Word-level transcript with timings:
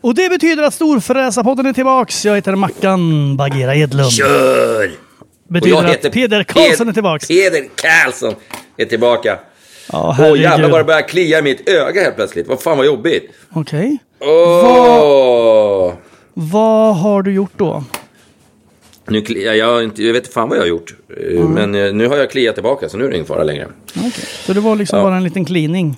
Och 0.00 0.14
det 0.14 0.28
betyder 0.28 0.62
att 0.62 0.74
Storfräsarpodden 0.74 1.66
är 1.66 1.72
tillbaks. 1.72 2.24
Jag 2.24 2.34
heter 2.34 2.54
Mackan 2.54 3.36
Bagheera 3.36 3.74
Edlund. 3.76 4.12
Kör! 4.12 4.90
Betyder 5.48 5.84
att 5.84 6.12
Peder 6.12 6.42
Karlsson 6.44 6.88
är 6.88 6.92
tillbaks. 6.92 7.28
Peder 7.28 7.68
Karlsson 7.74 8.34
är 8.76 8.84
tillbaka. 8.84 9.38
Ja, 9.92 10.06
Åh 10.08 10.12
herregud. 10.14 10.42
jävlar 10.42 10.68
vad 10.68 10.80
det 10.80 10.84
börjar 10.84 11.08
klia 11.08 11.38
i 11.38 11.42
mitt 11.42 11.68
öga 11.68 12.02
helt 12.02 12.16
plötsligt. 12.16 12.48
Vad 12.48 12.62
fan 12.62 12.76
vad 12.76 12.86
jobbigt. 12.86 13.30
Okej. 13.52 13.98
Åh! 14.20 14.62
Vad 14.64 15.96
har 16.92 17.22
du 17.22 17.32
gjort 17.32 17.52
då? 17.56 17.84
Nu 19.08 19.18
jag, 19.58 19.84
inte, 19.84 20.02
jag 20.04 20.12
vet 20.12 20.22
inte 20.22 20.34
fan 20.34 20.48
vad 20.48 20.58
jag 20.58 20.62
har 20.62 20.68
gjort. 20.68 20.94
Eh, 21.32 21.40
Men 21.44 21.74
eh, 21.74 21.92
nu 21.92 22.08
har 22.08 22.16
jag 22.16 22.30
kliat 22.30 22.54
tillbaka 22.54 22.88
så 22.88 22.96
nu 22.96 23.04
är 23.04 23.08
det 23.08 23.14
ingen 23.14 23.26
fara 23.26 23.42
längre. 23.44 23.66
Okej. 23.98 24.12
Så 24.46 24.52
det 24.52 24.60
var 24.60 24.76
liksom 24.76 24.98
Ja. 24.98 25.04
bara 25.04 25.16
en 25.16 25.24
liten 25.24 25.44
cleaning? 25.44 25.96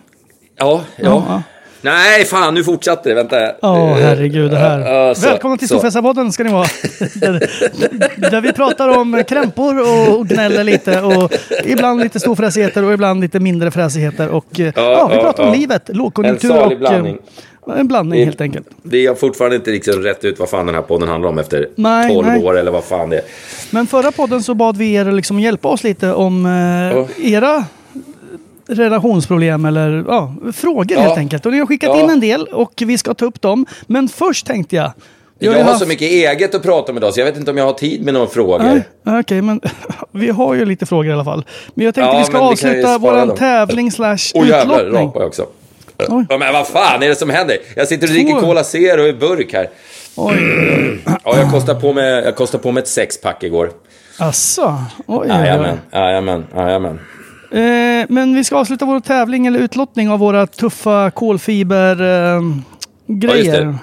Ja, 0.59 0.81
ja. 0.97 1.25
Ja. 1.29 1.43
Nej, 1.85 2.25
fan 2.25 2.55
nu 2.55 2.65
fortsatte 2.65 3.09
det. 3.09 3.15
Vänta. 3.15 3.37
Ja, 3.63 3.89
Eh, 3.91 3.95
herregud 3.97 4.51
det 4.51 4.57
här. 4.57 4.81
ja, 4.81 5.07
ja, 5.09 5.15
så- 5.15 5.27
Välkomna 5.29 5.57
till. 5.57 5.69
Storfräsarpodden 5.69 6.33
ska 6.33 6.45
ni 6.45 6.53
vara. 6.53 6.67
där, 7.15 8.31
där 8.31 8.41
vi 8.41 8.53
pratar 8.53 8.99
om 8.99 9.23
krämpor 9.29 9.81
och 9.81 10.27
gnäller 10.29 10.65
lite 10.65 11.01
och 11.03 11.33
ibland 11.65 12.01
lite 12.01 12.21
storfräsigheter 12.21 12.85
och 12.85 12.93
ibland 12.93 13.21
lite 13.21 13.41
mindre 13.41 13.71
fräsigheter. 13.71 14.29
Och 14.29 14.47
ja, 14.75 15.09
vi 15.13 15.17
pratar 15.19 15.45
om 15.47 15.53
livet, 15.53 15.91
lågkonjunktur 15.93 16.51
och... 16.65 16.73
En 17.67 17.89
blandning 17.89 18.25
helt 18.25 18.41
enkelt. 18.41 18.67
Vi 18.83 19.07
har 19.07 19.15
fortfarande 19.15 19.57
inte 19.57 19.71
liksom 19.71 19.95
rätt 19.95 20.25
ut 20.25 20.39
vad 20.39 20.49
fan 20.51 20.67
den 20.67 20.75
här 20.75 20.83
podden 20.83 21.09
handlar 21.09 21.29
om 21.29 21.39
efter 21.39 21.69
Nej, 21.77 22.09
12 22.15 22.27
nej. 22.27 22.43
år 22.45 22.59
eller 22.59 22.71
vad 22.71 22.85
fan 22.85 23.11
det 23.11 23.17
är. 23.17 23.23
Men 23.71 23.87
förra 23.87 24.13
podden 24.13 24.43
så 24.43 24.55
bad 24.55 24.77
vi 24.77 24.93
er 24.95 25.05
liksom 25.13 25.41
hjälpa 25.41 25.69
oss 25.69 25.85
lite 25.85 26.13
om 26.13 26.47
eh, 26.47 26.53
Ja. 26.53 27.07
era 27.23 27.65
relationsproblem 28.69 29.65
eller 29.65 30.05
ja, 30.09 30.35
frågor 30.55 30.87
Ja. 30.97 31.01
helt 31.01 31.19
enkelt. 31.19 31.47
Och 31.47 31.53
ni 31.53 31.59
har 31.59 31.67
skickat 31.67 31.91
Ja. 31.95 32.03
in 32.05 32.11
en 32.11 32.21
del 32.21 32.45
och 32.47 32.83
vi 32.87 32.99
ska 32.99 33.15
ta 33.15 33.25
upp 33.25 33.41
dem. 33.41 33.67
Men 33.87 34.09
först 34.09 34.47
tänkte 34.47 34.77
jag... 34.77 34.93
Jag 35.39 35.53
ju 35.55 35.59
har 35.63 35.65
haft- 35.71 35.83
så 35.83 35.89
mycket 35.89 36.09
eget 36.11 36.55
att 36.55 36.63
prata 36.63 36.93
om 36.93 36.99
idag 36.99 37.15
så 37.15 37.21
jag 37.21 37.25
vet 37.27 37.37
inte 37.37 37.51
om 37.51 37.57
jag 37.57 37.65
har 37.65 37.73
tid 37.73 38.05
med 38.05 38.15
några 38.15 38.27
frågor. 38.27 38.83
Okej, 39.07 39.43
men 39.43 39.61
vi 40.13 40.29
har 40.29 40.55
ju 40.55 40.65
lite 40.65 40.87
frågor 40.87 41.07
i 41.11 41.13
alla 41.13 41.25
fall. 41.25 41.45
Men 41.75 41.85
jag 41.87 41.95
tänkte 41.95 42.13
Ja, 42.13 42.19
vi 42.19 42.25
ska 42.25 42.39
avsluta 42.39 42.99
dem. 42.99 43.37
tävling 43.37 43.91
slash 43.93 44.17
jävlar, 44.35 44.61
utlottning. 44.81 45.09
rapar 45.09 45.21
jag 45.21 45.29
också. 45.29 45.47
Oj. 46.09 46.27
Men 46.29 46.53
vad 46.53 46.67
fan 46.69 47.03
är 47.03 47.09
det 47.09 47.15
som 47.17 47.31
händer? 47.31 47.57
Jag 47.77 47.89
sitter 47.89 48.07
och 48.07 48.13
dricker. 48.13 48.41
Cola 48.41 48.65
Zero 48.65 49.07
i 49.07 49.13
burk 49.13 49.53
här. 49.53 49.69
Oj, 50.17 50.37
Ja, 51.25 51.37
jag 51.39 51.51
kostade 51.51 51.81
på 51.81 51.93
mig, 51.93 52.05
jag 52.25 52.37
kostade 52.37 52.63
på 52.63 52.73
mig 52.73 52.81
ett 52.83 52.89
sexpack 52.89 53.43
igår. 53.43 53.71
asså. 54.19 54.75
Oj. 55.07 55.29
Jajamän, 55.29 55.79
jajamän, 55.93 56.45
jajamän. 56.57 56.99
Eh, 57.53 58.07
men 58.09 58.35
vi 58.35 58.45
ska 58.45 58.57
avsluta 58.57 58.85
vår 58.85 59.01
tävling 59.01 59.47
eller 59.47 59.61
utlottning 59.61 60.11
av 60.11 60.19
våra 60.19 60.47
tuffa 60.47 61.11
kolfiber 61.11 62.01
eh, 62.01 62.07
Ja, 62.07 62.43
grejer. 63.07 63.75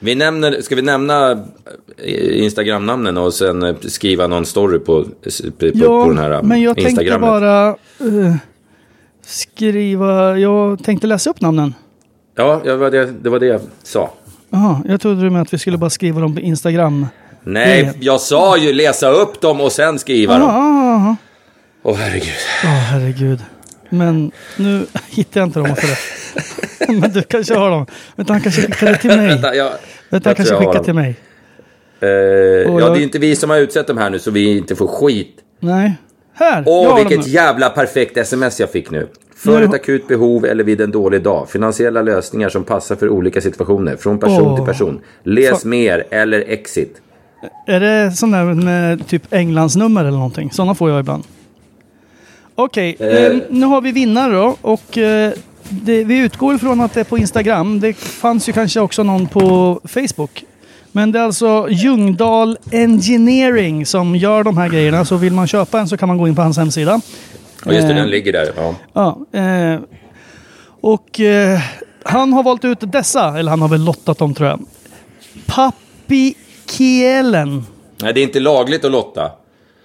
Vi 0.00 0.14
nämner, 0.14 0.60
ska 0.60 0.74
vi 0.74 0.82
nämna 0.82 1.30
eh, 2.04 2.42
Instagram-namnen 2.44 3.16
och 3.16 3.34
sen 3.34 3.76
skriva 3.88 4.26
någon 4.26 4.46
story 4.46 4.78
på, 4.78 5.04
på, 5.04 5.10
Ja, 5.74 6.04
på 6.04 6.08
den 6.08 6.18
här 6.18 6.42
men 6.42 6.62
jag 6.62 6.76
tänkte 6.76 7.18
bara 7.18 7.68
eh, 7.68 8.34
skriva... 9.28 10.38
Jag 10.38 10.84
tänkte 10.84 11.06
läsa 11.06 11.30
upp 11.30 11.40
namnen. 11.40 11.74
Ja, 12.36 12.60
det 12.64 12.76
var 12.76 12.90
det, 12.90 13.06
det 13.22 13.30
var 13.30 13.38
det 13.38 13.46
jag 13.46 13.60
sa. 13.82 14.10
Jaha, 14.50 14.82
jag 14.88 15.00
trodde 15.00 15.22
du 15.22 15.30
med 15.30 15.42
att 15.42 15.54
vi 15.54 15.58
skulle 15.58 15.76
bara 15.78 15.90
skriva 15.90 16.20
dem 16.20 16.34
på 16.34 16.40
Instagram. 16.40 17.06
Nej, 17.42 17.82
Det- 17.82 18.04
jag 18.04 18.20
sa 18.20 18.56
ju 18.56 18.72
läsa 18.72 19.08
upp 19.10 19.40
dem 19.40 19.60
och 19.60 19.72
sen 19.72 19.98
skriva 19.98 20.32
Jaha, 20.34 20.40
dem. 20.40 20.48
jaha. 20.54 21.16
Åh 21.82 21.96
herregud. 21.96 22.34
Åh, 22.64 22.70
herregud. 22.70 23.40
Men 23.88 24.30
nu 24.56 24.86
hittar 25.10 25.40
jag 25.40 25.48
inte 25.48 25.58
dem 25.58 25.76
för 25.76 25.86
det. 25.86 26.92
Men 27.00 27.10
du 27.12 27.22
kanske 27.22 27.54
har 27.54 27.70
dem. 27.70 27.86
Vänta, 28.16 28.32
han 28.32 28.42
kanske 28.42 28.62
skickar 28.62 28.86
det 28.86 28.96
till 28.96 29.10
mig. 29.16 29.26
Vänta, 29.28 29.54
jag, 29.54 29.70
Vänta, 30.10 30.28
han 30.28 30.34
kanske 30.36 30.54
dem. 30.54 30.84
till 30.84 30.94
mig. 30.94 31.16
Och 32.00 32.06
ja, 32.06 32.80
jag- 32.80 32.94
det 32.94 33.00
är 33.00 33.02
inte 33.02 33.18
vi 33.18 33.36
som 33.36 33.50
har 33.50 33.56
utsett 33.58 33.86
dem 33.86 33.98
här 33.98 34.10
nu 34.10 34.18
så 34.18 34.30
vi 34.30 34.58
inte 34.58 34.76
får 34.76 34.86
skit. 34.86 35.36
Nej. 35.60 35.94
Här! 36.38 36.62
Åh, 36.66 36.96
vilket 36.96 37.26
jävla 37.26 37.70
perfekt 37.70 38.16
sms 38.16 38.60
jag 38.60 38.70
fick 38.70 38.90
nu. 38.90 39.08
För 39.36 39.62
ett 39.62 39.74
akut 39.74 40.08
behov 40.08 40.44
eller 40.44 40.64
vid 40.64 40.80
en 40.80 40.90
dålig 40.90 41.22
dag. 41.22 41.48
Finansiella 41.48 42.02
lösningar 42.02 42.48
som 42.48 42.64
passar 42.64 42.96
för 42.96 43.08
olika 43.08 43.40
situationer. 43.40 43.96
Från 43.96 44.18
person 44.18 44.46
Åh. 44.46 44.56
till 44.56 44.64
person. 44.64 45.00
Läs 45.22 45.62
Fan. 45.62 45.70
mer 45.70 46.04
eller 46.10 46.44
exit. 46.48 47.00
Är 47.66 47.80
det 47.80 48.12
sån 48.12 48.30
där 48.30 48.44
med 48.44 49.06
typ 49.06 49.22
Englands 49.30 49.76
nummer 49.76 50.00
eller 50.00 50.18
någonting? 50.18 50.50
Sådana 50.50 50.74
får 50.74 50.90
jag 50.90 51.00
ibland. 51.00 51.24
Okej, 52.54 52.96
eh, 52.98 53.36
nu 53.50 53.66
har 53.66 53.80
vi 53.80 53.92
vinnare 53.92 54.32
då. 54.32 54.56
Och 54.60 54.98
eh, 54.98 55.32
det, 55.68 56.04
vi 56.04 56.18
utgår 56.18 56.54
ifrån 56.54 56.80
att 56.80 56.94
det 56.94 57.00
är 57.00 57.04
på 57.04 57.18
Instagram. 57.18 57.80
Det 57.80 57.92
fanns 57.96 58.48
ju 58.48 58.52
kanske 58.52 58.80
också 58.80 59.02
någon 59.02 59.26
på 59.26 59.80
Facebook. 59.84 60.44
Men 60.92 61.12
det 61.12 61.18
är 61.18 61.22
alltså 61.22 61.66
Ljungdahl 61.70 62.58
Engineering 62.72 63.86
som 63.86 64.16
gör 64.16 64.44
de 64.44 64.58
här 64.58 64.68
grejerna. 64.68 65.04
Så 65.04 65.16
vill 65.16 65.32
man 65.32 65.46
köpa 65.46 65.80
en 65.80 65.88
så 65.88 65.96
kan 65.96 66.08
man 66.08 66.18
gå 66.18 66.28
in 66.28 66.36
på 66.36 66.42
hans 66.42 66.58
hemsida. 66.58 67.00
Ja, 67.64 67.72
just 67.72 67.88
det, 67.88 67.92
Eh, 67.94 67.96
den 67.96 68.10
ligger 68.10 68.32
där. 68.32 68.52
Ja. 68.56 68.74
Ja, 68.92 69.40
eh, 69.40 69.80
och 70.80 71.20
eh, 71.20 71.60
han 72.04 72.32
har 72.32 72.42
valt 72.42 72.64
ut 72.64 72.78
dessa, 72.92 73.38
eller 73.38 73.50
han 73.50 73.60
har 73.60 73.68
väl 73.68 73.84
lottat 73.84 74.18
dem 74.18 74.34
tror 74.34 74.48
jag. 74.48 74.60
Pappi 75.46 76.34
Kielen. 76.70 77.64
Nej, 78.02 78.14
det 78.14 78.20
är 78.20 78.22
inte 78.22 78.40
lagligt 78.40 78.84
att 78.84 78.90
lotta. 78.92 79.30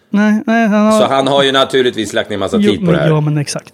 Nej, 0.09 0.43
nej, 0.47 0.67
han 0.67 0.85
har... 0.85 0.99
Så 0.99 1.05
han 1.07 1.27
har 1.27 1.43
ju 1.43 1.51
naturligtvis 1.51 2.13
lagt 2.13 2.29
ner 2.29 2.37
massa 2.37 2.57
Jo, 2.57 2.71
tid 2.71 2.79
på 2.79 2.85
men, 2.85 2.93
det 2.93 3.01
här. 3.01 3.07
Ja, 3.07 3.21
men 3.21 3.37
exakt. 3.37 3.73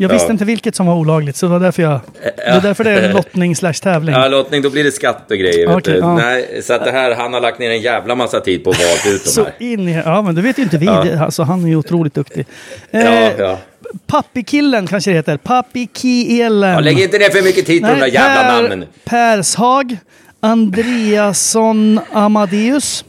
Jag 0.00 0.10
Ja. 0.10 0.14
visste 0.14 0.32
inte 0.32 0.44
vilket 0.44 0.74
som 0.74 0.86
var 0.86 0.94
olagligt, 0.94 1.36
så 1.36 1.46
det 1.46 1.52
var 1.52 1.60
därför 1.60 1.82
jag... 1.82 2.00
Det 2.36 2.42
är 2.42 2.60
därför 2.60 2.84
det 2.84 2.90
är 2.90 3.12
lottning 3.12 3.56
slash 3.56 3.72
tävling. 3.72 4.14
Ja, 4.14 4.28
lottning, 4.28 4.62
då 4.62 4.70
blir 4.70 4.84
det 4.84 4.92
skatt 4.92 5.30
och 5.30 5.36
grejer. 5.36 5.80
du. 5.84 5.96
ja. 5.96 6.16
Nej, 6.16 6.60
så 6.62 6.72
att 6.74 6.84
det 6.84 6.90
här, 6.90 7.14
han 7.14 7.32
har 7.34 7.40
lagt 7.40 7.58
ner 7.58 7.70
en 7.70 7.80
jävla 7.80 8.14
massa 8.14 8.40
tid 8.40 8.64
på 8.64 8.70
att 8.70 8.76
valt 8.78 9.06
ut 9.14 9.24
de 9.24 9.30
Så 9.30 9.44
här. 9.44 9.52
in 9.58 9.88
i... 9.88 10.02
Ja, 10.04 10.22
men 10.22 10.34
det 10.34 10.42
vet 10.42 10.58
ju 10.58 10.62
inte 10.62 10.78
vi. 10.78 10.86
Ja. 10.86 11.24
Alltså, 11.24 11.42
han 11.42 11.64
är 11.64 11.68
ju 11.68 11.76
otroligt 11.76 12.14
duktig. 12.14 12.46
Ja, 12.90 13.00
Eh, 13.00 13.32
ja. 13.38 13.58
Pappikillen 14.06 14.86
kanske 14.86 15.10
det 15.10 15.16
heter. 15.16 15.36
Pappi 15.36 15.88
Kielen. 15.94 16.70
Ja, 16.70 16.80
lägg 16.80 17.00
inte 17.00 17.18
ner 17.18 17.30
för 17.30 17.42
mycket 17.42 17.66
tid 17.66 17.82
på 17.82 17.88
de 17.88 18.00
där 18.00 18.06
jävla 18.06 18.52
namnen. 18.60 18.84
Pershag, 19.04 19.96
Andreasson 20.40 22.00
Amadeus, 22.12 23.04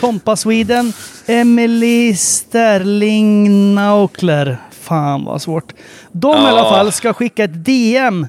Tompa 0.00 0.36
Sweden, 0.36 0.92
Emily 1.26 2.14
Sterling 2.14 3.74
Naukler. 3.74 4.56
Fan 4.86 5.24
vad 5.24 5.42
svårt. 5.42 5.72
De 6.12 6.28
i 6.36 6.38
Ja. 6.38 6.48
alla 6.48 6.62
fall 6.70 6.92
ska 6.92 7.12
skicka 7.12 7.44
ett 7.44 7.64
DM 7.64 8.26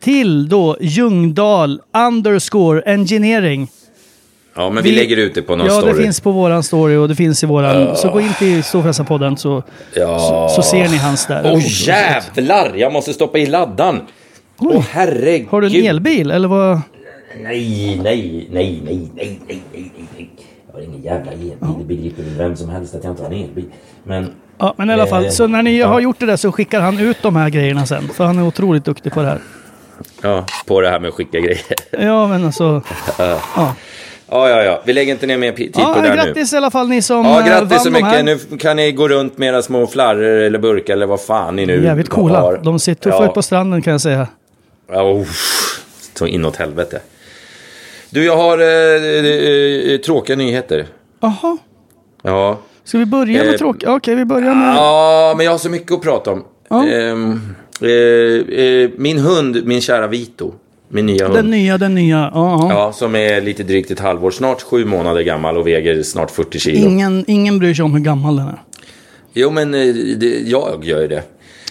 till 0.00 0.48
då 0.48 0.76
Ljungdahl 0.80 1.80
underscore 2.08 2.82
engineering. 2.82 3.68
Ja, 4.56 4.70
men 4.70 4.82
vi, 4.84 4.90
Vi- 4.90 4.96
lägger 4.96 5.16
ut 5.16 5.34
det 5.34 5.42
på 5.42 5.56
någon 5.56 5.66
ja, 5.66 5.72
story. 5.72 5.92
det 5.92 6.02
finns 6.02 6.20
på 6.20 6.30
våran 6.30 6.62
story 6.62 6.96
och 6.96 7.08
det 7.08 7.14
finns 7.14 7.42
i 7.42 7.46
våran... 7.46 7.96
Så 7.96 8.10
gå 8.10 8.20
in 8.20 8.34
till 8.38 8.64
Storfräsarpodden 8.64 9.36
så, 9.36 9.62
Ja. 9.94 10.18
så, 10.18 10.62
så 10.62 10.68
ser 10.68 10.88
ni 10.88 10.96
hans 10.96 11.26
där. 11.26 11.50
Åh 11.54 11.60
jävlar! 11.88 12.72
Jag 12.76 12.92
måste 12.92 13.12
stoppa 13.12 13.38
i 13.38 13.46
laddan. 13.46 14.00
Åh 14.58 14.84
herregud. 14.90 15.48
Har 15.50 15.60
du 15.60 15.66
en 15.80 15.86
elbil 15.86 16.30
eller 16.30 16.48
vad? 16.48 16.80
Nej, 17.42 18.00
nej, 18.02 18.48
nej, 18.52 18.80
nej, 18.84 19.10
nej, 19.16 19.38
nej, 19.46 19.62
nej, 19.72 19.92
nej. 20.16 20.30
Jag 20.66 20.74
har 20.74 20.80
ingen 20.80 21.02
jävla 21.02 21.32
elbil. 21.32 21.52
Det 21.78 21.84
begriper 21.84 22.22
väl 22.22 22.34
vem 22.38 22.56
som 22.56 22.68
helst 22.70 22.94
att 22.94 23.04
jag 23.04 23.12
inte 23.12 23.22
har 23.22 23.30
en 23.30 23.36
elbil. 23.42 23.64
Men 24.04 24.30
Ja, 24.58 24.74
men 24.76 24.90
i 24.90 24.92
alla 24.92 25.06
fall. 25.06 25.24
Eh, 25.24 25.30
Så 25.30 25.46
när 25.46 25.62
ni 25.62 25.80
har 25.80 26.00
gjort 26.00 26.18
det 26.20 26.26
där 26.26 26.36
så 26.36 26.52
skickar 26.52 26.80
han 26.80 26.98
ut 26.98 27.16
de 27.22 27.36
här 27.36 27.48
grejerna 27.50 27.86
sen. 27.86 28.08
För 28.08 28.24
han 28.24 28.38
är 28.38 28.42
otroligt 28.46 28.84
duktig 28.84 29.12
på 29.12 29.22
det 29.22 29.28
här. 29.28 29.38
ja, 30.22 30.44
på 30.66 30.80
det 30.80 30.88
här 30.90 31.00
med 31.00 31.08
att 31.08 31.14
skicka 31.14 31.38
grejer. 31.40 31.60
Ja, 31.90 32.26
men 32.26 32.44
alltså... 32.46 32.82
Ja, 33.18 33.40
Ja, 34.30 34.48
ja, 34.48 34.62
ja. 34.62 34.82
Vi 34.84 34.92
lägger 34.92 35.12
inte 35.12 35.26
ner 35.26 35.38
mer 35.38 35.52
tid 35.52 35.72
ja 35.78 35.92
på 35.94 36.00
det 36.00 36.08
här 36.08 36.16
nu. 36.16 36.22
grattis 36.24 36.52
i 36.52 36.56
alla 36.56 36.70
fall 36.70 36.88
ni 36.88 37.02
som 37.02 37.24
Ja, 37.26 37.40
eh, 37.40 37.46
grattis 37.46 37.82
så 37.82 37.90
mycket. 37.90 38.24
Nu 38.24 38.38
kan 38.58 38.76
ni 38.76 38.92
gå 38.92 39.08
runt 39.08 39.38
med 39.38 39.48
era 39.48 39.62
små 39.62 39.86
flarror 39.86 40.22
eller 40.40 40.58
burkar 40.58 40.92
eller 40.92 41.06
vad 41.06 41.20
fan 41.20 41.56
ni 41.56 41.66
nu 41.66 41.84
Jävligt 41.84 42.08
coola. 42.08 42.40
har. 42.40 42.60
De 42.64 42.78
ser 42.78 42.94
tuffa 42.94 43.16
ja. 43.16 43.24
ut 43.28 43.34
på 43.34 43.42
stranden 43.42 43.82
kan 43.82 43.90
jag 43.90 44.00
säga. 44.00 44.28
Ja, 44.92 45.10
uff. 45.20 45.84
så 46.14 46.26
inåt 46.26 46.56
helvete. 46.56 47.00
Du, 48.10 48.24
jag 48.24 48.36
har 48.36 48.58
eh, 48.58 49.92
eh, 49.94 49.98
tråkiga 50.00 50.36
nyheter. 50.36 50.86
Jaha. 51.20 51.56
Ja. 52.22 52.58
Ska 52.88 52.98
vi 52.98 53.06
börja 53.06 53.44
med 53.44 53.54
Eh, 53.54 53.58
tråkigt? 53.58 53.88
Okej, 53.88 54.14
vi 54.14 54.24
börjar 54.24 54.54
med... 54.54 54.76
Ja, 54.76 55.34
men 55.36 55.44
jag 55.44 55.52
har 55.52 55.58
så 55.58 55.70
mycket 55.70 55.92
att 55.92 56.02
prata 56.02 56.30
om. 56.30 56.44
Ja. 56.68 56.86
Ehm, 56.86 57.40
eh, 57.80 58.58
eh, 58.58 58.90
min 58.96 59.18
hund, 59.18 59.62
min 59.64 59.80
kära 59.80 60.06
Vito. 60.06 60.54
Min 60.88 61.06
nya 61.06 61.24
hund. 61.24 61.36
Den 61.36 61.50
nya, 61.50 61.78
den 61.78 61.94
nya. 61.94 62.30
Ja, 62.34 62.68
ja. 62.70 62.92
Som 62.92 63.14
är 63.14 63.40
lite 63.40 63.62
drygt 63.62 63.90
ett 63.90 64.00
halvår, 64.00 64.30
snart 64.30 64.62
sju 64.62 64.84
månader 64.84 65.22
gammal 65.22 65.56
och 65.56 65.66
väger 65.66 66.02
snart 66.02 66.30
40 66.30 66.58
kilo. 66.58 66.88
Ingen, 66.88 67.24
ingen 67.26 67.58
bryr 67.58 67.74
sig 67.74 67.84
om 67.84 67.92
hur 67.92 68.00
gammal 68.00 68.36
den 68.36 68.46
är. 68.46 68.62
Jo, 69.32 69.50
men 69.50 69.74
eh, 69.74 69.94
det, 69.94 70.40
jag 70.46 70.84
gör 70.84 71.00
ju 71.00 71.08
det. 71.08 71.22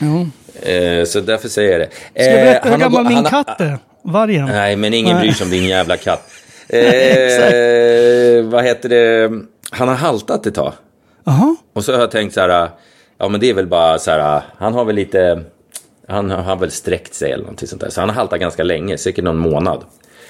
Ja. 0.02 0.26
Eh, 0.72 1.04
så 1.06 1.20
därför 1.20 1.50
säger 1.50 1.72
jag 1.72 1.80
det. 1.80 1.90
Ska 2.24 2.32
jag 2.32 2.46
berätta 2.46 2.70
hur 2.70 2.78
gammal 2.78 3.06
min 3.06 3.24
katt 3.24 3.62
är? 3.62 3.78
Vargen. 4.04 4.46
Nej, 4.46 4.76
men 4.76 4.94
ingen 4.94 5.16
Nej. 5.16 5.22
bryr 5.22 5.34
sig 5.34 5.46
om 5.46 5.52
din 5.52 5.66
jävla 5.66 5.98
katt. 5.98 6.30
Eh, 6.70 8.44
vad 8.44 8.64
heter 8.64 8.90
det? 8.90 9.32
Han 9.72 9.88
har 9.88 9.96
haltat 9.96 10.46
ett 10.46 10.56
tag. 10.56 10.74
Jaha. 11.28 11.56
Och 11.74 11.86
så 11.86 11.94
har 11.94 12.00
jag 12.00 12.12
tänkt 12.12 12.34
så 12.34 12.42
här, 12.42 12.70
ja 13.18 13.30
men 13.30 13.40
det 13.40 13.50
är 13.50 13.54
väl 13.54 13.68
bara 13.68 14.00
så 14.00 14.12
här, 14.12 14.42
han 14.58 14.74
har 14.74 14.86
väl 14.86 14.96
lite, 14.96 15.44
han 16.08 16.32
har 16.32 16.56
väl 16.56 16.72
sträckt 16.72 17.14
sig 17.14 17.32
eller 17.32 17.44
någonting 17.44 17.68
sånt 17.68 17.82
där. 17.82 17.90
Så 17.90 18.02
han 18.02 18.10
har 18.10 18.16
haltat 18.16 18.40
ganska 18.40 18.64
länge, 18.64 18.98
säkert 18.98 19.24
någon 19.24 19.38
månad. 19.38 19.84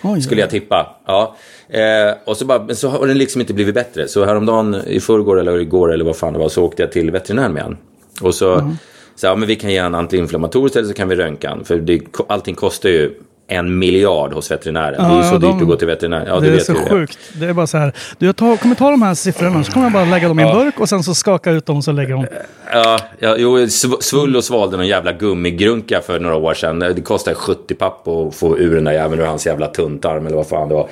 Oj, 0.03 0.21
Skulle 0.21 0.41
jag 0.41 0.49
tippa. 0.49 0.95
Ja. 1.05 1.35
Eh, 1.69 2.13
och 2.25 2.37
så, 2.37 2.45
bara, 2.45 2.63
men 2.63 2.75
så 2.75 2.89
har 2.89 3.07
den 3.07 3.17
liksom 3.17 3.41
inte 3.41 3.53
blivit 3.53 3.75
bättre. 3.75 4.07
Så 4.07 4.25
häromdagen, 4.25 4.75
i 4.87 4.99
förrgår 4.99 5.39
eller 5.39 5.59
igår 5.59 5.93
eller 5.93 6.05
vad 6.05 6.15
fan 6.15 6.33
det 6.33 6.39
var, 6.39 6.49
så 6.49 6.63
åkte 6.63 6.81
jag 6.83 6.91
till 6.91 7.11
veterinären 7.11 7.53
med 7.53 7.63
han. 7.63 7.77
Och 8.21 8.35
så 8.35 8.73
sa 9.15 9.27
ja, 9.27 9.35
men 9.35 9.47
vi 9.47 9.55
kan 9.55 9.71
ge 9.71 9.77
en 9.77 9.95
antiinflammatoriskt 9.95 10.75
eller 10.75 10.87
så 10.87 10.93
kan 10.93 11.09
vi 11.09 11.15
röntga 11.15 11.49
han. 11.49 11.65
För 11.65 11.77
det, 11.77 12.01
allting 12.27 12.55
kostar 12.55 12.89
ju 12.89 13.13
en 13.49 13.79
miljard 13.79 14.33
hos 14.33 14.51
veterinären. 14.51 15.09
det 15.09 15.15
är 15.15 15.17
ju 15.17 15.23
så 15.23 15.27
Ja, 15.35 15.39
dyrt 15.39 15.41
de- 15.41 15.61
att 15.61 15.67
gå 15.67 15.75
till 15.75 15.87
veterinären. 15.87 16.25
Ja, 16.27 16.39
det 16.39 16.47
är 16.47 16.59
så 16.59 16.73
ju 16.73 16.79
det. 16.79 16.89
sjukt. 16.89 17.19
Det 17.39 17.45
är 17.45 17.53
bara 17.53 17.67
så 17.67 17.77
här. 17.77 17.93
Du, 18.17 18.25
jag 18.25 18.35
tar, 18.35 18.57
kommer 18.57 18.75
ta 18.75 18.91
de 18.91 19.01
här 19.01 19.13
siffrorna 19.13 19.63
så 19.63 19.71
kommer 19.71 19.85
jag 19.85 19.93
bara 19.93 20.05
lägga 20.05 20.27
dem 20.27 20.39
i 20.39 20.43
en 20.43 20.57
burk 20.57 20.79
och 20.79 20.89
sen 20.89 21.03
så 21.03 21.15
skaka 21.15 21.51
ut 21.51 21.65
dem 21.65 21.77
och 21.77 21.83
så 21.83 21.91
lägger 21.91 22.13
dem. 22.13 22.25
Ja, 22.73 22.99
ja 23.19 23.35
jo, 23.37 23.57
sv- 23.57 24.01
Svull 24.01 24.35
och 24.35 24.43
svalde 24.43 24.77
någon 24.77 24.87
jävla 24.87 25.11
gummigrunka 25.13 26.01
för 26.01 26.19
några 26.19 26.35
år 26.35 26.53
sedan. 26.53 26.79
Det 26.79 27.01
kostade 27.01 27.35
70 27.35 27.75
papp 27.75 28.07
att 28.07 28.35
få 28.35 28.57
ur 28.59 28.75
den 28.75 28.83
där 28.83 28.91
jäveln 28.93 29.21
ur 29.21 29.25
hans 29.25 29.45
jävla 29.45 29.67
tunntarm 29.67 30.27
eller 30.27 30.35
vad 30.37 30.47
fan 30.47 30.67
det 30.69 30.75
var. 30.75 30.87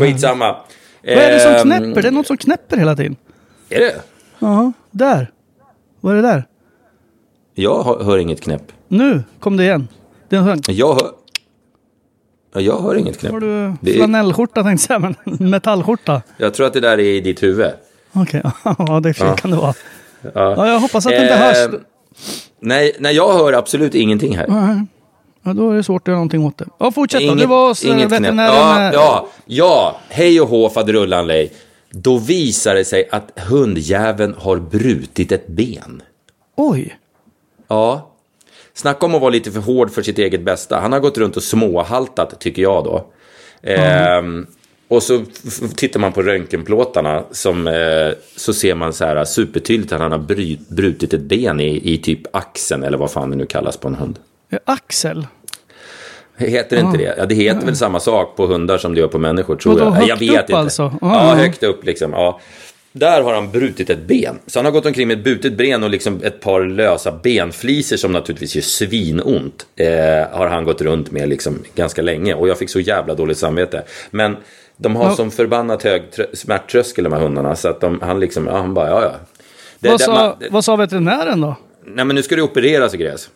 Skitsamma. 0.00 0.56
Vad 1.04 1.14
är 1.16 1.32
det 1.32 1.40
som 1.40 1.52
Ehm, 1.72 1.78
knäpper? 1.80 2.02
Det 2.02 2.08
är 2.08 2.12
något 2.12 2.26
som 2.26 2.36
knäpper 2.36 2.76
hela 2.76 2.96
tiden. 2.96 3.16
Är 3.68 3.80
det? 3.80 3.94
Ja, 4.38 4.72
där. 4.90 5.30
Vad 6.00 6.12
är 6.12 6.16
det 6.16 6.28
där? 6.28 6.44
Jag 7.54 7.82
hör, 7.84 8.04
hör 8.04 8.18
inget 8.18 8.40
knäpp. 8.40 8.62
Nu 8.88 9.22
kom 9.40 9.56
det 9.56 9.62
igen. 9.64 9.88
Det 10.28 10.36
är 10.36 10.58
Jag 10.70 10.94
hör... 10.94 11.02
Ja, 12.52 12.60
jag 12.60 12.80
hör 12.82 12.94
inget 12.94 13.18
knäpp. 13.18 13.32
Har 13.32 13.40
du 13.40 13.72
Det 13.80 13.90
är- 13.90 13.96
flanellskjorta 13.96 14.62
tänkte 14.62 14.92
jag 14.94 15.02
säga, 15.02 15.14
men 15.26 15.50
metallskjorta. 15.50 16.22
Jag 16.36 16.54
tror 16.54 16.66
att 16.66 16.72
det 16.72 16.80
där 16.80 16.92
är 16.92 16.98
i 16.98 17.20
ditt 17.20 17.42
huvud. 17.42 17.70
Okej, 18.12 18.42
ja 18.78 19.00
det 19.02 19.12
kan 19.12 19.50
det 19.50 19.56
vara. 19.56 19.74
Ja. 20.22 20.30
Ja, 20.34 20.66
jag 20.68 20.80
hoppas 20.80 21.06
att 21.06 21.12
det 21.12 21.22
inte 21.22 21.34
Ehm, 21.34 21.40
hörs. 21.70 21.80
Nej, 22.60 22.96
nej, 23.00 23.14
jag 23.16 23.32
hör 23.32 23.52
absolut 23.52 23.94
ingenting 23.94 24.36
här. 24.36 24.46
Ja, 25.44 25.52
då 25.52 25.70
är 25.70 25.74
det 25.76 25.82
svårt 25.82 26.02
att 26.02 26.08
göra 26.08 26.16
någonting 26.16 26.44
åt 26.46 26.58
det. 26.58 26.66
Ja, 26.78 26.90
fortsätt 26.92 27.20
då. 27.20 27.26
Inget- 27.26 27.38
Du 27.38 27.46
var 27.46 27.68
hos 27.68 27.84
eh, 27.84 27.96
veterinären. 27.96 28.54
Ja, 28.54 28.88
eh, 28.88 28.94
ja, 28.94 29.28
ja, 29.46 29.96
hej 30.08 30.40
och 30.40 30.48
hå 30.48 30.68
faderullan 30.68 31.26
lej. 31.26 31.52
Då 31.90 32.18
visar 32.18 32.74
det 32.74 32.84
sig 32.84 33.08
att 33.12 33.38
hundjäveln 33.48 34.34
har 34.38 34.56
brutit 34.56 35.32
ett 35.32 35.46
ben. 35.48 36.02
Oj. 36.56 36.98
Ja. 37.68 38.11
Snacka 38.74 39.06
om 39.06 39.14
att 39.14 39.20
vara 39.20 39.30
lite 39.30 39.50
för 39.52 39.60
hård 39.60 39.90
för 39.90 40.02
sitt 40.02 40.18
eget 40.18 40.42
bästa. 40.42 40.80
Han 40.80 40.92
har 40.92 41.00
gått 41.00 41.18
runt 41.18 41.36
och 41.36 41.42
småhaltat, 41.42 42.40
tycker 42.40 42.62
jag 42.62 42.84
då. 42.84 43.06
Ehm, 43.62 44.46
och 44.88 45.02
så 45.02 45.24
tittar 45.76 46.00
man 46.00 46.12
på 46.12 46.22
röntgenplåtarna 46.22 47.24
som, 47.30 47.66
eh, 47.68 48.10
så 48.36 48.52
ser 48.54 48.74
man 48.74 48.92
så 48.92 49.04
här 49.04 49.24
supertydligt 49.24 49.92
att 49.92 50.00
han 50.00 50.12
har 50.12 50.18
bry- 50.18 50.58
brutit 50.68 51.14
ett 51.14 51.20
ben 51.20 51.60
i, 51.60 51.92
i 51.94 51.98
typ 51.98 52.36
axeln 52.36 52.82
eller 52.84 52.98
vad 52.98 53.10
fan 53.10 53.30
det 53.30 53.36
nu 53.36 53.46
kallas 53.46 53.76
på 53.76 53.88
en 53.88 53.94
hund. 53.94 54.18
Eh, 54.52 54.58
Axel. 54.64 55.26
Heter 56.36 56.76
det 56.76 56.82
inte 56.82 56.98
det? 56.98 57.14
Ja, 57.18 57.26
det 57.26 57.34
heter 57.34 57.66
väl 57.66 57.76
samma 57.76 58.00
sak 58.00 58.36
på 58.36 58.46
hundar 58.46 58.78
som 58.78 58.94
det 58.94 59.00
gör 59.00 59.08
på 59.08 59.18
människor 59.18 59.56
tror 59.56 59.72
Vadå, 59.72 59.84
jag. 59.84 59.90
högt 59.92 60.08
jag 60.08 60.16
vet 60.18 60.30
upp 60.30 60.40
inte. 60.50 60.56
alltså? 60.56 60.82
Ja, 61.00 61.30
Ah. 61.32 61.34
högt 61.34 61.62
upp 61.62 61.84
liksom. 61.84 62.12
Ja. 62.12 62.40
Där 62.92 63.22
har 63.22 63.34
han 63.34 63.50
brutit 63.50 63.90
ett 63.90 64.06
ben. 64.06 64.38
Så 64.46 64.58
han 64.58 64.64
har 64.64 64.72
gått 64.72 64.86
omkring 64.86 65.08
med 65.08 65.18
ett 65.18 65.24
brutet 65.24 65.52
ben 65.52 65.82
och 65.84 65.90
liksom 65.90 66.20
ett 66.24 66.40
par 66.40 66.64
lösa 66.64 67.12
benfliser 67.22 67.96
som 67.96 68.12
naturligtvis 68.12 68.54
gör 68.56 68.62
svinont. 68.62 69.66
Eh, 69.76 69.88
har 70.38 70.46
han 70.48 70.64
gått 70.64 70.80
runt 70.82 71.10
med 71.10 71.28
liksom 71.28 71.58
ganska 71.74 72.02
länge. 72.02 72.34
Och 72.34 72.48
jag 72.48 72.58
fick 72.58 72.70
så 72.70 72.80
jävla 72.80 73.14
dåligt 73.14 73.38
samvete. 73.38 73.82
Men 74.10 74.36
de 74.76 74.96
har 74.96 75.04
Ja. 75.04 75.14
som 75.16 75.30
förbannat 75.30 75.82
hög 75.82 76.02
trö- 76.16 76.34
smärttröskel 76.36 77.04
de 77.04 77.12
här 77.12 77.20
hundarna. 77.20 77.56
Så 77.56 77.68
att 77.68 77.80
de, 77.80 78.00
han 78.02 78.20
liksom, 78.20 78.46
ja 78.46 78.56
han 78.56 78.74
bara, 78.74 78.88
ja 78.88 79.02
ja. 79.02 79.12
Det, 79.80 79.88
Vad 79.88 79.98
det, 80.00 80.04
sa, 80.04 80.12
man, 80.14 80.34
vad 80.50 80.64
sa 80.64 80.76
veterinären 80.76 81.40
då? 81.40 81.56
nej 81.86 82.04
men 82.04 82.16
nu 82.16 82.22
ska 82.22 82.36
du 82.36 82.42
opereras 82.42 82.92
gräs. 82.92 83.30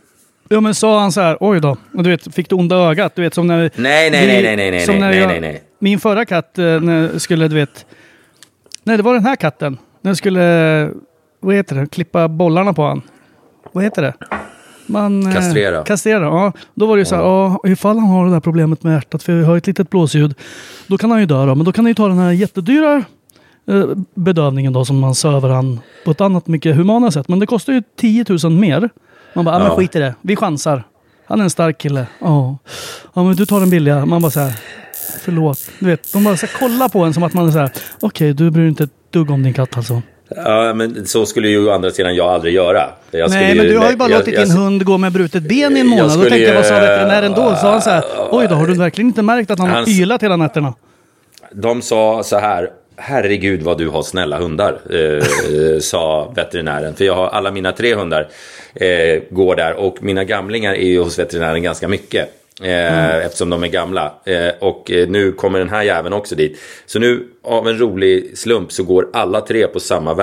Jo 0.50 0.60
men 0.60 0.74
sa 0.74 1.00
han 1.00 1.12
så 1.12 1.20
här, 1.20 1.36
oj 1.40 1.60
då, 1.60 1.76
och 1.94 2.02
du 2.02 2.10
vet, 2.10 2.34
fick 2.34 2.48
du 2.48 2.54
onda 2.56 2.76
ögat? 2.76 3.14
Du 3.14 3.22
vet 3.22 3.34
som 3.34 3.46
när... 3.46 3.58
Nej, 3.58 3.70
nej, 3.76 4.10
nej, 4.10 4.42
nej, 4.42 4.56
nej, 4.56 4.86
nej, 4.86 4.98
nej, 5.00 5.26
nej, 5.26 5.40
nej. 5.40 5.62
Min 5.78 6.00
förra 6.00 6.24
katt 6.24 6.58
eh, 6.58 6.64
när 6.64 7.18
skulle, 7.18 7.48
du 7.48 7.54
vet... 7.54 7.86
Nej, 8.86 8.96
det 8.96 9.02
var 9.02 9.14
den 9.14 9.24
här 9.26 9.36
katten. 9.36 9.78
Den 10.02 10.16
skulle, 10.16 10.90
vad 11.40 11.54
heter 11.54 11.76
det, 11.76 11.86
klippa 11.86 12.28
bollarna 12.28 12.72
på 12.72 12.82
han. 12.84 13.02
Vad 13.72 13.84
heter 13.84 14.02
det? 14.02 14.14
Man, 14.86 15.26
eh, 15.26 15.34
Kastrera. 15.34 15.84
Kastrera, 15.84 16.24
ja. 16.24 16.52
Då 16.74 16.86
var 16.86 16.96
det 16.96 17.00
ju 17.00 17.04
så 17.04 17.14
här, 17.16 17.22
ja, 17.22 17.60
ifall 17.66 17.98
han 17.98 18.08
har 18.08 18.24
det 18.26 18.30
där 18.32 18.40
problemet 18.40 18.82
med 18.82 18.94
hjärtat, 18.94 19.22
för 19.22 19.32
vi 19.32 19.44
har 19.44 19.56
ett 19.56 19.66
litet 19.66 19.90
blåsljud, 19.90 20.34
då 20.86 20.98
kan 20.98 21.10
han 21.10 21.20
ju 21.20 21.26
dö 21.26 21.46
då. 21.46 21.54
Men 21.54 21.64
då 21.64 21.72
kan 21.72 21.84
han 21.84 21.90
ju 21.90 21.94
ta 21.94 22.08
den 22.08 22.18
här 22.18 22.30
jättedyra 22.32 23.04
eh, 23.68 23.84
bedövningen 24.14 24.72
då 24.72 24.84
som 24.84 24.98
man 24.98 25.14
söver 25.14 25.48
han 25.48 25.80
på 26.04 26.10
ett 26.10 26.20
annat 26.20 26.46
mycket 26.46 26.76
humana 26.76 27.10
sätt. 27.10 27.28
Men 27.28 27.38
det 27.38 27.46
kostar 27.46 27.72
ju 27.72 27.82
10 28.00 28.24
000 28.44 28.52
mer. 28.52 28.90
Man 29.34 29.44
bara, 29.44 29.54
ja. 29.54 29.58
men 29.58 29.68
Ja. 29.68 29.76
skit 29.76 29.96
i 29.96 29.98
det, 29.98 30.14
vi 30.20 30.36
chansar. 30.36 30.82
Han 31.26 31.40
är 31.40 31.44
en 31.44 31.50
stark 31.50 31.78
kille. 31.78 32.06
Ja, 32.20 32.58
ja 33.14 33.22
men 33.24 33.36
du 33.36 33.46
tar 33.46 33.60
den 33.60 33.70
billiga. 33.70 34.06
Man 34.06 34.22
bara 34.22 34.30
så 34.30 34.40
här, 34.40 34.52
Förlåt. 35.20 35.58
Du 35.78 35.86
vet, 35.86 36.12
de 36.12 36.24
bara 36.24 36.36
ska 36.36 36.46
kolla 36.58 36.88
på 36.88 37.00
en 37.04 37.14
som 37.14 37.22
att 37.22 37.34
man 37.34 37.46
är 37.48 37.50
så 37.52 37.58
här. 37.58 37.70
Okej, 38.00 38.32
du 38.32 38.50
bryr 38.50 38.62
dig 38.62 38.68
inte 38.68 38.84
ett 38.84 38.90
dugg 39.12 39.30
om 39.30 39.42
din 39.42 39.52
katt 39.54 39.76
alltså. 39.76 40.02
Ja, 40.36 40.74
men 40.74 41.06
så 41.06 41.26
skulle 41.26 41.48
ju 41.48 41.68
å 41.68 41.70
andra 41.72 41.90
sidan 41.90 42.14
jag 42.14 42.26
aldrig 42.26 42.54
göra. 42.54 42.88
Jag 43.10 43.30
Nej, 43.30 43.54
men 43.54 43.66
du 43.66 43.78
har 43.78 43.90
ju 43.90 43.96
bara 43.96 44.10
jag- 44.10 44.18
låtit 44.18 44.34
jag- 44.34 44.46
din 44.48 44.56
hund 44.56 44.84
gå 44.84 44.98
med 44.98 45.12
brutet 45.12 45.42
ben 45.42 45.52
i 45.58 45.64
en 45.64 45.76
Jag 45.76 45.86
månad. 45.86 46.08
Då 46.18 46.20
tänkte 46.20 46.38
jag, 46.38 46.54
vad 46.54 46.66
sa 46.66 46.74
veterinären 46.74 47.32
då? 47.32 47.56
Sa 47.60 47.70
han 47.72 47.82
så 47.82 47.90
här, 47.90 48.04
oj 48.30 48.46
då, 48.48 48.54
har 48.54 48.66
du 48.66 48.74
verkligen 48.74 49.08
inte 49.08 49.22
märkt 49.22 49.50
att 49.50 49.58
han 49.58 49.68
har 49.68 49.76
Hans- 49.76 49.88
ylat 50.00 50.22
hela 50.22 50.36
nätterna? 50.36 50.74
De 51.52 51.82
sa 51.82 52.22
så 52.22 52.38
här. 52.38 52.70
Herregud 52.98 53.62
vad 53.62 53.78
du 53.78 53.88
har 53.88 54.02
snälla 54.02 54.38
hundar, 54.38 54.78
eh, 54.90 55.78
sa 55.80 56.32
veterinären. 56.36 56.94
För 56.94 57.04
jag 57.04 57.14
har 57.14 57.28
alla 57.28 57.50
mina 57.50 57.72
tre 57.72 57.94
hundar 57.94 58.28
eh, 58.74 59.22
går 59.30 59.56
där 59.56 59.74
och 59.74 59.96
mina 60.02 60.24
gamlingar 60.24 60.74
är 60.74 60.86
ju 60.86 61.02
hos 61.02 61.18
veterinären 61.18 61.62
ganska 61.62 61.88
mycket. 61.88 62.28
Eh, 62.62 63.26
Eftersom 63.26 63.50
de 63.50 63.62
är 63.62 63.68
gamla. 63.68 64.14
Eh, 64.24 64.52
och 64.60 64.90
eh, 64.90 65.08
nu 65.08 65.32
kommer 65.32 65.58
den 65.58 65.68
här 65.68 65.82
jäveln 65.82 66.14
också 66.14 66.34
dit. 66.34 66.58
Så 66.86 66.98
nu 66.98 67.28
av 67.42 67.68
en 67.68 67.78
rolig 67.78 68.38
slump 68.38 68.72
så 68.72 68.82
går 68.84 69.08
alla 69.12 69.40
tre 69.40 69.66
på 69.66 69.80
samma. 69.80 70.14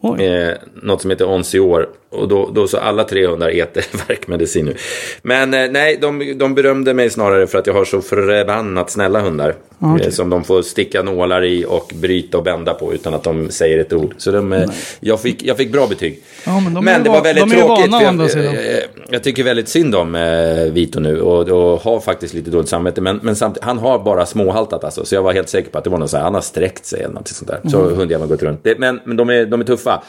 Oj. 0.00 0.24
Eh, 0.24 0.54
något 0.82 1.00
som 1.00 1.10
heter 1.10 1.28
Onsior. 1.28 1.88
Och 2.16 2.28
då, 2.28 2.50
då 2.54 2.68
så 2.68 2.78
alla 2.78 3.04
tre 3.04 3.26
hundar 3.26 3.48
äter 3.48 3.84
värkmedicin 4.08 4.64
nu. 4.64 4.74
Men 5.22 5.54
eh, 5.54 5.70
nej, 5.70 5.98
de, 6.00 6.34
de 6.38 6.54
berömde 6.54 6.94
mig 6.94 7.10
snarare 7.10 7.46
för 7.46 7.58
att 7.58 7.66
jag 7.66 7.74
har 7.74 7.84
så 7.84 8.00
förbannat 8.00 8.90
snälla 8.90 9.20
hundar. 9.20 9.54
okej. 9.80 10.06
eh, 10.06 10.10
som 10.12 10.30
de 10.30 10.44
får 10.44 10.62
sticka 10.62 11.02
nålar 11.02 11.44
i 11.44 11.64
och 11.68 11.92
bryta 11.94 12.38
och 12.38 12.44
bända 12.44 12.74
på 12.74 12.94
utan 12.94 13.14
att 13.14 13.22
de 13.22 13.50
säger 13.50 13.78
ett 13.78 13.92
ord. 13.92 14.14
Så 14.16 14.30
de, 14.30 14.52
eh, 14.52 14.68
jag, 15.00 15.20
fick, 15.20 15.42
jag 15.44 15.56
fick 15.56 15.72
bra 15.72 15.86
betyg. 15.86 16.22
Ja, 16.46 16.60
men 16.60 16.74
de 16.74 16.86
ju 16.86 16.92
det 17.02 17.08
va- 17.08 17.14
var 17.16 17.22
väldigt 17.22 17.44
de 17.44 17.50
tråkigt. 17.50 17.86
vana 17.90 18.00
för 18.00 18.06
andra 18.06 18.24
jag, 18.24 18.30
sidan. 18.30 18.54
jag, 18.54 18.82
jag 19.10 19.22
tycker 19.22 19.42
väldigt 19.44 19.68
synd 19.68 19.94
om 19.94 20.14
eh, 20.14 20.72
Vito 20.72 21.00
nu 21.00 21.20
och, 21.20 21.48
och 21.48 21.80
har 21.80 22.00
faktiskt 22.00 22.34
lite 22.34 22.50
dåligt 22.50 22.68
samvete. 22.68 23.00
Men, 23.00 23.20
men 23.22 23.36
samtidigt, 23.36 23.64
han 23.64 23.78
har 23.78 23.98
bara 23.98 24.26
småhaltat 24.26 24.84
alltså. 24.84 25.04
Så 25.04 25.14
jag 25.14 25.22
var 25.22 25.32
helt 25.32 25.48
säker 25.48 25.70
på 25.70 25.78
att 25.78 25.84
det 25.84 25.90
var 25.90 25.98
något 25.98 26.10
så 26.10 26.16
här, 26.16 26.24
han 26.24 26.34
har 26.34 26.40
sträckt 26.40 26.86
sig 26.86 27.02
eller 27.02 27.14
något 27.14 27.28
sånt 27.28 27.48
där. 27.50 27.60
Så 27.70 27.80
Mm. 27.82 27.96
hundjäveln 27.98 28.20
har 28.30 28.36
gått 28.36 28.42
runt. 28.42 28.60
Det, 28.64 28.78
men 28.78 29.00
men 29.04 29.16
de, 29.16 29.30
är, 29.30 29.46
de 29.46 29.60
är 29.60 29.64
tuffa. 29.64 30.02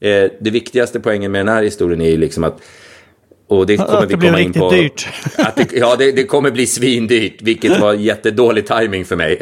Eh, 0.00 0.30
det 0.40 0.50
viktigaste 0.50 1.00
poängen 1.00 1.32
med 1.32 1.40
den 1.46 1.54
här 1.54 1.62
historien 1.62 2.00
är 2.00 2.10
ju 2.10 2.16
liksom 2.16 2.44
att 2.44 2.60
och 3.50 3.66
det 3.66 3.76
kommer 3.76 3.98
Att 3.98 4.04
vi 4.04 4.06
det 4.06 4.16
blev 4.16 4.30
komma 4.30 4.40
in 4.40 4.52
på. 4.52 4.70
dyrt. 4.70 5.08
Att 5.38 5.56
det, 5.56 5.72
ja, 5.72 5.96
det, 5.98 6.12
det 6.12 6.24
kommer 6.24 6.50
bli 6.50 6.66
svindyrt, 6.66 7.42
vilket 7.42 7.80
var 7.80 7.92
jättedålig 7.94 8.66
timing 8.66 9.04
för 9.04 9.16
mig. 9.16 9.38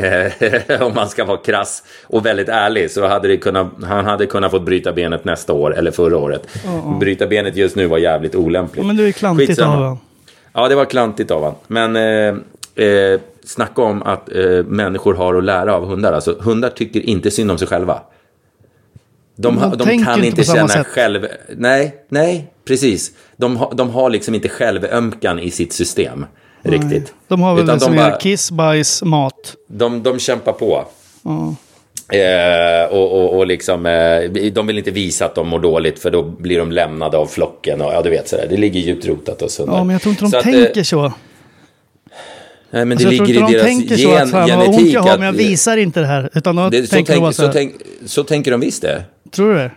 Om 0.80 0.94
man 0.94 1.08
ska 1.08 1.24
vara 1.24 1.36
krass 1.36 1.82
och 2.02 2.26
väldigt 2.26 2.48
ärlig 2.48 2.90
så 2.90 3.06
hade 3.06 3.28
det 3.28 3.36
kunnat, 3.36 3.66
han 3.82 4.04
hade 4.04 4.26
kunnat 4.26 4.50
fått 4.50 4.62
bryta 4.62 4.92
benet 4.92 5.24
nästa 5.24 5.52
år 5.52 5.78
eller 5.78 5.90
förra 5.90 6.16
året. 6.16 6.48
Bryta 7.00 7.26
benet 7.26 7.56
just 7.56 7.76
nu 7.76 7.86
var 7.86 7.98
jävligt 7.98 8.34
olämpligt. 8.34 8.82
Ja, 8.82 8.86
men 8.86 8.96
det 8.96 9.08
är 9.08 9.12
klantigt 9.12 9.50
Skitsamma. 9.50 9.72
av 9.72 9.80
honom. 9.82 9.98
Ja, 10.52 10.68
det 10.68 10.74
var 10.74 10.84
klantigt 10.84 11.30
av 11.30 11.44
han. 11.44 11.54
Men 11.66 11.96
eh, 11.96 12.86
eh, 12.86 13.20
snacka 13.44 13.82
om 13.82 14.02
att 14.02 14.32
eh, 14.34 14.64
människor 14.64 15.14
har 15.14 15.34
att 15.34 15.44
lära 15.44 15.74
av 15.74 15.86
hundar. 15.86 16.12
Alltså, 16.12 16.36
hundar 16.40 16.70
tycker 16.70 17.00
inte 17.00 17.30
synd 17.30 17.50
om 17.50 17.58
sig 17.58 17.68
själva. 17.68 18.00
De, 19.40 19.56
De 19.56 19.76
de 19.78 20.04
kan 20.04 20.24
inte 20.24 20.44
känna 20.44 20.68
sätt. 20.68 20.86
själv... 20.86 21.26
Nej, 21.56 21.94
nej, 22.08 22.52
precis. 22.64 23.10
De, 23.36 23.66
de 23.76 23.90
har 23.90 24.10
liksom 24.10 24.34
inte 24.34 24.48
självömkan 24.48 25.38
i 25.38 25.50
sitt 25.50 25.72
system. 25.72 26.26
Riktigt. 26.62 27.14
De 27.28 27.42
har 27.42 27.54
väl 27.54 27.64
Utan 27.64 27.78
det 27.78 27.84
som 27.84 27.92
de, 27.92 27.98
är 28.02 28.10
bara- 28.10 28.18
kiss, 28.18 28.50
bajs, 28.50 29.02
mat. 29.02 29.54
de, 29.68 30.02
de 30.02 30.18
kämpar 30.18 30.52
på. 30.52 30.84
Eh, 32.12 32.92
och, 32.92 33.12
och, 33.24 33.36
och 33.38 33.46
liksom, 33.46 33.86
eh, 33.86 34.50
de 34.52 34.66
vill 34.66 34.78
inte 34.78 34.90
visa 34.90 35.24
att 35.24 35.34
de 35.34 35.48
mår 35.48 35.58
dåligt 35.60 35.98
för 35.98 36.10
då 36.10 36.22
blir 36.22 36.58
de 36.58 36.72
lämnade 36.72 37.16
av 37.16 37.26
flocken. 37.26 37.80
Och, 37.80 37.92
ja, 37.92 38.02
du 38.02 38.10
vet 38.10 38.28
sådär. 38.28 38.46
Det 38.50 38.56
ligger 38.56 38.80
djupt 38.80 39.06
rotat 39.06 39.40
hos 39.40 39.60
hundar. 39.60 39.76
Ja, 39.76 39.84
men 39.84 39.92
jag 39.92 40.02
tror 40.02 40.10
inte 40.10 40.24
de 40.24 40.30
Så 40.30 40.38
att, 40.38 40.46
eh, 40.46 40.52
tänker 40.52 40.82
så. 40.82 41.12
Nej, 42.70 42.84
men 42.84 42.88
det 42.88 42.94
Alltså, 42.94 43.08
tror 43.08 43.26
ligger 43.26 43.40
inte 43.40 43.52
i 43.52 43.52
de 43.52 43.52
deras 43.52 43.66
tänker 43.66 43.96
så 43.96 44.08
gen, 44.08 44.22
att 44.22 44.30
fan 44.30 44.48
vad 44.48 44.58
ont 44.58 44.66
genetik. 44.76 44.94
jag 44.94 45.02
har, 45.02 45.10
att- 45.10 45.18
men 45.18 45.26
jag 45.26 45.32
visar 45.32 45.76
inte 45.76 46.00
det 46.00 46.06
här. 46.06 46.30
Utan 46.34 46.56
då 46.56 46.68
det, 46.68 46.86
så, 46.86 46.94
tänker 46.94 47.12
de 47.14 47.20
bara 47.20 47.26
tänk, 47.32 47.36
så 47.36 47.46
så, 47.46 47.52
tänk, 47.52 47.74
så 48.06 48.24
tänker 48.24 48.50
de 48.50 48.60
visst 48.60 48.82
det. 48.82 49.02
Tror 49.30 49.48
du 49.48 49.54
det? 49.54 49.70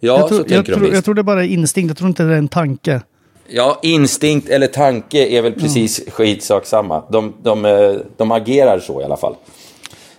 Ja, 0.00 0.18
jag, 0.18 0.28
tror, 0.28 0.38
så 0.38 0.44
tänker 0.44 0.54
jag, 0.56 0.64
de 0.64 0.72
tror, 0.72 0.80
visst. 0.80 0.94
jag 0.94 1.04
tror 1.04 1.14
det 1.14 1.22
bara 1.22 1.44
är 1.44 1.48
instinkt. 1.48 1.90
Jag 1.90 1.96
tror 1.96 2.08
inte 2.08 2.22
det 2.22 2.34
är 2.34 2.38
en 2.38 2.48
tanke. 2.48 3.00
Ja, 3.48 3.78
instinkt 3.82 4.48
eller 4.48 4.66
tanke 4.66 5.26
är 5.26 5.42
väl 5.42 5.52
precis 5.52 6.00
skitsak 6.08 6.66
samma. 6.66 7.02
De, 7.10 7.34
de, 7.42 7.64
eh, 7.64 7.92
de 8.16 8.30
agerar 8.32 8.78
så 8.80 9.00
i 9.00 9.04
alla 9.04 9.16
fall. 9.16 9.34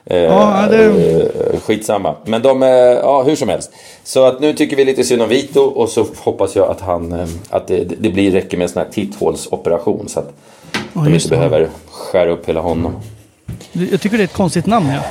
Eh, 0.06 0.18
Ja, 0.18 0.68
det- 0.70 0.86
eh, 1.54 1.60
Skitsamma. 1.60 2.16
Men 2.26 2.42
de, 2.42 2.62
ja 3.04 3.24
hur 3.24 3.36
som 3.36 3.50
helst. 3.50 3.72
Så 4.04 4.24
att 4.26 4.40
nu 4.40 4.54
tycker 4.54 4.76
vi 4.76 4.86
lite 4.86 5.04
synd 5.04 5.22
om 5.22 5.30
Vito 5.30 5.60
och 5.62 5.90
så 5.90 6.08
hoppas 6.18 6.56
jag 6.56 6.70
att 6.72 6.82
han, 6.82 7.28
att 7.50 7.68
det, 7.68 7.84
det 8.00 8.10
blir 8.10 8.32
räcker 8.32 8.58
med 8.58 8.64
en 8.66 8.70
sån 8.70 8.84
här 8.84 8.90
titthålsoperation 8.92 10.10
så 10.10 10.20
att 10.20 10.34
de 10.94 11.14
just 11.14 11.26
inte 11.26 11.36
det. 11.36 11.50
behöver 11.50 11.70
skära 11.92 12.30
upp 12.30 12.50
hela 12.50 12.62
honom. 12.62 12.96
Jag 13.92 14.02
tycker 14.02 14.18
det 14.18 14.24
är 14.24 14.28
ett 14.28 14.34
konstigt 14.34 14.66
namn, 14.66 14.88
ja. 14.90 15.02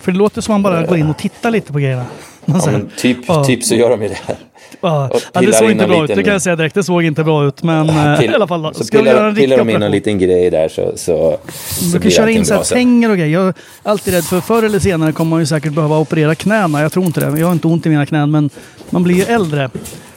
För 0.00 0.12
det 0.12 0.18
låter 0.18 0.40
som 0.40 0.52
man 0.52 0.62
bara 0.62 0.86
går 0.86 0.96
in 0.98 1.10
och 1.10 1.18
tittar 1.18 1.50
lite 1.50 1.72
på 1.72 1.78
grejerna. 1.78 2.06
Ja, 2.46 2.62
men 2.66 2.88
typ, 2.96 3.16
ja, 3.28 3.44
typ 3.44 3.64
så 3.64 3.74
gör 3.74 3.90
de 3.90 4.02
ju 4.02 4.08
det 4.08 4.18
här. 4.26 4.36
ja. 4.80 5.10
Ja, 5.12 5.20
det 5.32 5.40
pillar 5.40 5.52
såg 5.52 5.64
in 5.64 5.70
inte 5.72 5.86
bra 5.86 6.04
ut, 6.04 6.08
det 6.14 6.22
kan 6.22 6.32
jag 6.32 6.42
säga 6.42 6.56
direkt. 6.56 6.74
Det 6.74 6.84
såg 6.84 7.02
inte 7.04 7.24
bra 7.24 7.46
ut. 7.46 7.62
Men 7.62 7.88
eh, 7.88 7.94
Pill- 7.94 8.22
i 8.32 8.34
alla 8.34 8.46
fall, 8.46 8.74
så 8.74 8.84
ska 8.84 9.02
vi 9.02 9.08
göra 9.08 9.18
pillar, 9.34 9.34
pillar 9.34 9.56
de 9.58 9.70
in 9.70 9.82
en 9.82 9.90
liten 9.92 10.18
grej 10.18 10.50
där 10.50 10.68
så, 10.68 10.92
så, 10.96 11.38
så 11.56 11.84
Du 11.96 12.00
kan 12.00 12.10
köra 12.10 12.30
in 12.30 12.44
så 12.46 12.62
tänger 12.62 13.10
och 13.10 13.16
grejer. 13.16 13.32
Jag 13.32 13.46
är 13.48 13.54
alltid 13.82 14.14
rädd 14.14 14.24
för 14.24 14.40
förr 14.40 14.62
eller 14.62 14.78
senare 14.78 15.12
kommer 15.12 15.30
man 15.30 15.40
ju 15.40 15.46
säkert 15.46 15.72
behöva 15.72 15.98
operera 15.98 16.34
knäna. 16.34 16.82
Jag 16.82 16.92
tror 16.92 17.06
inte 17.06 17.20
det. 17.30 17.38
Jag 17.40 17.46
har 17.46 17.52
inte 17.52 17.66
ont 17.66 17.86
i 17.86 17.88
mina 17.88 18.06
knän 18.06 18.30
men 18.30 18.50
man 18.90 19.02
blir 19.02 19.14
ju 19.14 19.22
äldre. 19.22 19.70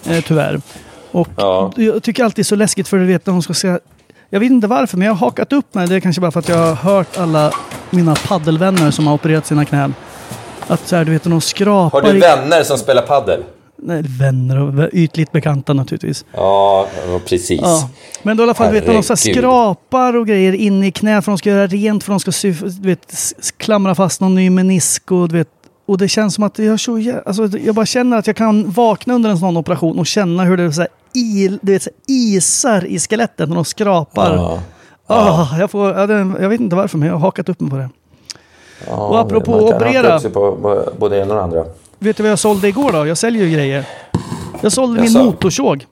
Eh, 0.10 0.24
tyvärr. 0.28 0.62
Och 1.12 1.28
Ja. 1.38 1.72
jag 1.76 2.04
tycker 2.04 2.24
alltid 2.24 2.36
det 2.36 2.42
är 2.42 2.44
så 2.44 2.56
läskigt 2.56 2.88
för 2.88 2.98
du 2.98 3.06
vet 3.06 3.26
när 3.26 3.34
de 3.34 3.42
ska 3.42 3.54
säga 3.54 3.80
jag 4.30 4.40
vet 4.40 4.52
inte 4.52 4.68
varför, 4.68 4.98
men 4.98 5.06
jag 5.08 5.14
har 5.14 5.26
hakat 5.28 5.54
upp 5.54 5.74
mig. 5.74 5.88
Det 5.88 5.96
är 5.96 6.00
kanske 6.00 6.22
bara 6.22 6.32
för 6.32 6.40
att 6.40 6.50
jag 6.50 6.58
har 6.58 6.74
hört 6.76 7.18
alla 7.18 7.52
mina 7.90 8.16
paddelvänner 8.16 8.92
som 8.92 9.08
har 9.08 9.14
opererat 9.14 9.46
sina 9.46 9.66
knän. 9.66 9.94
Att 10.68 10.88
så 10.88 10.96
här, 10.96 11.06
du 11.06 11.12
vet, 11.12 11.24
de 11.24 11.42
skrapar... 11.42 12.02
Har 12.02 12.14
du 12.14 12.20
vänner 12.20 12.64
som 12.64 12.78
spelar 12.78 13.02
paddel? 13.02 13.44
Nej, 13.82 14.04
vänner 14.20 14.60
och 14.60 14.90
ytligt 14.94 15.32
bekanta 15.32 15.74
naturligtvis. 15.74 16.26
Ja, 16.34 16.88
precis. 17.26 17.62
Ja. 17.62 17.90
Men 18.24 18.38
då 18.38 18.44
i 18.44 18.46
alla 18.46 18.54
fall, 18.54 18.68
du 18.68 18.74
vet, 18.74 18.88
när 18.88 18.94
de 18.94 19.04
så 19.04 19.14
Herregud. 19.14 19.36
skrapar 19.36 20.16
och 20.16 20.28
grejer 20.28 20.54
in 20.54 20.84
i 20.84 20.92
knät 20.92 21.26
för 21.26 21.32
de 21.32 21.38
ska 21.38 21.50
göra 21.50 21.68
rent 21.68 22.04
för 22.04 22.12
de 22.12 22.20
ska 22.20 22.32
sy, 22.32 22.52
du 22.52 22.88
vet, 22.88 23.14
klamra 23.58 23.96
fast 23.96 24.22
någon 24.22 24.36
ny 24.36 24.50
menisk 24.50 25.12
och 25.12 25.30
du 25.30 25.38
vet. 25.38 25.48
Och 25.88 25.98
det 25.98 26.08
känns 26.08 26.36
som 26.36 26.44
att 26.44 26.60
jag, 26.60 26.80
så, 26.80 27.14
alltså, 27.26 27.48
jag 27.58 27.76
bara 27.76 27.86
känner 27.86 28.18
att 28.18 28.28
jag 28.28 28.36
kan 28.36 28.72
vakna 28.72 29.14
under 29.14 29.30
en 29.30 29.38
sån 29.38 29.58
operation 29.58 30.00
och 30.00 30.08
känna 30.08 30.44
hur 30.44 30.58
det 30.58 30.74
så 30.74 30.82
här, 30.82 30.90
il, 31.14 31.60
du 31.62 31.72
vet, 31.72 31.84
så 31.84 31.90
här, 31.90 31.98
isar 32.08 32.86
i 32.86 33.00
skelettet 33.00 33.50
när 33.50 33.56
de 33.56 33.66
skrapar. 33.66 34.36
Ja. 34.36 34.62
Ah, 35.08 35.60
jag, 35.60 35.72
får, 35.72 36.00
jag 36.42 36.50
vet 36.50 36.60
inte 36.62 36.76
varför, 36.76 36.98
men 36.98 37.08
jag 37.08 37.16
har 37.16 37.20
hakat 37.20 37.50
upp 37.50 37.60
mig 37.60 37.70
på 37.70 37.78
det. 37.78 37.90
Ja, 38.88 39.08
Och 39.08 39.20
apropå 39.20 39.52
man 39.52 39.60
kan 39.68 39.76
operera. 39.78 40.20
på 40.20 40.84
både 40.98 41.18
ena 41.22 41.36
och 41.36 41.42
andra. 41.44 41.66
Vet 42.00 42.18
du 42.18 42.24
vad 42.24 42.32
jag 42.32 42.40
sålde 42.40 42.68
igår 42.68 42.92
då? 42.92 43.08
Jag 43.08 43.18
säljer 43.18 43.44
ju 43.46 43.52
grejer. 43.52 43.86
Jag 44.62 44.72
sålde 44.72 45.02
min 45.02 45.12
Jaså? 45.12 45.24
motorsåg. 45.26 45.86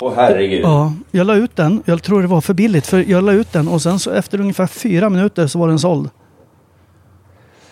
Åh 0.00 0.12
herregud. 0.16 0.60
Ja, 0.64 0.92
jag 1.10 1.26
la 1.26 1.34
ut 1.34 1.56
den. 1.56 1.82
Jag 1.84 2.02
tror 2.02 2.22
det 2.22 2.28
var 2.28 2.40
för 2.40 2.54
billigt. 2.54 2.86
För 2.86 3.04
jag 3.10 3.24
la 3.24 3.32
ut 3.32 3.52
den 3.52 3.68
och 3.68 3.82
sen 3.82 3.98
så 3.98 4.10
efter 4.10 4.40
ungefär 4.40 4.66
fyra 4.66 5.08
minuter 5.08 5.46
så 5.46 5.58
var 5.58 5.68
den 5.68 5.78
såld. 5.78 6.10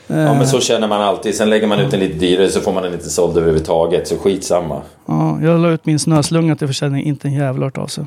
Ja, 0.07 0.35
men 0.35 0.47
så 0.49 0.61
känner 0.61 0.89
man 0.89 1.01
alltid. 1.01 1.35
Sen 1.35 1.51
lägger 1.51 1.67
man 1.67 1.81
ut 1.81 1.91
den 1.91 2.01
lite 2.01 2.19
dyrare 2.19 2.49
så 2.49 2.61
får 2.61 2.73
man 2.73 2.83
den 2.83 2.93
inte 2.93 3.11
såld 3.11 3.37
överhuvudtaget. 3.37 4.09
Så 4.09 4.17
skitsamma. 4.17 4.83
Ja, 5.07 5.39
jag 5.43 5.61
la 5.61 5.69
ut 5.71 5.87
min 5.87 5.99
snöslunga 5.99 6.57
till 6.57 6.67
försäljning. 6.67 7.05
Inte 7.05 7.29
en 7.29 7.35
jävla 7.35 7.67
hört 7.67 7.79
av 7.79 7.87
sig. 7.87 8.05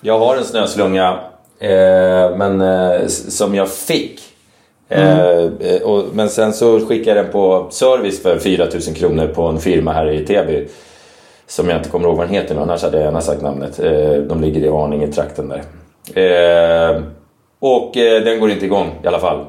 Jag 0.00 0.18
har 0.18 0.36
en 0.36 0.44
snöslunga, 0.44 1.18
eh, 1.60 2.36
men 2.36 2.60
eh, 2.60 3.06
som 3.08 3.54
jag 3.54 3.68
fick. 3.70 4.20
Eh, 4.88 5.28
eh, 5.60 5.82
och, 5.82 6.04
men 6.12 6.28
sen 6.28 6.52
så 6.52 6.80
skickade 6.86 7.16
jag 7.16 7.24
den 7.24 7.32
på 7.32 7.66
service 7.70 8.22
för 8.22 8.38
4000 8.38 8.94
kronor 8.94 9.26
på 9.26 9.42
en 9.42 9.60
firma 9.60 9.92
här 9.92 10.10
i 10.10 10.26
Täby. 10.26 10.66
Som 11.46 11.68
jag 11.68 11.78
inte 11.78 11.88
kommer 11.90 12.06
ihåg 12.08 12.16
vad 12.16 12.26
den 12.26 12.34
heter 12.34 12.54
nu, 12.54 12.60
annars 12.60 12.82
hade 12.82 12.96
jag 12.96 13.04
gärna 13.04 13.20
sagt 13.20 13.42
namnet. 13.42 13.78
Eh, 13.80 14.12
de 14.28 14.40
ligger 14.40 14.60
i 14.60 14.68
Arninge-trakten 14.68 15.48
där. 15.48 15.62
Eh, 16.14 17.02
och 17.58 17.96
eh, 17.96 18.24
den 18.24 18.40
går 18.40 18.50
inte 18.50 18.64
igång 18.66 18.90
i 19.04 19.06
alla 19.06 19.18
fall. 19.20 19.46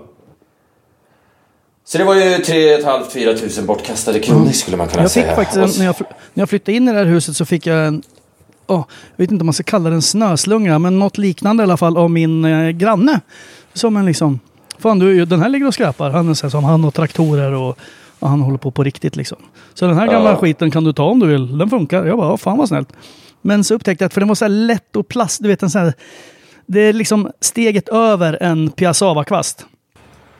Så 1.85 1.97
det 1.97 2.03
var 2.03 2.15
ju 2.15 2.37
3 2.37 2.77
500-4 2.77 3.37
tusen 3.37 3.65
bortkastade 3.65 4.19
kronor 4.19 4.51
skulle 4.51 4.77
man 4.77 4.87
kunna 4.87 5.03
Jag 5.03 5.11
fick 5.11 5.23
säga. 5.23 5.35
faktiskt, 5.35 5.79
när, 5.79 5.85
jag, 5.85 5.95
när 6.33 6.41
jag 6.41 6.49
flyttade 6.49 6.77
in 6.77 6.87
i 6.87 6.91
det 6.91 6.97
här 6.97 7.05
huset 7.05 7.35
så 7.35 7.45
fick 7.45 7.65
jag 7.67 7.87
en, 7.87 8.03
åh, 8.67 8.83
jag 9.15 9.23
vet 9.23 9.31
inte 9.31 9.41
om 9.41 9.45
man 9.45 9.53
ska 9.53 9.63
kalla 9.63 9.89
det 9.89 9.95
en 9.95 10.01
snöslunga, 10.01 10.79
men 10.79 10.99
något 10.99 11.17
liknande 11.17 11.63
i 11.63 11.65
alla 11.65 11.77
fall 11.77 11.97
av 11.97 12.11
min 12.11 12.45
eh, 12.45 12.69
granne. 12.69 13.19
Som 13.73 13.97
en 13.97 14.05
liksom, 14.05 14.39
fan 14.79 14.99
du, 14.99 15.25
den 15.25 15.41
här 15.41 15.49
ligger 15.49 15.67
och 15.67 15.73
skräpar. 15.73 16.09
Han 16.09 16.29
är 16.29 16.33
så 16.33 16.45
här, 16.45 16.49
som 16.51 16.63
han 16.63 16.85
och 16.85 16.93
traktorer 16.93 17.51
och, 17.51 17.77
och 18.19 18.29
han 18.29 18.41
håller 18.41 18.57
på 18.57 18.71
på 18.71 18.83
riktigt 18.83 19.15
liksom. 19.15 19.37
Så 19.73 19.85
den 19.87 19.97
här 19.97 20.07
gamla 20.07 20.29
Ja. 20.29 20.35
skiten 20.35 20.71
kan 20.71 20.83
du 20.83 20.93
ta 20.93 21.03
om 21.05 21.19
du 21.19 21.27
vill. 21.27 21.57
Den 21.57 21.69
funkar. 21.69 22.05
Jag 22.05 22.17
bara, 22.17 22.29
"Ja, 22.29 22.37
fan 22.37 22.57
vad 22.57 22.67
snällt. 22.67 22.93
Men 23.41 23.63
så 23.63 23.73
upptäckte 23.75 24.03
jag 24.03 24.07
att, 24.07 24.13
för 24.13 24.21
den 24.21 24.27
var 24.27 24.35
så 24.35 24.45
här 24.45 24.49
lätt 24.49 24.95
och 24.95 25.07
plast, 25.07 25.41
du 25.43 25.47
vet 25.47 25.63
en 25.63 25.69
sån 25.69 25.81
här, 25.81 25.93
det 26.65 26.79
är 26.81 26.93
liksom 26.93 27.31
steget 27.41 27.89
över 27.89 28.37
en 28.43 28.69
piassavakvast. 28.71 29.65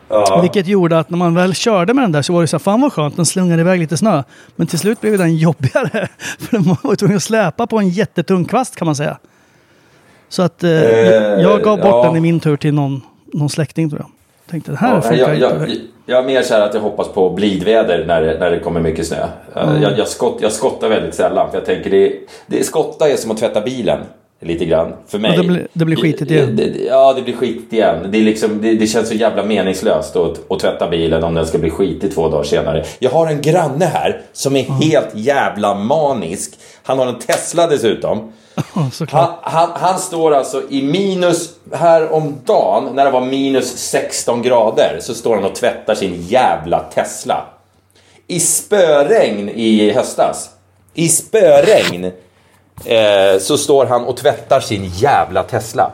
ja. 0.09 0.39
Vilket 0.41 0.67
gjorde 0.67 0.99
att 0.99 1.09
när 1.09 1.17
man 1.17 1.35
väl 1.35 1.53
körde 1.53 1.93
med 1.93 2.03
den 2.03 2.11
där 2.11 2.21
så 2.21 2.33
var 2.33 2.41
det 2.41 2.47
så 2.47 2.57
här, 2.57 2.59
fan 2.59 2.81
vad 2.81 2.93
skönt, 2.93 3.15
den 3.15 3.25
slungade 3.25 3.61
iväg 3.61 3.79
lite 3.79 3.97
snö. 3.97 4.23
Men 4.55 4.67
till 4.67 4.79
slut 4.79 5.01
blev 5.01 5.17
den 5.17 5.35
jobbigare. 5.37 6.07
För 6.39 6.57
den 6.57 6.63
var 6.83 6.95
tvungen 6.95 7.17
att 7.17 7.23
släpa 7.23 7.67
på 7.67 7.79
en 7.79 7.89
jättetung 7.89 8.45
kvast 8.45 8.75
kan 8.75 8.85
man 8.85 8.95
säga. 8.95 9.17
Så 10.29 10.41
att 10.41 10.63
eh, 10.63 10.71
jag 11.41 11.63
gav 11.63 11.77
bort 11.77 11.85
ja. 11.87 12.03
den 12.03 12.15
i 12.15 12.19
min 12.19 12.39
tur 12.39 12.57
till 12.57 12.73
någon, 12.73 13.01
någon 13.33 13.49
släkting 13.49 13.89
tror 13.89 14.01
jag. 14.01 14.09
Tänkte 14.49 14.71
det 14.71 14.77
här 14.77 14.95
Ja, 14.95 15.01
funkar 15.01 15.33
jag, 15.33 15.39
jag, 15.39 15.69
jag 16.05 16.19
är 16.19 16.23
mer 16.23 16.41
så 16.41 16.53
här 16.53 16.61
att 16.61 16.73
jag 16.73 16.81
hoppas 16.81 17.07
på 17.07 17.29
blidväder 17.29 18.05
när 18.07 18.21
det, 18.21 18.39
när 18.39 18.51
det 18.51 18.59
kommer 18.59 18.79
mycket 18.81 19.07
snö. 19.07 19.27
Mm. 19.55 19.81
Jag, 19.81 19.97
jag, 19.97 20.07
skott, 20.07 20.37
jag 20.41 20.51
skottar 20.51 20.89
väldigt 20.89 21.15
sällan 21.15 21.49
för 21.51 21.57
jag 21.57 21.65
tänker 21.65 21.89
det, 21.89 22.13
det 22.47 22.63
skotta 22.63 23.09
är 23.09 23.15
som 23.15 23.31
att 23.31 23.37
tvätta 23.37 23.61
bilen. 23.61 23.99
Lite 24.41 24.65
grann, 24.65 24.93
för 25.07 25.19
mig. 25.19 25.37
det 25.37 25.43
blir- 25.43 25.67
det 25.73 25.85
blir 25.85 25.95
skitigt 25.95 26.31
igen. 26.31 26.55
Det, 26.55 26.65
det, 26.65 26.79
ja, 26.83 27.13
det 27.13 27.21
blir 27.21 27.33
skitigt 27.33 27.73
igen. 27.73 27.95
Det, 28.11 28.17
är 28.17 28.21
liksom, 28.21 28.61
det, 28.61 28.87
känns 28.87 29.07
så 29.09 29.15
jävla 29.15 29.43
meningslöst 29.43 30.15
att, 30.15 30.51
att 30.51 30.59
tvätta 30.59 30.89
bilen 30.89 31.23
om 31.23 31.33
den 31.33 31.45
ska 31.45 31.57
bli 31.57 31.69
skitig 31.69 32.13
två 32.15 32.29
dagar 32.29 32.43
senare. 32.43 32.83
Jag 32.99 33.09
har 33.09 33.27
en 33.27 33.41
granne 33.41 33.85
här 33.85 34.21
som 34.33 34.55
är 34.55 34.63
helt 34.63 35.09
jävla 35.13 35.75
manisk. 35.75 36.53
Han 36.83 36.99
har 36.99 37.07
en 37.07 37.19
Tesla 37.19 37.67
dessutom. 37.67 38.31
Han, 39.11 39.33
han, 39.41 39.69
han 39.73 39.99
står 39.99 40.33
alltså 40.33 40.63
i 40.69 40.83
minus, 40.83 41.49
här 41.73 42.13
om 42.13 42.37
dagen 42.45 42.95
när 42.95 43.05
det 43.05 43.11
var 43.11 43.21
minus 43.21 43.77
16 43.77 44.41
grader, 44.41 44.97
så 45.01 45.13
står 45.13 45.35
han 45.35 45.45
och 45.45 45.55
tvättar 45.55 45.95
sin 45.95 46.21
jävla 46.21 46.79
Tesla. 46.79 47.45
I 48.27 48.39
spöregn 48.39 49.49
i 49.49 49.91
höstas, 49.91 50.49
i 50.93 51.09
spöregn, 51.09 52.11
eh, 52.85 53.39
så 53.39 53.57
står 53.57 53.85
han 53.85 54.05
och 54.05 54.17
tvättar 54.17 54.59
sin 54.59 54.85
jävla 54.85 55.43
Tesla. 55.43 55.91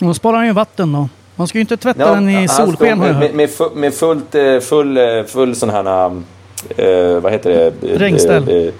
Då 0.00 0.14
sparar 0.14 0.36
han 0.36 0.46
ju 0.46 0.52
vatten 0.52 0.92
då. 0.92 1.08
Man 1.38 1.48
ska 1.48 1.58
ju 1.58 1.60
inte 1.60 1.76
tvätta 1.76 2.00
Ja, 2.00 2.14
den 2.14 2.28
i 2.28 2.48
solsken 2.48 2.98
med, 2.98 3.18
med, 3.18 3.34
med, 3.34 3.50
med 3.74 3.94
fullt, 3.94 4.34
eh, 4.34 4.58
full, 4.60 4.96
eh, 4.96 5.24
full 5.26 5.56
sån 5.56 5.70
här, 5.70 6.06
eh, 6.76 7.20
vad 7.20 7.32
heter 7.32 7.50
det? 7.50 7.92
Eh, 7.92 7.98
Regnställ. 7.98 8.72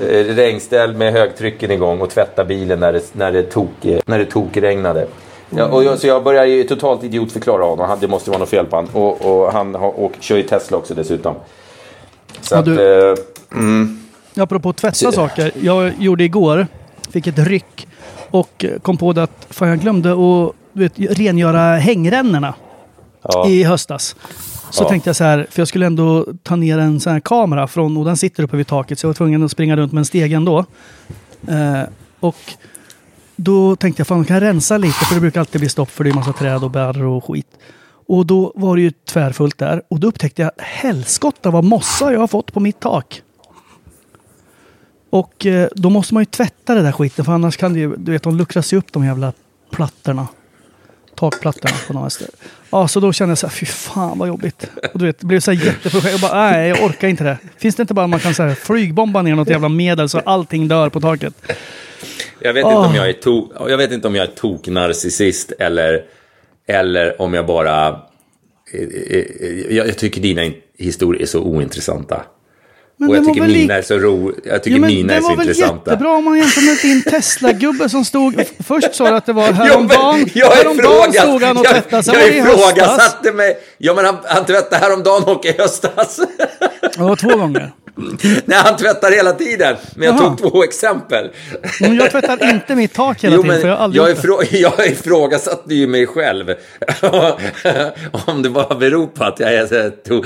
Eh, 0.00 0.34
Regnställ 0.34 0.94
med 0.96 1.12
högtrycken 1.12 1.70
igång 1.70 2.00
och 2.00 2.10
tvätta 2.10 2.44
bilen 2.44 2.80
när 2.80 2.92
det, 2.92 3.14
när 3.14 3.32
det, 3.32 3.42
tok, 3.42 3.84
eh, 3.84 3.98
när 4.06 4.18
det 4.18 4.24
tokregnade. 4.24 5.06
Ja, 5.50 5.64
och 5.66 5.84
jag, 5.84 5.98
så 5.98 6.06
jag 6.06 6.24
börjar 6.24 6.44
ju 6.44 6.64
totalt 6.64 7.04
idiotförklara 7.04 7.64
honom. 7.64 7.88
Han- 7.88 7.98
Det 8.00 8.08
måste 8.08 8.30
vara 8.30 8.38
något 8.38 8.48
fel 8.48 8.66
på 8.66 8.76
honom. 8.76 8.90
Och, 8.94 9.44
och 9.44 9.52
han 9.52 9.74
har, 9.74 9.88
och 10.00 10.12
kör 10.20 10.36
ju 10.36 10.42
Tesla 10.42 10.76
också 10.76 10.94
dessutom. 10.94 11.34
Så 12.40 12.54
Ja, 12.54 12.58
att, 12.58 12.64
du- 12.64 13.10
eh, 13.10 14.42
Apropå 14.42 14.68
att 14.68 14.76
tvätta 14.76 14.94
Så- 14.94 15.12
saker. 15.12 15.52
Jag 15.60 15.92
gjorde 15.98 16.24
igår, 16.24 16.66
fick 17.10 17.26
ett 17.26 17.38
ryck 17.38 17.86
och 18.30 18.64
kom 18.82 18.96
på 18.96 19.12
det 19.12 19.22
att 19.22 19.46
fan, 19.50 19.68
jag 19.68 19.78
glömde 19.80 20.12
att 20.12 20.52
du 20.72 20.82
vet, 20.82 21.18
rengöra 21.18 21.76
hängrännorna 21.76 22.54
ja. 23.22 23.48
i 23.48 23.62
höstas. 23.64 24.16
Så 24.74 24.84
Ja. 24.84 24.88
tänkte 24.88 25.08
jag 25.08 25.16
så 25.16 25.24
här, 25.24 25.46
för 25.50 25.60
jag 25.60 25.68
skulle 25.68 25.86
ändå 25.86 26.26
ta 26.42 26.56
ner 26.56 26.78
en 26.78 27.00
sån 27.00 27.12
här 27.12 27.20
kamera 27.20 27.66
från, 27.66 27.96
och 27.96 28.04
den 28.04 28.16
sitter 28.16 28.42
uppe 28.42 28.56
vid 28.56 28.66
taket, 28.66 28.98
så 28.98 29.04
jag 29.04 29.08
var 29.08 29.14
tvungen 29.14 29.42
att 29.42 29.50
springa 29.50 29.76
runt 29.76 29.92
med 29.92 29.98
en 29.98 30.04
steg 30.04 30.32
ändå. 30.32 30.64
Eh, 31.48 31.82
och 32.20 32.36
då 33.36 33.76
tänkte 33.76 34.00
jag, 34.00 34.06
fan 34.06 34.24
kan 34.24 34.34
jag 34.34 34.42
rensa 34.42 34.78
lite, 34.78 35.04
för 35.04 35.14
det 35.14 35.20
brukar 35.20 35.40
alltid 35.40 35.60
bli 35.60 35.68
stopp 35.68 35.90
för 35.90 36.04
det 36.04 36.10
är 36.10 36.14
massa 36.14 36.32
träd 36.32 36.64
och 36.64 36.70
bär 36.70 37.02
och 37.04 37.24
skit. 37.24 37.46
Och 38.06 38.26
då 38.26 38.52
var 38.54 38.76
det 38.76 38.82
ju 38.82 38.90
tvärfullt 38.90 39.58
där. 39.58 39.82
Och 39.88 40.00
då 40.00 40.06
upptäckte 40.08 40.42
jag, 40.42 40.50
helskotta 40.58 41.50
vad 41.50 41.64
mossa 41.64 42.12
jag 42.12 42.20
har 42.20 42.26
fått 42.26 42.52
på 42.52 42.60
mitt 42.60 42.80
tak. 42.80 43.22
Och 45.10 45.46
eh, 45.46 45.68
då 45.74 45.90
måste 45.90 46.14
man 46.14 46.20
ju 46.20 46.24
tvätta 46.26 46.74
det 46.74 46.82
där 46.82 46.92
skiten, 46.92 47.24
för 47.24 47.32
annars 47.32 47.56
kan 47.56 47.72
det 47.72 47.78
ju, 47.78 47.96
du 47.96 48.12
vet, 48.12 48.22
de 48.22 48.36
luckras 48.36 48.72
ju 48.72 48.76
upp 48.76 48.92
de 48.92 49.04
jävla 49.04 49.32
plattorna. 49.70 50.28
Takplattorna 51.14 51.74
på 51.86 51.92
något 51.92 52.12
sätt. 52.12 52.36
Ja, 52.74 52.88
så 52.88 53.00
då 53.00 53.12
kände 53.12 53.30
jag 53.30 53.38
så 53.38 53.46
här, 53.46 53.54
fy 53.54 53.66
fan 53.66 54.18
vad 54.18 54.28
jobbigt. 54.28 54.70
Och 54.92 54.98
du 54.98 55.06
vet, 55.06 55.18
det 55.20 55.26
blev 55.26 55.40
så 55.40 55.50
här 55.52 55.66
jätteprojekt. 55.66 56.10
Jag 56.12 56.20
bara, 56.20 56.50
nej, 56.50 56.68
jag 56.68 56.82
orkar 56.84 57.08
inte 57.08 57.24
det. 57.24 57.38
Finns 57.56 57.76
det 57.76 57.80
inte 57.80 57.94
bara 57.94 58.06
man 58.06 58.20
kan 58.20 58.34
så 58.34 58.42
här, 58.42 58.54
flygbomba 58.54 59.22
ner 59.22 59.34
något 59.34 59.48
jävla 59.50 59.68
medel 59.68 60.08
så 60.08 60.18
allting 60.18 60.68
dör 60.68 60.88
på 60.88 61.00
taket? 61.00 61.34
Jag 62.40 62.52
vet, 62.52 62.64
inte 62.64 62.76
om 62.76 62.94
jag 62.94 63.08
är 63.08 63.12
to, 63.12 63.48
jag 63.68 63.76
vet 63.76 63.92
inte 63.92 64.08
om 64.08 64.14
jag 64.14 64.22
är 64.28 64.32
toknarcissist 64.32 65.52
eller, 65.58 66.02
eller 66.68 67.20
om 67.22 67.34
jag 67.34 67.46
bara... 67.46 67.88
eh, 67.88 68.80
eh, 69.10 69.76
Jag, 69.76 69.88
jag 69.88 69.98
tycker 69.98 70.20
dina 70.20 70.44
in- 70.44 70.54
historier 70.78 71.22
är 71.22 71.26
så 71.26 71.40
ointressanta. 71.40 72.22
Men 72.96 73.08
och 73.08 73.16
jag 73.16 73.22
det 73.22 73.26
tycker 73.28 73.42
mina 73.48 73.74
är 73.74 73.82
så 73.82 73.98
ro, 73.98 74.32
jag 74.44 74.62
tycker 74.62 74.78
Ja, 74.80 74.86
mina 74.86 75.12
det 75.12 75.16
är 75.18 75.20
så 75.20 75.28
var 75.28 75.36
väl 75.36 75.48
intressanta. 75.48 75.90
jättebra 75.90 76.10
om 76.16 76.24
man 76.24 76.38
jämför 76.38 76.60
med 76.60 76.76
din 76.82 77.02
Tesla-gubbe 77.12 77.88
som 77.88 78.04
stod... 78.04 78.44
Först 78.66 78.94
sa 78.94 79.10
du 79.10 79.16
att 79.16 79.26
det 79.26 79.32
var 79.32 79.42
men 79.46 79.54
häromdagen. 79.54 80.28
jag 80.34 80.50
häromdagen 80.50 81.12
stod 81.12 81.42
han 81.42 81.56
och 81.56 81.64
jag- 81.66 81.72
tvättade. 81.72 82.02
Sen 82.02 82.14
Jag 82.14 82.32
det 82.32 82.40
höstas. 82.40 82.60
ifrågasatte 82.70 83.32
mig. 83.32 83.58
Ja, 83.78 83.94
men 83.94 84.04
han, 84.04 84.16
han 84.24 84.44
tvättade 84.44 84.76
häromdagen 84.84 85.22
och 85.24 85.44
i 85.44 85.52
höstas. 85.58 86.20
Det 86.96 86.98
var 87.02 87.16
två 87.16 87.36
gånger. 87.36 87.72
Nej, 88.44 88.58
han 88.64 88.76
tvättar 88.76 89.10
hela 89.12 89.32
tiden. 89.32 89.76
Men 89.96 90.06
jag 90.08 90.16
Jaha. 90.16 90.36
tog 90.36 90.52
två 90.52 90.64
exempel. 90.64 91.30
Men 91.80 91.94
jag 91.96 92.10
tvättar 92.10 92.50
inte 92.50 92.74
mitt 92.74 92.94
tak 92.94 93.24
hela 93.24 93.36
Jo, 93.36 93.42
tiden, 93.42 93.60
för 93.60 93.68
jag 93.68 93.78
aldrig 93.78 94.02
jag, 94.02 94.08
det. 94.08 94.12
ifrå, 94.18 94.42
jag 94.50 94.86
ifrågasatte 94.86 95.74
ju 95.74 95.86
mig 95.86 96.06
själv. 96.06 96.54
Om 98.26 98.42
det 98.42 98.50
bara 98.50 98.74
beror 98.74 99.06
på 99.06 99.24
att 99.24 99.40
jag 99.40 99.54
är 99.54 99.66
så 99.66 99.74
här 99.74 99.90
to, 99.90 100.22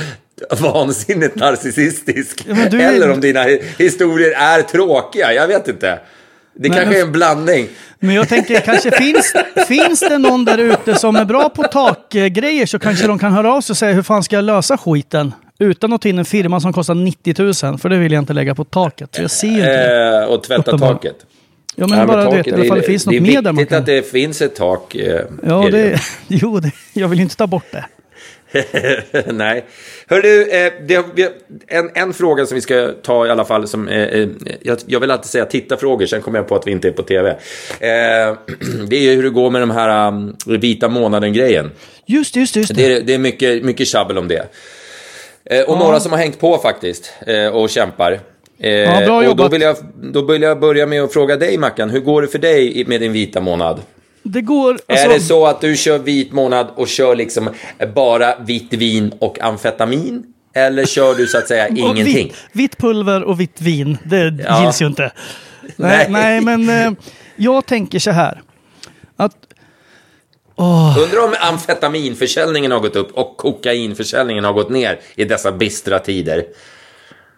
vansinnigt 0.61 1.37
narcissistisk. 1.37 2.45
Ja, 2.49 2.55
men 2.55 2.81
är- 2.81 2.93
Eller 2.93 3.11
om 3.11 3.21
dina 3.21 3.45
hi- 3.45 3.63
historier 3.79 4.31
är 4.37 4.63
tråkiga. 4.63 5.33
Jag 5.33 5.47
vet 5.49 5.69
inte. 5.69 5.87
Det 5.87 6.69
Nej, 6.69 6.71
kanske 6.71 6.87
men- 6.87 6.97
är 6.99 7.03
en 7.03 7.13
blandning. 7.13 7.69
Men 8.01 8.15
jag 8.15 8.29
tänker, 8.29 8.61
kanske 8.61 8.91
finns, 8.91 9.33
finns 9.69 10.01
det 10.01 10.19
någon 10.19 10.45
där 10.45 10.59
ute 10.59 10.95
som 10.95 11.17
är 11.17 11.25
bra 11.25 11.49
på 11.49 11.63
takgrejer 11.63 12.67
så 12.67 12.79
kanske 12.79 13.07
de 13.07 13.19
kan 13.19 13.33
höra 13.33 13.53
av 13.55 13.61
sig 13.61 13.73
och 13.73 13.77
säga 13.77 13.93
hur 13.93 14.03
fan 14.03 14.23
ska 14.25 14.37
jag 14.37 14.45
lösa 14.45 14.79
skiten? 14.79 15.33
Utan 15.59 15.93
att 15.93 16.03
ta 16.03 16.09
in 16.09 16.19
en 16.19 16.25
firma 16.25 16.61
som 16.61 16.73
kostar 16.73 16.95
90 16.95 17.35
000, 17.69 17.79
för 17.79 17.89
det 17.89 17.97
vill 17.97 18.13
jag 18.13 18.23
inte 18.23 18.33
lägga 18.33 18.55
på 18.55 18.65
taket. 18.65 19.19
Jag 19.19 19.31
ser 19.31 19.49
inte 19.49 19.63
det. 19.67 20.19
Eh, 20.23 20.25
och 20.25 20.43
tvätta 20.43 20.61
Uppenbar. 20.63 20.93
taket. 20.95 21.17
Ja, 21.77 21.87
men 21.87 21.99
Ja, 21.99 22.07
bara 22.07 22.17
men 22.17 22.31
du 22.31 22.37
vet, 22.37 22.47
i 22.47 22.51
taket, 22.51 22.55
alla 22.61 22.69
fall 22.69 22.77
det, 22.77 22.83
det 22.83 22.87
finns 22.87 23.05
det 23.05 23.11
något 23.11 23.17
är 23.17 23.21
mer 23.33 23.43
där 23.43 23.53
man 23.53 23.57
viktigt 23.57 23.69
kan... 23.69 23.79
att 23.79 23.87
det 23.87 24.11
finns 24.11 24.43
ett 24.43 24.57
tak. 24.57 24.95
Eh, 24.95 25.21
Ja, 25.47 25.67
är 25.67 25.71
det, 25.71 26.01
jo, 26.29 26.61
det, 26.61 26.71
jag 26.93 27.09
vill 27.09 27.21
inte 27.21 27.37
ta 27.37 27.47
bort 27.47 27.67
det. 27.73 27.85
Nej. 29.27 29.65
Hör 30.07 30.23
du, 30.23 30.51
eh, 30.51 30.73
det, 30.87 31.33
en, 31.67 31.91
en 31.95 32.13
fråga 32.13 32.47
som 32.47 32.55
vi 32.55 32.61
ska 32.61 32.93
ta 33.03 33.27
i 33.27 33.31
alla 33.31 33.45
fall. 33.45 33.69
Som, 33.69 33.89
eh, 33.89 34.03
eh, 34.03 34.29
jag, 34.61 34.79
jag 34.87 35.01
vill 35.01 35.11
alltid 35.11 35.31
säga 35.31 35.45
tittarfrågor, 35.45 36.07
sen 36.07 36.23
kommer 36.23 36.39
jag 36.39 36.49
på 36.49 36.57
att 36.57 36.67
vi 36.67 36.71
inte 36.71 36.89
är 36.89 36.93
på 36.93 37.03
tv. 37.03 37.31
Eh, 37.31 37.39
det 38.89 38.97
är 38.97 39.15
hur 39.15 39.23
det 39.23 39.31
går 39.31 39.51
med 39.51 39.63
de 39.63 39.71
här 39.71 40.09
um, 40.09 40.37
vita 40.47 40.89
månaden-grejen. 40.89 41.71
Just 42.07 42.37
just 42.37 42.55
det. 42.55 42.61
Just 42.61 42.75
det. 42.75 42.89
Det 42.89 42.97
är, 42.97 43.01
det 43.01 43.15
är 43.15 43.19
mycket, 43.19 43.65
mycket 43.65 43.89
tjabbel 43.89 44.19
om 44.19 44.29
det. 44.29 44.49
Eh, 45.51 45.63
och 45.63 45.79
några 45.79 46.01
som 46.01 46.13
har 46.13 46.19
hängt 46.19 46.41
på 46.41 46.59
faktiskt 46.59 47.13
och 47.21 47.29
eh, 47.29 47.51
och 47.51 47.71
kämpar. 47.71 48.21
Eh, 48.59 49.07
bra 49.07 49.17
och 49.17 49.23
då 49.23 49.25
jobbat. 49.25 49.53
vill, 49.53 49.63
jag, 49.63 49.77
då 50.03 50.23
vill 50.23 50.43
jag 50.43 50.61
börja 50.61 50.87
med 50.87 51.03
att 51.03 51.13
fråga 51.13 51.37
dig 51.37 51.59
Mackan, 51.59 51.91
hur 51.91 52.01
går 52.01 52.23
det 52.23 52.29
för 52.29 52.39
dig 52.39 52.85
med 52.87 53.01
din 53.01 53.13
vita 53.13 53.41
månad? 53.41 53.81
Det 54.29 54.41
går... 54.41 54.79
är 54.87 54.93
alltså- 54.93 55.09
det 55.09 55.21
så 55.21 55.47
att 55.47 55.61
du 55.61 55.77
kör 55.77 55.99
vit 55.99 56.33
månad 56.33 56.71
och 56.77 56.89
kör 56.89 57.17
liksom 57.17 57.51
bara 57.95 58.39
vitt 58.39 58.73
vin 58.73 59.13
och 59.19 59.41
amfetamin? 59.41 60.25
Eller 60.55 60.87
kör 60.87 61.15
du 61.15 61.27
så 61.27 61.39
att 61.39 61.49
säga 61.49 61.69
ingenting? 61.77 62.05
Vitt, 62.05 62.35
vitt 62.53 62.79
pulver 62.79 63.23
och 63.23 63.41
vitt 63.41 63.61
vin, 63.61 63.99
det 64.05 64.35
Ja. 64.45 64.63
gills 64.65 64.83
ju 64.83 64.87
inte. 64.87 65.13
Nej, 65.63 65.73
Nej. 65.77 66.07
nej 66.11 66.41
men 66.41 66.69
eh, 66.87 66.93
jag 67.37 67.67
tänker 67.67 67.99
så 67.99 68.11
här. 68.11 68.43
Att, 69.17 69.37
Undrar 70.99 71.25
om 71.25 71.35
amfetaminförsäljningen 71.41 72.71
har 72.73 72.81
gått 72.81 72.97
upp 72.97 73.13
och 73.13 73.37
kokainförsäljningen 73.37 74.45
har 74.45 74.53
gått 74.53 74.71
ner 74.71 75.01
i 75.17 75.25
dessa 75.25 75.53
bistra 75.53 75.99
tider. 75.99 76.45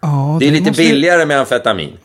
ja, 0.01 0.37
Det 0.39 0.47
är 0.47 0.51
lite 0.51 0.65
måste 0.69 0.83
billigare 0.83 1.25
med 1.25 1.39
amfetamin. 1.39 1.97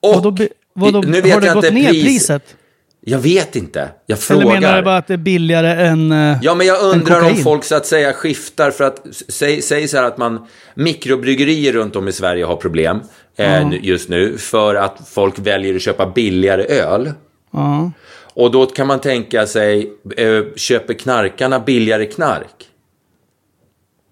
Och, 0.00 0.14
Vadå, 0.14 0.36
vadå, 0.74 1.00
nu 1.00 1.20
vet 1.20 1.34
har 1.34 1.40
det 1.40 1.46
jag 1.46 1.54
gått 1.54 1.64
inte 1.64 1.74
ner 1.74 1.90
pris- 1.90 2.04
priset? 2.04 2.56
Jag 3.04 3.18
vet 3.18 3.56
inte. 3.56 3.88
Jag 4.06 4.16
Eller 4.16 4.22
frågar. 4.40 4.60
menar 4.60 4.76
du 4.76 4.82
bara 4.82 4.96
att 4.96 5.06
det 5.06 5.14
är 5.14 5.18
billigare 5.18 5.86
än 5.86 6.12
eh, 6.12 6.38
Ja, 6.42 6.54
men 6.54 6.66
jag 6.66 6.82
undrar 6.82 7.22
om 7.30 7.36
folk 7.36 7.64
så 7.64 7.74
att 7.74 7.86
säga 7.86 8.12
skiftar 8.12 8.70
för 8.70 8.84
att, 8.84 9.06
säg, 9.28 9.62
säg 9.62 9.88
så 9.88 9.96
här 9.96 10.04
att 10.04 10.18
man, 10.18 10.46
mikrobryggerier 10.74 11.72
runt 11.72 11.96
om 11.96 12.08
i 12.08 12.12
Sverige 12.12 12.44
har 12.44 12.56
problem 12.56 13.00
eh, 13.36 13.68
nu- 13.68 13.80
just 13.82 14.08
nu 14.08 14.38
för 14.38 14.74
att 14.74 15.08
folk 15.08 15.38
väljer 15.38 15.74
att 15.74 15.82
köpa 15.82 16.06
billigare 16.06 16.64
öl. 16.64 17.10
Ja. 17.52 17.90
Och 18.34 18.50
då 18.50 18.66
kan 18.66 18.86
man 18.86 19.00
tänka 19.00 19.46
sig, 19.46 19.92
eh, 20.16 20.40
köper 20.56 20.94
knarkarna 20.94 21.60
billigare 21.60 22.06
knark? 22.06 22.68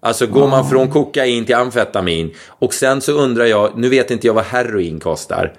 Alltså 0.03 0.27
går 0.27 0.47
man 0.47 0.69
från 0.69 0.89
kokain 0.91 1.45
till 1.45 1.55
amfetamin 1.55 2.33
och 2.47 2.73
sen 2.73 3.01
så 3.01 3.11
undrar 3.11 3.45
jag, 3.45 3.77
nu 3.77 3.89
vet 3.89 4.11
inte 4.11 4.27
jag 4.27 4.33
vad 4.33 4.43
heroin 4.45 4.99
kostar. 4.99 5.53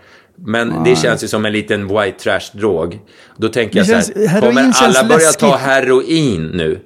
Men 0.47 0.85
det 0.85 0.97
känns 0.97 1.25
ju 1.25 1.29
som 1.29 1.45
en 1.45 1.53
liten 1.53 1.89
white 1.89 2.19
trash-drog. 2.19 2.99
Då 3.37 3.49
tänker 3.49 3.79
jag 3.79 3.87
Det 3.87 4.03
så 4.03 4.13
känns- 4.13 4.29
här, 4.31 4.41
kommer 4.41 4.63
känns 4.63 4.83
alla 4.83 5.05
börja 5.09 5.19
ta 5.33 5.47
läskigt. 5.51 5.67
heroin 5.67 6.47
nu? 6.55 6.81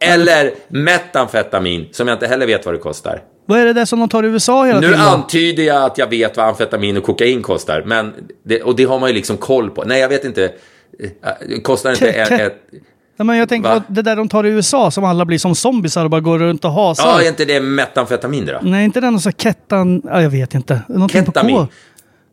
Eller 0.00 0.50
metamfetamin, 0.68 1.88
som 1.92 2.08
jag 2.08 2.14
inte 2.14 2.26
heller 2.26 2.46
vet 2.46 2.64
vad 2.66 2.74
det 2.74 2.78
kostar. 2.78 3.22
Vad 3.46 3.58
är 3.58 3.64
det 3.64 3.72
där 3.72 3.84
som 3.84 3.98
de 4.00 4.08
tar 4.08 4.22
i 4.22 4.26
USA 4.26 4.64
hela 4.64 4.80
Nu 4.80 4.86
tiden? 4.86 5.00
då? 5.04 5.06
antyder 5.10 5.62
jag 5.62 5.84
att 5.84 5.98
jag 5.98 6.10
vet 6.10 6.36
vad 6.36 6.46
amfetamin 6.48 6.96
och 6.96 7.02
kokain 7.04 7.42
kostar. 7.42 7.82
Men 7.86 8.12
det, 8.44 8.62
och 8.62 8.76
det 8.76 8.84
har 8.84 8.98
man 9.00 9.08
ju 9.08 9.14
liksom 9.14 9.36
koll 9.36 9.70
på. 9.70 9.84
Nej, 9.84 10.00
jag 10.00 10.08
vet 10.08 10.24
inte. 10.24 10.44
Eh, 11.02 11.60
Kostar 11.62 11.90
inte 11.90 12.12
Te- 12.12 12.18
ett, 12.18 12.30
ett, 12.40 12.56
Nej, 13.16 13.26
men 13.26 13.36
jag 13.36 13.48
tänker 13.48 13.68
Va? 13.68 13.80
på 13.86 13.92
det 13.92 14.02
där 14.02 14.16
de 14.16 14.28
tar 14.28 14.44
i 14.46 14.48
USA 14.48 14.90
som 14.90 15.04
alla 15.04 15.24
blir 15.24 15.38
som 15.38 15.54
zombisar 15.54 16.04
och 16.04 16.10
bara 16.10 16.20
går 16.20 16.38
runt 16.38 16.64
och 16.64 16.70
hasar. 16.72 17.04
Ja, 17.08 17.22
är 17.22 17.28
inte 17.28 17.44
det 17.44 17.60
metamfetamin 17.60 18.46
då? 18.46 18.58
Nej, 18.62 18.84
inte 18.84 19.00
den 19.00 19.14
och 19.14 19.20
så 19.22 19.32
kettan... 19.32 20.02
Ja, 20.04 20.22
jag 20.22 20.30
vet 20.30 20.54
inte. 20.54 20.80
Någonting 20.88 21.24
på 21.24 21.32
Ketamin. 21.32 21.56
K. 21.56 21.66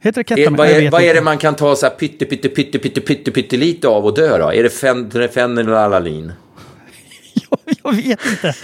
Heter 0.03 0.23
det 0.27 0.33
Är, 0.33 0.37
ketamin? 0.37 0.57
vad, 0.57 0.71
Jag 0.71 0.83
är, 0.83 0.91
vad 0.91 1.01
är 1.01 1.13
det 1.13 1.21
man 1.21 1.37
kan 1.37 1.55
ta 1.55 1.75
så 1.75 1.85
här 1.85 1.93
pytte, 1.93 2.25
pytte, 2.25 2.49
pytte, 2.49 2.79
pytte, 2.79 3.01
pytte, 3.01 3.31
pytte 3.31 3.57
lite 3.57 3.87
av 3.87 4.05
och 4.05 4.13
dö 4.15 4.37
då? 4.37 4.53
Är 4.53 4.63
det 4.63 4.69
fen, 4.69 5.11
fenylalanin? 5.33 6.31
Jag 7.83 7.93
vet 7.95 8.25
inte. 8.25 8.55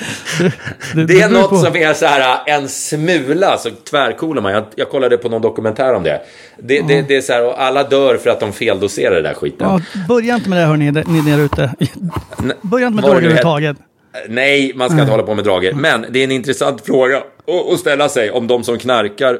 Det 1.07 1.21
är 1.21 1.29
något 1.29 1.49
på. 1.49 1.57
som 1.57 1.75
är 1.75 1.93
så 1.93 2.05
här 2.05 2.39
en 2.45 2.69
smula, 2.69 3.57
så 3.57 3.69
tvärkolar 3.89 4.41
man. 4.41 4.51
Jag, 4.51 4.65
jag 4.75 4.89
kollade 4.89 5.17
på 5.17 5.29
någon 5.29 5.41
dokumentär 5.41 5.93
om 5.93 6.03
det. 6.03 6.21
Det, 6.59 6.81
det, 6.87 7.01
det 7.01 7.15
är 7.15 7.21
så 7.21 7.33
här, 7.33 7.45
och 7.45 7.61
alla 7.61 7.83
dör 7.83 8.17
för 8.17 8.29
att 8.29 8.39
de 8.39 8.53
feldoserar 8.53 9.15
det 9.15 9.21
där 9.21 9.33
skiten. 9.33 9.67
Ja, 9.69 9.81
börja 10.07 10.35
inte 10.35 10.49
med 10.49 10.59
det 10.59 10.65
hörni, 10.65 10.91
ni 10.91 11.31
där 11.31 11.39
ute. 11.45 11.73
Börja 12.61 12.87
inte 12.87 12.95
med 12.95 13.03
droger 13.03 13.17
överhuvudtaget. 13.17 13.77
Nej, 14.29 14.71
man 14.75 14.89
ska 14.89 14.99
inte 14.99 15.11
hålla 15.11 15.23
på 15.23 15.35
med 15.35 15.43
drager. 15.43 15.73
Men 15.73 16.05
det 16.09 16.19
är 16.19 16.23
en 16.23 16.31
intressant 16.31 16.85
fråga 16.85 17.17
att- 17.73 17.79
ställa 17.79 18.09
sig 18.09 18.31
om 18.31 18.47
de 18.47 18.63
som 18.63 18.77
knarkar 18.77 19.39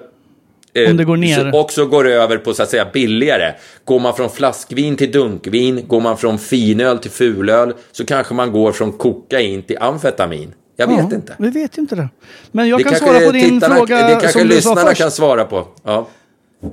Om 0.90 0.98
det 0.98 1.04
går 1.04 1.18
ner. 1.18 1.52
så- 1.52 1.60
också 1.60 1.86
går 1.86 2.08
över 2.08 2.38
på 2.38 2.54
så 2.54 2.64
att 2.64 2.70
säga 2.70 2.88
billigare. 2.94 3.54
Går 3.86 4.00
man 4.00 4.14
från 4.16 4.30
flaskvin 4.30 4.96
till 4.96 5.12
dunkvin, 5.12 5.84
går 5.88 6.02
man 6.02 6.18
från 6.18 6.40
finöl 6.40 6.98
till 6.98 7.12
fulöl, 7.12 7.74
så 7.92 8.06
kanske 8.06 8.34
man 8.34 8.52
går 8.52 8.72
från 8.72 8.92
kokain 8.92 9.62
till 9.64 9.78
amfetamin. 9.78 10.54
Jag 10.76 10.88
vet 10.88 10.98
Ja, 11.10 11.16
inte. 11.16 11.36
Vi 11.40 11.50
vet 11.50 11.78
inte 11.78 11.96
det. 11.96 12.10
Men 12.52 12.68
jag 12.70 12.80
Det 12.80 12.84
kan 12.84 12.96
svara 12.96 13.20
på 13.20 13.32
din 13.32 13.44
tittarna- 13.60 13.76
fråga 13.76 13.96
Det 14.08 14.12
kanske 14.12 14.40
som 14.40 14.48
lyssnarna 14.48 14.82
först. 14.82 14.98
kan 15.02 15.12
svara 15.12 15.46
på. 15.46 15.68
Ja. 15.84 16.08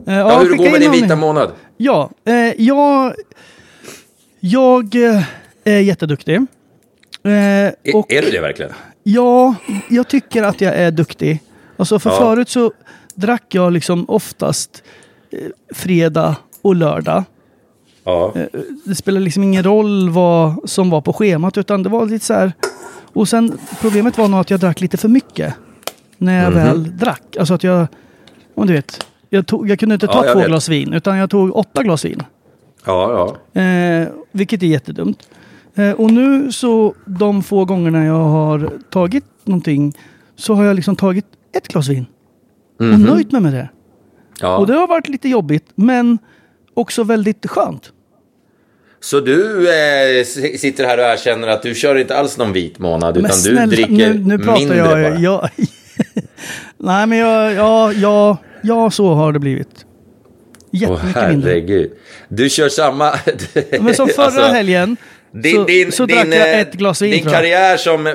Eh, 0.06 0.14
Ja, 0.18 0.38
hur 0.38 0.50
det 0.50 0.56
går 0.56 0.64
med 0.64 0.74
in 0.74 0.80
din 0.92 1.02
vita 1.02 1.16
månad? 1.16 1.50
Ja, 1.76 2.10
eh, 2.26 2.34
jag, 2.62 3.14
jag 4.40 4.94
eh, 4.94 5.22
är 5.64 5.78
jätteduktig. 5.80 6.34
Eh, 7.24 7.32
Är, 7.32 7.74
och 7.94 8.12
är 8.12 8.22
du 8.22 8.30
det 8.30 8.40
verkligen? 8.40 8.72
ja, 9.02 9.54
jag 9.88 10.08
tycker 10.08 10.42
att 10.42 10.60
jag 10.60 10.74
är 10.74 10.90
duktig. 10.90 11.38
Alltså 11.76 11.98
för 11.98 12.10
Ja. 12.10 12.16
förut 12.18 12.48
så 12.48 12.72
drack 13.14 13.44
jag 13.54 13.72
liksom 13.72 14.04
oftast 14.08 14.82
eh, 15.30 15.38
fredag 15.74 16.36
och 16.62 16.74
lördag. 16.76 17.24
Ja. 18.04 18.32
Det 18.84 18.94
spelar 18.94 19.20
liksom 19.20 19.42
ingen 19.42 19.62
roll 19.62 20.10
vad 20.10 20.70
som 20.70 20.90
var 20.90 21.00
på 21.00 21.12
schemat 21.12 21.58
utan 21.58 21.82
det 21.82 21.88
var 21.88 22.06
lite 22.06 22.24
så 22.24 22.34
här. 22.34 22.52
Och 23.12 23.28
sen 23.28 23.58
problemet 23.80 24.18
var 24.18 24.28
nog 24.28 24.40
att 24.40 24.50
jag 24.50 24.60
drack 24.60 24.80
lite 24.80 24.96
för 24.96 25.08
mycket. 25.08 25.54
När 26.18 26.42
jag 26.44 26.52
Mhm. 26.52 26.64
väl 26.64 26.96
drack. 26.96 27.36
Alltså 27.38 27.54
att 27.54 27.64
jag, 27.64 27.86
om 28.54 28.66
du 28.66 28.72
vet. 28.72 29.06
Jag, 29.30 29.46
tog, 29.46 29.70
jag 29.70 29.78
kunde 29.78 29.94
inte 29.94 30.06
Ja, 30.06 30.12
ta 30.12 30.24
jag 30.24 30.32
två 30.32 30.38
vet. 30.38 30.48
glas 30.48 30.68
vin 30.68 30.92
utan 30.92 31.16
jag 31.18 31.30
tog 31.30 31.56
åtta 31.56 31.82
glas 31.82 32.04
vin. 32.04 32.22
Ja, 32.86 33.36
ja. 33.54 33.60
Eh, 33.60 34.08
vilket 34.32 34.62
är 34.62 34.66
jättedumt. 34.66 35.28
Eh, 35.74 35.90
och 35.90 36.10
nu 36.10 36.52
så 36.52 36.94
de 37.06 37.42
få 37.42 37.64
gångerna 37.64 38.04
jag 38.04 38.24
har 38.24 38.70
tagit 38.90 39.24
någonting 39.44 39.92
så 40.36 40.54
har 40.54 40.64
jag 40.64 40.76
liksom 40.76 40.96
tagit 40.96 41.26
ett 41.52 41.68
glas 41.68 41.88
vin. 41.88 42.06
Och 42.78 43.00
nöjt 43.00 43.32
mig 43.32 43.40
med 43.40 43.52
det. 43.52 43.68
Ja. 44.40 44.56
Och 44.56 44.66
det 44.66 44.74
har 44.74 44.86
varit 44.86 45.08
lite 45.08 45.28
jobbigt 45.28 45.64
men 45.74 46.18
också 46.74 47.04
väldigt 47.04 47.46
skönt. 47.46 47.92
Så 49.00 49.20
du 49.20 49.68
eh, 49.68 50.24
sitter 50.58 50.84
här 50.84 50.98
och 50.98 51.04
erkänner 51.04 51.48
att 51.48 51.62
du 51.62 51.74
kör 51.74 51.96
inte 51.96 52.16
alls 52.16 52.38
någon 52.38 52.52
vit 52.52 52.78
månad, 52.78 53.14
Men 53.16 53.24
utan 53.24 53.36
snälla, 53.36 53.60
du 53.60 53.66
dricker 53.66 54.14
nu, 54.14 54.14
nu 54.14 54.38
pratar 54.38 54.58
mindre 54.58 54.76
jag, 54.76 54.88
bara? 54.88 55.20
jag 55.20 55.48
Nej 56.78 57.06
men 57.06 57.18
jag, 57.18 57.54
ja, 57.54 57.92
ja, 57.92 58.38
ja, 58.62 58.90
så 58.90 59.14
har 59.14 59.32
det 59.32 59.38
blivit. 59.38 59.68
Åh 60.72 60.80
Jättemycket 60.80 61.28
mindre. 61.28 61.50
herregud. 61.50 61.90
Du 62.28 62.48
kör 62.50 62.68
samma... 62.68 63.12
Men 63.80 63.94
som 63.94 64.08
förra 64.16 64.24
Alltså, 64.24 64.40
helgen 64.42 64.96
Din, 65.42 65.54
så, 65.56 65.64
din, 65.64 65.92
så 65.92 66.06
din, 66.06 66.16
drack 66.16 66.28
jag 66.40 66.54
eh, 66.54 66.60
ett 66.60 66.72
glas 66.72 67.02
vin 67.02 67.10
Din 67.10 67.24
karriär 67.24 67.76
som, 67.76 68.06
eh, 68.06 68.12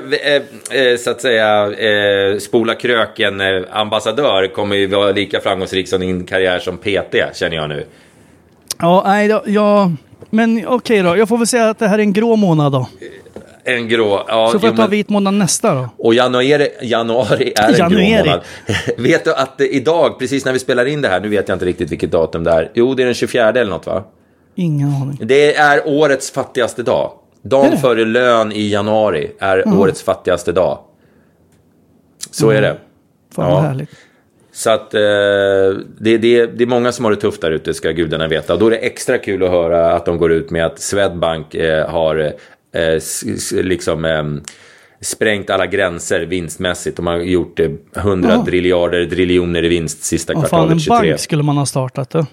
eh, 0.81 0.97
så 0.97 1.09
att 1.11 1.21
säga, 1.21 1.71
eh, 1.71 2.37
spola 2.37 2.75
kröken 2.75 3.41
eh, 3.41 3.61
ambassadör 3.71 4.47
kommer 4.47 4.75
ju 4.75 4.87
vara 4.87 5.11
lika 5.11 5.39
framgångsrik 5.39 5.87
som 5.87 6.01
din 6.01 6.25
karriär 6.25 6.59
som 6.59 6.77
PT, 6.77 7.15
känner 7.37 7.55
jag 7.55 7.69
nu. 7.69 7.85
Ja, 8.79 9.03
nej, 9.05 9.39
ja, 9.45 9.91
men 10.29 10.67
okej 10.67 11.01
då. 11.01 11.17
Jag 11.17 11.29
får 11.29 11.37
väl 11.37 11.47
säga 11.47 11.69
att 11.69 11.79
det 11.79 11.87
här 11.87 11.97
är 11.97 12.01
en 12.03 12.13
grå 12.13 12.35
månad 12.35 12.71
då. 12.71 12.87
En 13.63 13.87
grå... 13.87 14.25
Ja, 14.27 14.49
Så 14.51 14.59
får 14.59 14.69
jag 14.69 14.75
ta 14.75 14.81
men- 14.81 14.91
vit 14.91 15.09
månad 15.09 15.33
nästa 15.33 15.73
då. 15.75 15.89
Och 15.97 16.13
januari, 16.13 16.67
januari 16.81 17.53
är 17.55 17.69
en 17.69 17.75
Januari. 17.75 18.05
grå 18.13 18.25
månad. 18.25 18.41
vet 18.97 19.23
du 19.23 19.33
att 19.33 19.61
eh, 19.61 19.67
idag, 19.67 20.19
precis 20.19 20.45
när 20.45 20.53
vi 20.53 20.59
spelar 20.59 20.85
in 20.85 21.01
det 21.01 21.07
här, 21.09 21.19
nu 21.19 21.27
vet 21.29 21.47
jag 21.47 21.55
inte 21.55 21.65
riktigt 21.65 21.91
vilket 21.91 22.11
datum 22.11 22.43
det 22.43 22.51
är. 22.51 22.71
Jo, 22.73 22.93
det 22.93 23.03
är 23.03 23.05
den 23.05 23.13
24 23.13 23.49
eller 23.49 23.65
något 23.65 23.85
va? 23.85 24.03
Ingen 24.59 24.89
aning. 24.93 25.17
Det 25.21 25.55
är 25.55 25.81
årets 25.85 26.31
fattigaste 26.31 26.83
dag. 26.83 27.11
Dagen 27.41 27.77
före 27.77 28.05
lön 28.05 28.51
i 28.51 28.69
januari 28.69 29.31
är 29.39 29.67
årets 29.79 30.01
fattigaste 30.03 30.51
dag. 30.51 30.79
Så 32.31 32.49
är 32.49 32.61
det. 32.61 32.77
Fan 33.35 33.49
Ja. 33.51 33.59
härligt. 33.59 33.89
Så 34.51 34.69
att 34.69 34.93
eh, 34.93 34.99
det, 35.99 36.17
det, 36.17 36.45
det 36.45 36.63
är 36.63 36.65
många 36.65 36.91
som 36.91 37.05
har 37.05 37.11
det 37.11 37.17
tufft 37.17 37.41
där 37.41 37.51
ute, 37.51 37.73
ska 37.73 37.91
gudarna 37.91 38.27
veta. 38.27 38.53
Och 38.53 38.59
då 38.59 38.65
är 38.67 38.71
det 38.71 38.77
extra 38.77 39.17
kul 39.17 39.43
att 39.43 39.49
höra 39.49 39.91
att 39.93 40.05
de 40.05 40.17
går 40.17 40.31
ut 40.31 40.51
med 40.51 40.65
att 40.65 40.79
Swedbank 40.79 41.55
eh, 41.55 41.89
har 41.89 42.33
eh, 42.73 43.01
liksom 43.63 44.05
eh, 44.05 44.23
sprängt 45.01 45.49
alla 45.49 45.65
gränser 45.65 46.19
vinstmässigt. 46.19 46.97
De 46.97 47.07
har 47.07 47.17
gjort 47.17 47.59
eh, 47.59 47.69
100 47.95 48.29
Ja. 48.35 48.43
driljarder, 48.45 49.05
driljoner 49.05 49.65
i 49.65 49.67
vinst 49.67 50.03
sista 50.03 50.33
fan, 50.33 50.41
kvartalet 50.41 50.71
en 50.71 50.79
23. 50.79 51.09
bank 51.09 51.19
skulle 51.19 51.43
man 51.43 51.57
ha 51.57 51.65
startat 51.65 52.09
det. 52.09 52.25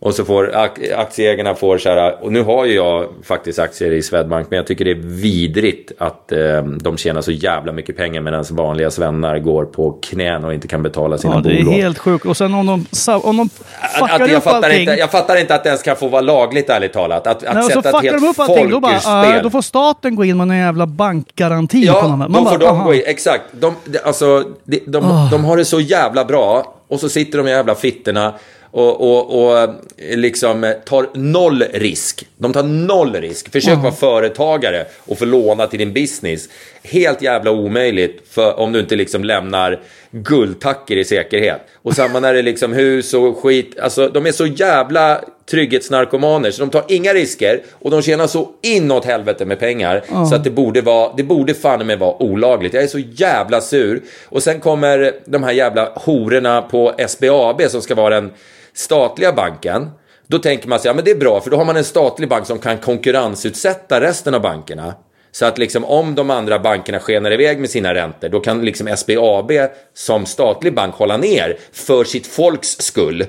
Och 0.00 0.14
så 0.14 0.24
får 0.24 0.50
ak- 0.54 0.94
aktieägarna 0.96 1.54
får 1.54 1.78
så 1.78 1.88
här, 1.88 2.24
och 2.24 2.32
nu 2.32 2.42
har 2.42 2.64
ju 2.64 2.74
jag 2.74 3.08
faktiskt 3.24 3.58
aktier 3.58 3.90
i 3.92 4.02
Swedbank, 4.02 4.46
men 4.50 4.56
jag 4.56 4.66
tycker 4.66 4.84
det 4.84 4.90
är 4.90 4.94
vidrigt 5.22 5.92
att 5.98 6.32
eh, 6.32 6.62
de 6.62 6.96
tjänar 6.96 7.20
så 7.20 7.30
jävla 7.32 7.72
mycket 7.72 7.96
pengar 7.96 8.20
medan 8.20 8.44
vanliga 8.50 8.90
svennar 8.90 9.38
går 9.38 9.64
på 9.64 9.92
knän 10.02 10.44
och 10.44 10.54
inte 10.54 10.68
kan 10.68 10.82
betala 10.82 11.18
sina 11.18 11.34
Ja, 11.34 11.40
det 11.40 11.50
är 11.58 11.64
bolån. 11.64 11.74
helt 11.74 11.98
sjukt. 11.98 12.26
Och 12.26 12.36
sen 12.36 12.54
om 12.54 12.66
de, 12.66 12.86
om 13.22 13.36
de 13.36 13.42
Att, 13.80 13.92
fuckar 13.98 14.14
att 14.14 14.20
jag, 14.30 14.36
upp 14.36 14.42
fattar 14.44 14.56
allting. 14.68 14.80
inte, 14.80 14.92
jag 14.92 15.10
fattar 15.10 15.36
inte 15.40 15.54
att 15.54 15.62
det 15.64 15.68
ens 15.68 15.82
kan 15.82 15.96
få 15.96 16.08
vara 16.08 16.20
lagligt, 16.22 16.70
ärligt 16.70 16.92
talat. 16.92 17.26
Att, 17.26 17.44
att 17.44 17.54
Nej, 17.54 17.64
och 17.64 17.70
så 17.72 17.82
sätta 17.82 17.98
ett 17.98 18.04
helt 18.04 18.20
de 18.22 18.28
upp 18.28 18.40
allting. 18.40 18.70
Då, 18.70 18.80
bara, 18.80 19.00
spel. 19.00 19.42
då 19.42 19.50
får 19.50 19.62
staten 19.62 20.14
gå 20.16 20.24
in 20.24 20.36
med 20.36 20.50
en 20.50 20.56
jävla 20.58 20.86
bankgaranti 20.86 21.86
på 21.86 21.92
Ja, 21.92 22.02
dem. 22.02 22.18
då 22.18 22.28
Man 22.28 22.34
får 22.44 22.50
bara, 22.50 22.58
de 22.58 22.66
aha. 22.66 22.84
gå 22.84 22.94
in. 22.94 23.02
Exakt. 23.06 23.42
De, 23.52 23.74
de, 23.84 23.98
alltså, 24.04 24.44
de, 24.64 24.80
de, 24.86 25.04
Ah. 25.04 25.28
de 25.30 25.44
har 25.44 25.56
det 25.56 25.64
så 25.64 25.80
jävla 25.80 26.24
bra. 26.24 26.74
Och 26.88 27.00
så 27.00 27.08
sitter 27.08 27.38
de 27.38 27.48
i 27.48 27.50
jävla 27.50 27.74
fittorna 27.74 28.34
och, 28.70 29.00
och, 29.00 29.44
och 29.44 29.68
liksom 29.98 30.64
eh, 30.64 30.72
tar 30.72 31.06
noll 31.14 31.62
risk. 31.72 32.26
De 32.36 32.52
tar 32.52 32.62
noll 32.62 33.14
risk. 33.14 33.52
Försök 33.52 33.78
vara 33.78 33.92
företagare 33.92 34.86
och 34.98 35.18
få 35.18 35.24
låna 35.24 35.66
till 35.66 35.78
din 35.78 35.92
business. 35.92 36.48
Helt 36.82 37.22
jävla 37.22 37.50
omöjligt 37.50 38.22
för, 38.30 38.58
om 38.58 38.72
du 38.72 38.80
inte 38.80 38.96
liksom 38.96 39.24
lämnar 39.24 39.80
guldtacker 40.10 40.96
i 40.96 41.04
säkerhet. 41.04 41.60
Och 41.82 41.94
samma 41.94 42.20
när 42.20 42.32
det 42.32 42.38
är 42.38 42.42
liksom 42.42 42.72
hus 42.72 43.14
och 43.14 43.38
skit. 43.38 43.78
Alltså 43.78 44.08
de 44.08 44.26
är 44.26 44.32
så 44.32 44.46
jävla 44.46 45.20
trygghetsnarkomaner 45.50 46.50
så 46.50 46.60
de 46.60 46.70
tar 46.70 46.84
inga 46.88 47.14
risker 47.14 47.62
och 47.72 47.90
de 47.90 48.02
tjänar 48.02 48.26
så 48.26 48.48
inåt 48.62 49.04
helvete 49.04 49.44
med 49.44 49.58
pengar 49.58 50.04
så 50.28 50.34
att 50.34 50.44
det 50.44 50.50
borde 50.50 50.80
vara, 50.80 51.12
det 51.16 51.22
borde 51.22 51.54
fan 51.54 51.86
med 51.86 51.98
vara 51.98 52.22
olagligt. 52.22 52.74
Jag 52.74 52.82
är 52.82 52.86
så 52.86 52.98
jävla 52.98 53.60
sur. 53.60 54.02
Och 54.28 54.42
sen 54.42 54.60
kommer 54.60 55.12
de 55.24 55.42
här 55.42 55.52
jävla 55.52 55.92
hororna 55.94 56.62
på 56.62 56.94
SBAB 57.08 57.62
som 57.68 57.82
ska 57.82 57.94
vara 57.94 58.14
den 58.14 58.30
statliga 58.78 59.32
banken. 59.32 59.90
Då 60.26 60.38
tänker 60.38 60.68
man 60.68 60.80
sig, 60.80 60.88
ja 60.88 60.94
men 60.94 61.04
det 61.04 61.10
är 61.10 61.16
bra 61.16 61.40
för 61.40 61.50
då 61.50 61.56
har 61.56 61.64
man 61.64 61.76
en 61.76 61.84
statlig 61.84 62.28
bank 62.28 62.46
som 62.46 62.58
kan 62.58 62.78
konkurrensutsätta 62.78 64.00
resten 64.00 64.34
av 64.34 64.40
bankerna. 64.40 64.94
Så 65.32 65.46
att 65.46 65.58
liksom 65.58 65.84
om 65.84 66.14
de 66.14 66.30
andra 66.30 66.58
bankerna 66.58 67.00
skenar 67.00 67.30
iväg 67.30 67.60
med 67.60 67.70
sina 67.70 67.94
räntor, 67.94 68.28
då 68.28 68.40
kan 68.40 68.64
liksom 68.64 68.96
SBAB 68.96 69.52
som 69.94 70.26
statlig 70.26 70.74
bank 70.74 70.94
hålla 70.94 71.16
ner 71.16 71.58
för 71.72 72.04
sitt 72.04 72.26
folks 72.26 72.68
skull. 72.68 73.24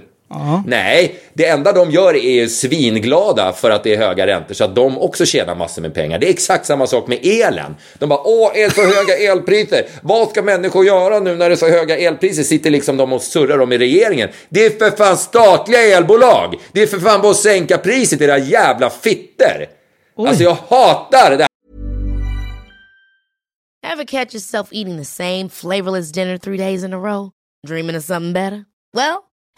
Nej, 0.66 1.20
det 1.34 1.46
enda 1.46 1.72
de 1.72 1.92
gör 1.92 2.14
är 2.14 2.32
ju 2.32 2.50
svinglada 2.50 3.54
för 3.54 3.72
att 3.72 3.84
det 3.84 3.94
är 3.94 3.98
höga 3.98 4.28
räntor 4.28 4.54
så 4.54 4.64
att 4.64 4.76
de 4.76 4.98
också 4.98 5.26
tjänar 5.26 5.56
massor 5.56 5.82
med 5.82 5.94
pengar. 5.94 6.20
Det 6.20 6.28
är 6.28 6.30
exakt 6.30 6.66
samma 6.66 6.88
sak 6.88 7.08
med 7.08 7.20
elen. 7.24 7.76
De 8.00 8.10
bara, 8.10 8.20
åh, 8.24 8.52
är 8.56 8.70
så 8.70 8.82
höga 8.82 9.32
elpriser? 9.32 9.86
Vad 10.02 10.30
ska 10.30 10.42
människor 10.42 10.86
göra 10.86 11.20
nu 11.20 11.36
när 11.36 11.50
det 11.50 11.56
är 11.56 11.58
så 11.58 11.70
höga 11.70 11.98
elpriser? 11.98 12.44
Sitter 12.44 12.70
liksom 12.70 12.98
de 12.98 13.14
och 13.14 13.22
surrar 13.22 13.60
om 13.60 13.72
i 13.72 13.78
regeringen. 13.78 14.30
Det 14.50 14.66
är 14.66 14.70
för 14.70 14.98
fan 14.98 15.18
statliga 15.18 15.82
elbolag! 15.98 16.56
Det 16.72 16.82
är 16.82 16.88
för 16.88 17.00
fan 17.00 17.22
bara 17.22 17.32
att 17.32 17.38
sänka 17.38 17.78
priset, 17.78 18.22
era 18.22 18.38
jävla 18.38 18.90
fitter! 18.90 19.70
Alltså 20.18 20.44
jag 20.44 20.58
hatar 20.70 21.38
det 21.38 21.46
Ever 23.84 24.06
catch 24.06 24.34
yourself 24.34 24.70
eating 24.72 24.98
the 24.98 25.06
same 25.06 25.50
flavorless 25.50 26.12
dinner 26.12 26.38
three 26.38 26.58
days 26.58 26.84
in 26.84 26.94
a 26.94 27.00
row? 27.00 27.32
Dreaming 27.68 27.96
of 27.98 28.04
something 28.04 28.34
better? 28.34 28.66
Well, 28.94 29.29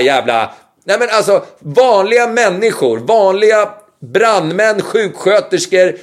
Jävla... 0.00 0.50
Nej 0.84 0.98
men 0.98 1.08
alltså, 1.10 1.44
vanliga 1.58 2.26
människor, 2.26 2.98
vanliga 2.98 3.68
brandmän, 4.00 4.82
sjuksköterskor, 4.82 5.94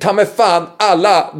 ta 0.00 0.12
mig 0.12 0.26
fan 0.36 0.66
alla 0.76 1.34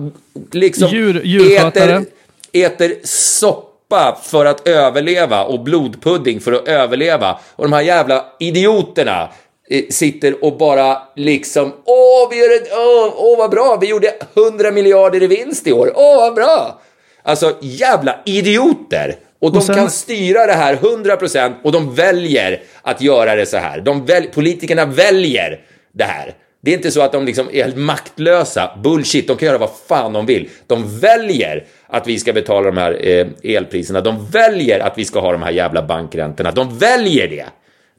liksom 0.53 0.89
Djur- 0.89 1.59
äter, 1.59 2.05
äter 2.53 2.95
soppa 3.05 4.19
för 4.23 4.47
att 4.47 4.69
överleva 4.69 5.45
och 5.45 5.61
blodpudding 5.61 6.41
för 6.41 6.53
att 6.53 6.69
överleva. 6.69 7.39
Och 7.57 7.65
de 7.65 7.73
här 7.73 7.81
jävla 7.83 8.25
idioterna 8.41 9.29
eh, 9.71 9.83
sitter 9.91 10.45
och 10.45 10.57
bara 10.57 11.03
liksom 11.17 11.73
åh, 11.85 12.31
vi 12.31 12.37
gör 12.37 12.57
ett, 12.57 12.73
åh, 12.73 13.13
åh 13.17 13.39
vad 13.39 13.51
bra, 13.51 13.79
vi 13.81 13.87
gjorde 13.87 14.15
100 14.35 14.71
miljarder 14.71 15.23
i 15.23 15.27
vinst 15.27 15.67
i 15.67 15.73
år, 15.73 15.93
åh 15.95 16.17
vad 16.17 16.35
bra. 16.35 16.81
Alltså 17.23 17.57
jävla 17.61 18.19
idioter. 18.25 19.17
Och 19.43 19.53
de 19.53 19.59
Och 19.59 19.65
sen- 19.65 19.75
kan 19.75 19.91
styra 19.91 20.47
det 20.47 20.53
här 20.53 20.77
100% 20.77 21.55
och 21.65 21.73
de 21.73 21.95
väljer 21.95 22.61
att 22.83 23.01
göra 23.03 23.35
det 23.35 23.47
så 23.47 23.57
här. 23.57 23.81
De 23.81 24.07
väl, 24.07 24.23
politikerna 24.35 24.85
väljer 24.85 25.61
det 25.95 26.05
här. 26.05 26.35
Det 26.65 26.71
är 26.71 26.75
inte 26.77 26.91
så 26.91 27.01
att 27.03 27.13
de 27.13 27.27
liksom 27.27 27.49
är 27.53 27.63
helt 27.65 27.77
maktlösa. 27.77 28.71
Bullshit, 28.85 29.29
de 29.29 29.37
kan 29.37 29.47
göra 29.47 29.59
vad 29.59 29.71
fan 29.89 30.13
de 30.13 30.27
vill. 30.27 30.49
De 30.67 30.99
väljer 31.01 31.65
att 31.89 32.07
vi 32.07 32.19
ska 32.19 32.33
betala 32.33 32.67
de 32.67 32.77
här 32.77 32.99
eh, 33.09 33.57
elpriserna. 33.57 34.01
De 34.01 34.27
väljer 34.31 34.81
att 34.81 34.99
vi 34.99 35.05
ska 35.05 35.21
ha 35.21 35.33
de 35.33 35.43
här 35.43 35.51
jävla 35.51 35.83
bankräntorna. 35.83 36.51
De 36.51 36.79
väljer 36.79 37.29
det. 37.29 37.47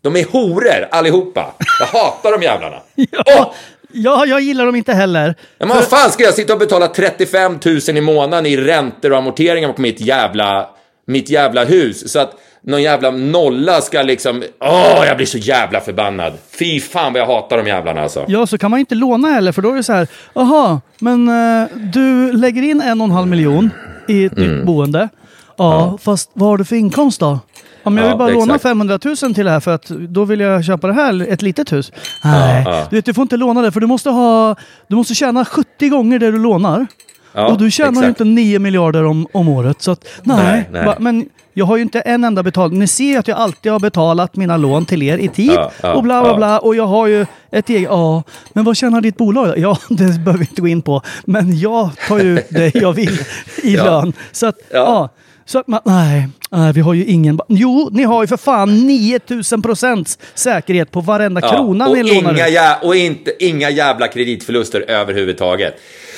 De 0.02 0.16
är 0.16 0.26
horor 0.32 0.88
allihopa. 0.92 1.54
Jag 1.80 1.86
hatar 2.00 2.32
de 2.32 2.44
jävlarna. 2.44 2.78
Ja, 3.26 3.54
ja, 3.94 4.26
jag 4.26 4.42
gillar 4.42 4.66
dem 4.66 4.76
inte 4.76 4.94
heller. 4.94 5.36
Men 5.60 5.68
vad 5.70 5.84
fan 5.84 6.12
ska 6.12 6.24
jag 6.24 6.34
sitta 6.34 6.54
och 6.54 6.60
betala 6.60 6.88
35 6.88 7.60
000 7.66 7.98
i 7.98 8.02
månaden 8.02 8.46
i 8.46 8.58
räntor 8.58 9.12
och 9.12 9.18
amorteringar 9.18 9.74
på 9.74 9.82
mitt 9.82 10.02
jävla, 10.02 10.70
mitt 11.08 11.30
jävla 11.30 11.64
hus? 11.66 12.12
Så 12.12 12.20
att 12.20 12.32
någon 12.66 12.82
jävla 12.82 13.12
nolla 13.12 13.82
ska 13.82 14.02
liksom... 14.02 14.44
Åh, 14.62 15.06
jag 15.08 15.18
blir 15.18 15.26
så 15.28 15.38
jävla 15.38 15.82
förbannad. 15.82 16.34
Fy 16.60 16.80
fan 16.80 17.14
vad 17.14 17.22
jag 17.22 17.26
hatar 17.28 17.58
de 17.58 17.68
jävlarna 17.68 18.02
alltså. 18.02 18.26
Ja, 18.28 18.48
så 18.48 18.58
kan 18.58 18.72
man 18.72 18.80
inte 18.80 18.96
låna 18.96 19.28
heller 19.28 19.52
för 19.52 19.62
då 19.62 19.72
är 19.72 19.76
det 19.76 19.84
så 19.84 19.94
här. 19.94 20.08
Jaha, 20.34 20.82
men 21.00 21.28
eh, 21.62 21.68
du 21.94 22.32
lägger 22.32 22.62
in 22.62 22.82
en 22.82 23.02
och 23.02 23.06
en 23.06 23.12
halv 23.12 23.28
miljon 23.28 23.70
i 24.08 24.26
ett 24.26 24.38
Mm. 24.38 24.56
nytt 24.56 24.66
boende. 24.66 25.10
Ja, 25.58 25.98
fast 26.02 26.30
vad 26.34 26.50
har 26.50 26.58
du 26.58 26.66
för 26.66 26.76
inkomst 26.76 27.20
då? 27.20 27.40
Om 27.84 27.98
jag 27.98 28.06
Ja, 28.06 28.10
vill 28.10 28.18
bara 28.18 28.30
låna 28.30 28.44
exakt. 28.56 28.64
500 28.64 29.00
000 29.06 29.16
till 29.16 29.46
det 29.46 29.52
här 29.52 29.60
för 29.60 29.72
att 29.76 29.86
då 29.88 30.26
vill 30.26 30.40
jag 30.40 30.66
köpa 30.66 30.88
det 30.88 30.94
här, 30.94 31.26
ett 31.30 31.42
litet 31.42 31.72
hus. 31.74 31.92
Nej, 32.24 32.64
ja. 32.66 32.88
du 32.90 32.96
vet 32.96 33.06
du 33.06 33.14
får 33.14 33.22
inte 33.22 33.38
låna 33.38 33.62
det 33.62 33.72
för 33.72 33.80
du 33.80 33.88
måste 33.88 34.10
ha, 34.10 34.56
du 34.88 34.96
måste 34.96 35.16
tjäna 35.16 35.46
70 35.46 35.90
gånger 35.90 36.20
det 36.20 36.32
du 36.32 36.40
lånar. 36.40 36.88
Ja, 37.34 37.48
och 37.48 37.58
du 37.58 37.72
tjänar 37.72 37.92
ju 37.92 37.98
exakt. 38.10 38.22
inte 38.22 38.24
9 38.24 38.60
miljarder 38.60 39.04
om, 39.04 39.28
om 39.32 39.48
året. 39.50 39.82
Så 39.82 39.92
att, 39.92 40.06
nej, 40.24 40.38
Nej, 40.44 40.70
nej. 40.72 40.86
Va, 40.86 40.96
men 41.00 41.30
jag 41.54 41.66
har 41.66 41.76
ju 41.76 41.82
inte 41.82 42.00
en 42.00 42.24
enda 42.24 42.44
betalning. 42.44 42.80
Ni 42.80 42.88
ser 42.88 43.04
ju 43.04 43.18
att 43.18 43.28
jag 43.28 43.38
alltid 43.38 43.72
har 43.72 43.80
betalat 43.80 44.36
mina 44.36 44.58
lån 44.58 44.86
till 44.86 45.04
er 45.04 45.18
i 45.18 45.28
tid. 45.28 45.52
Ja, 45.52 45.72
ja, 45.82 45.94
och 45.94 46.04
bla 46.04 46.22
bla 46.22 46.30
ja. 46.32 46.38
bla. 46.38 46.60
Och 46.60 46.76
jag 46.76 46.88
har 46.88 47.08
ju 47.08 47.26
ett 47.52 47.70
eget... 47.70 47.90
Ja, 47.90 48.24
men 48.54 48.64
vad 48.64 48.78
tjänar 48.78 49.02
ditt 49.02 49.18
bolag? 49.18 49.58
Ja, 49.58 49.78
det 49.90 49.96
behöver 50.06 50.38
vi 50.38 50.46
inte 50.50 50.62
gå 50.62 50.68
in 50.68 50.82
på. 50.82 51.02
Men 51.26 51.60
jag 51.60 51.90
tar 52.08 52.20
ju 52.20 52.40
ut 52.40 52.46
det 52.50 52.76
jag 52.76 52.94
vill 52.94 53.20
i 53.64 53.76
Ja. 53.76 53.84
lön. 53.84 54.14
Så 54.32 54.46
att, 54.48 54.56
ja. 54.72 54.78
Ja. 54.78 55.10
Så 55.46 55.60
att 55.60 55.68
man, 55.68 55.80
nej, 55.86 56.30
nej, 56.52 56.74
vi 56.74 56.82
har 56.82 56.94
ju 56.94 57.06
ingen... 57.06 57.40
Jo, 57.48 57.90
ni 57.92 58.04
har 58.04 58.24
ju 58.24 58.28
för 58.28 58.38
fan 58.38 58.88
9000 58.88 59.62
procents 59.62 60.20
säkerhet 60.34 60.92
på 60.92 61.02
varenda 61.02 61.42
krona 61.42 61.88
och, 61.88 61.98
ni 61.98 62.04
lånar 62.04 62.34
inga 62.34 62.48
ut. 62.48 62.84
och 62.84 62.96
inte, 62.96 63.46
inga 63.46 63.70
jävla 63.70 64.08
kreditförluster 64.08 64.86
överhuvudtaget. 64.88 65.74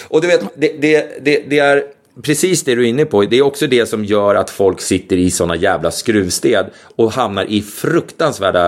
Och 0.07 0.21
du 0.21 0.27
vet, 0.27 0.41
det, 0.55 0.81
det, 0.81 1.25
det, 1.25 1.43
det 1.49 1.59
är 1.59 1.83
precis 2.23 2.63
det 2.63 2.75
du 2.75 2.81
är 2.85 2.89
inne 2.89 3.05
på. 3.05 3.21
Det 3.21 3.37
är 3.37 3.41
också 3.41 3.67
det 3.67 3.85
som 3.85 4.05
gör 4.05 4.35
att 4.35 4.49
folk 4.49 4.81
sitter 4.81 5.17
i 5.17 5.31
såna 5.31 5.55
jävla 5.55 5.91
skruvstäd 5.91 6.65
och 6.95 7.11
hamnar 7.11 7.45
i 7.45 7.61
fruktansvärda 7.61 8.67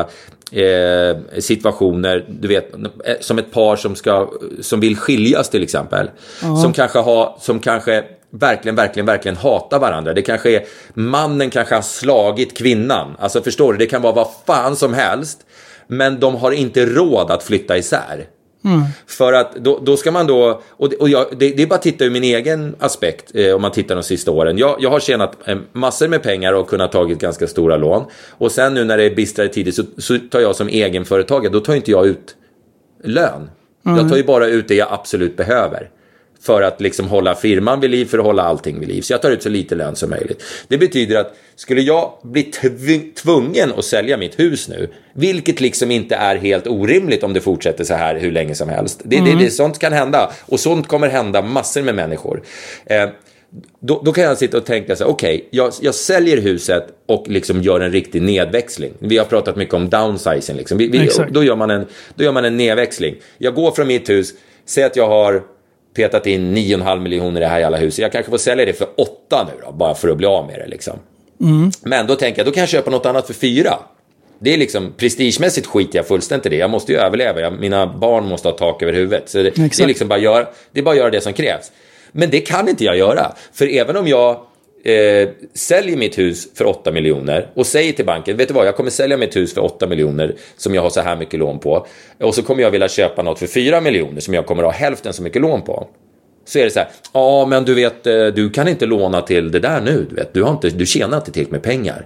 eh, 0.51 1.17
situationer, 1.39 2.25
du 2.29 2.47
vet, 2.47 2.73
eh, 2.73 2.79
som 3.19 3.39
ett 3.39 3.51
par 3.51 3.75
som, 3.75 3.95
ska, 3.95 4.31
som 4.61 4.79
vill 4.79 4.97
skiljas 4.97 5.49
till 5.49 5.63
exempel. 5.63 6.09
Som 6.61 6.73
kanske 6.73 6.99
har, 6.99 7.35
som 7.39 7.59
kanske 7.59 8.03
verkligen, 8.29 8.75
verkligen, 8.75 9.05
verkligen 9.05 9.37
hatar 9.37 9.79
varandra. 9.79 10.13
Det 10.13 10.21
kanske 10.21 10.51
är, 10.51 10.65
mannen 10.93 11.49
kanske 11.49 11.75
har 11.75 11.81
slagit 11.81 12.57
kvinnan. 12.57 13.15
Alltså 13.19 13.41
förstår 13.41 13.73
du, 13.73 13.79
det 13.79 13.85
kan 13.85 14.01
vara 14.01 14.13
vad 14.13 14.27
fan 14.45 14.75
som 14.75 14.93
helst. 14.93 15.39
Men 15.87 16.19
de 16.19 16.35
har 16.35 16.51
inte 16.51 16.85
råd 16.85 17.31
att 17.31 17.43
flytta 17.43 17.77
isär. 17.77 18.25
För 19.07 19.33
att 19.33 19.55
då, 19.55 19.79
då 19.83 19.97
ska 19.97 20.11
man 20.11 20.27
då, 20.27 20.61
och, 20.69 20.89
det- 20.89 20.95
och 20.95 21.09
jag, 21.09 21.25
det, 21.37 21.49
det 21.49 21.63
är 21.63 21.67
bara 21.67 21.75
att 21.75 21.81
titta 21.81 22.05
ur 22.05 22.09
min 22.11 22.23
egen 22.23 22.75
aspekt 22.79 23.31
eh, 23.35 23.55
om 23.55 23.61
man 23.61 23.71
tittar 23.71 23.95
de 23.95 24.03
sista 24.03 24.31
åren. 24.31 24.57
Jag, 24.57 24.77
jag 24.79 24.89
har 24.89 24.99
tjänat 24.99 25.37
eh, 25.47 25.57
massor 25.73 26.07
med 26.07 26.23
pengar 26.23 26.53
och 26.53 26.69
kunnat 26.69 26.91
tagit 26.91 27.19
ganska 27.19 27.47
stora 27.47 27.77
lån. 27.77 28.03
Och 28.29 28.51
sen 28.51 28.73
nu 28.73 28.83
när 28.83 28.97
det 28.97 29.03
är 29.03 29.15
bistrare 29.15 29.47
tider 29.47 29.71
så, 29.71 29.83
så 29.97 30.17
tar 30.31 30.39
jag 30.39 30.55
som 30.55 30.67
egenföretagare, 30.67 31.53
då 31.53 31.59
tar 31.59 31.75
inte 31.75 31.91
jag 31.91 32.07
ut 32.07 32.35
lön. 33.03 33.49
Jag 33.83 34.09
tar 34.09 34.17
ju 34.17 34.23
bara 34.23 34.47
ut 34.47 34.67
det 34.67 34.75
jag 34.75 34.87
absolut 34.91 35.37
behöver. 35.37 35.89
För 36.47 36.61
att 36.61 36.81
liksom 36.81 37.07
hålla 37.07 37.35
firman 37.35 37.79
vid 37.79 37.89
liv, 37.89 38.05
för 38.05 38.17
att 38.17 38.25
hålla 38.25 38.43
allting 38.43 38.79
vid 38.79 38.89
liv. 38.89 39.01
Så 39.01 39.13
jag 39.13 39.21
tar 39.21 39.31
ut 39.31 39.43
så 39.43 39.49
lite 39.49 39.75
lön 39.75 39.95
som 39.95 40.09
möjligt. 40.09 40.43
Det 40.67 40.77
betyder 40.77 41.19
att 41.19 41.35
skulle 41.55 41.81
jag 41.81 42.13
bli 42.23 42.43
tv- 42.43 42.99
tvungen 43.15 43.73
att 43.77 43.85
sälja 43.85 44.17
mitt 44.17 44.39
hus 44.39 44.67
nu, 44.67 44.89
vilket 45.13 45.61
liksom 45.61 45.91
inte 45.91 46.15
är 46.15 46.35
helt 46.35 46.67
orimligt 46.67 47.23
om 47.23 47.33
det 47.33 47.41
fortsätter 47.41 47.83
så 47.83 47.93
här 47.93 48.15
hur 48.15 48.31
länge 48.31 48.55
som 48.55 48.69
helst. 48.69 49.01
Det, 49.03 49.19
det, 49.19 49.35
det, 49.39 49.51
sånt 49.51 49.79
kan 49.79 49.93
hända 49.93 50.31
och 50.45 50.59
sånt 50.59 50.87
kommer 50.87 51.09
hända 51.09 51.41
massor 51.41 51.81
med 51.81 51.95
människor. 51.95 52.43
Eh, 52.85 53.09
då, 53.79 54.01
då 54.05 54.11
kan 54.11 54.23
jag 54.23 54.37
sitta 54.37 54.57
och 54.57 54.65
tänka 54.65 54.95
så 54.95 55.03
här, 55.03 55.11
okej, 55.11 55.47
jag, 55.51 55.73
jag 55.81 55.95
säljer 55.95 56.37
huset 56.37 56.87
och 57.05 57.27
liksom 57.27 57.61
gör 57.61 57.79
en 57.79 57.91
riktig 57.91 58.21
nedväxling. 58.21 58.93
Vi 58.99 59.17
har 59.17 59.25
pratat 59.25 59.55
mycket 59.55 59.73
om 59.73 59.89
downsizing, 59.89 60.57
liksom. 60.57 60.77
vi, 60.77 60.87
vi, 60.87 61.09
då, 61.31 61.43
gör 61.43 61.55
man 61.55 61.69
en, 61.69 61.85
då 62.15 62.23
gör 62.23 62.31
man 62.31 62.45
en 62.45 62.57
nedväxling. 62.57 63.15
Jag 63.37 63.55
går 63.55 63.71
från 63.71 63.87
mitt 63.87 64.09
hus, 64.09 64.33
säg 64.65 64.83
att 64.83 64.95
jag 64.95 65.07
har 65.07 65.56
petat 65.97 66.27
in 66.27 66.57
9,5 66.57 66.99
miljoner 66.99 67.41
i 67.41 67.43
det 67.43 67.49
här 67.49 67.59
jävla 67.59 67.77
huset. 67.77 67.99
Jag 67.99 68.11
kanske 68.11 68.29
får 68.29 68.37
sälja 68.37 68.65
det 68.65 68.73
för 68.73 68.87
8 68.95 69.47
nu 69.53 69.61
då, 69.65 69.71
bara 69.71 69.95
för 69.95 70.09
att 70.09 70.17
bli 70.17 70.27
av 70.27 70.47
med 70.47 70.59
det 70.59 70.67
liksom. 70.67 70.99
Men 71.81 72.07
då 72.07 72.15
tänker 72.15 72.39
jag, 72.39 72.47
då 72.47 72.51
kan 72.51 72.61
jag 72.61 72.69
köpa 72.69 72.91
något 72.91 73.05
annat 73.05 73.27
för 73.27 73.33
4. 73.33 73.79
Det 74.39 74.53
är 74.53 74.57
liksom 74.57 74.93
prestigemässigt 74.97 75.67
skiter 75.67 75.99
jag 75.99 76.07
fullständigt 76.07 76.45
i 76.45 76.49
det. 76.49 76.55
Jag 76.55 76.69
måste 76.69 76.91
ju 76.91 76.97
överleva. 76.97 77.41
Jag, 77.41 77.53
mina 77.59 77.87
barn 77.87 78.27
måste 78.27 78.47
ha 78.47 78.57
tak 78.57 78.81
över 78.81 78.93
huvudet. 78.93 79.29
Så 79.29 79.37
det, 79.37 79.55
det, 79.55 79.79
är 79.79 79.87
liksom 79.87 80.07
bara 80.07 80.19
gör, 80.19 80.49
det 80.71 80.79
är 80.79 80.83
bara 80.83 80.91
att 80.91 80.97
göra 80.97 81.09
det 81.09 81.21
som 81.21 81.33
krävs. 81.33 81.71
Men 82.11 82.29
det 82.29 82.39
kan 82.39 82.69
inte 82.69 82.83
jag 82.83 82.97
göra. 82.97 83.31
För 83.53 83.75
även 83.75 83.97
om 83.97 84.07
jag 84.07 84.39
eh, 84.87 85.29
säljer 85.53 85.97
mitt 85.97 86.17
hus 86.17 86.47
för 86.55 86.65
8 86.65 86.91
miljoner 86.91 87.49
och 87.53 87.65
säger 87.65 87.93
till 87.93 88.05
banken, 88.05 88.37
vet 88.37 88.47
du 88.47 88.53
vad, 88.53 88.67
jag 88.67 88.75
kommer 88.75 88.89
sälja 88.89 89.17
mitt 89.17 89.35
hus 89.35 89.53
för 89.53 89.63
8 89.63 89.87
miljoner 89.87 90.35
som 90.57 90.75
jag 90.75 90.81
har 90.81 90.89
så 90.89 91.01
här 91.01 91.15
mycket 91.15 91.39
lån 91.39 91.59
på. 91.59 91.87
Och 92.19 92.35
så 92.35 92.43
kommer 92.43 92.61
jag 92.61 92.71
vilja 92.71 92.87
köpa 92.87 93.21
något 93.21 93.39
för 93.39 93.47
4 93.47 93.81
miljoner 93.81 94.21
som 94.21 94.33
jag 94.33 94.45
kommer 94.45 94.63
ha 94.63 94.71
hälften 94.71 95.13
så 95.13 95.23
mycket 95.23 95.41
lån 95.41 95.61
på. 95.61 95.87
Så 96.45 96.59
är 96.59 96.63
det 96.63 96.69
så 96.69 96.79
här, 96.79 96.89
ja 97.13 97.45
men 97.45 97.65
du 97.65 97.73
vet, 97.73 98.07
eh, 98.07 98.25
du 98.25 98.49
kan 98.49 98.67
inte 98.67 98.85
låna 98.85 99.21
till 99.21 99.51
det 99.51 99.59
där 99.59 99.81
nu, 99.81 100.05
du 100.09 100.15
vet, 100.15 100.33
du, 100.33 100.43
har 100.43 100.51
inte, 100.51 100.69
du 100.69 100.85
tjänar 100.85 101.17
inte 101.17 101.31
tillräckligt 101.31 101.51
med 101.51 101.63
pengar. 101.63 102.05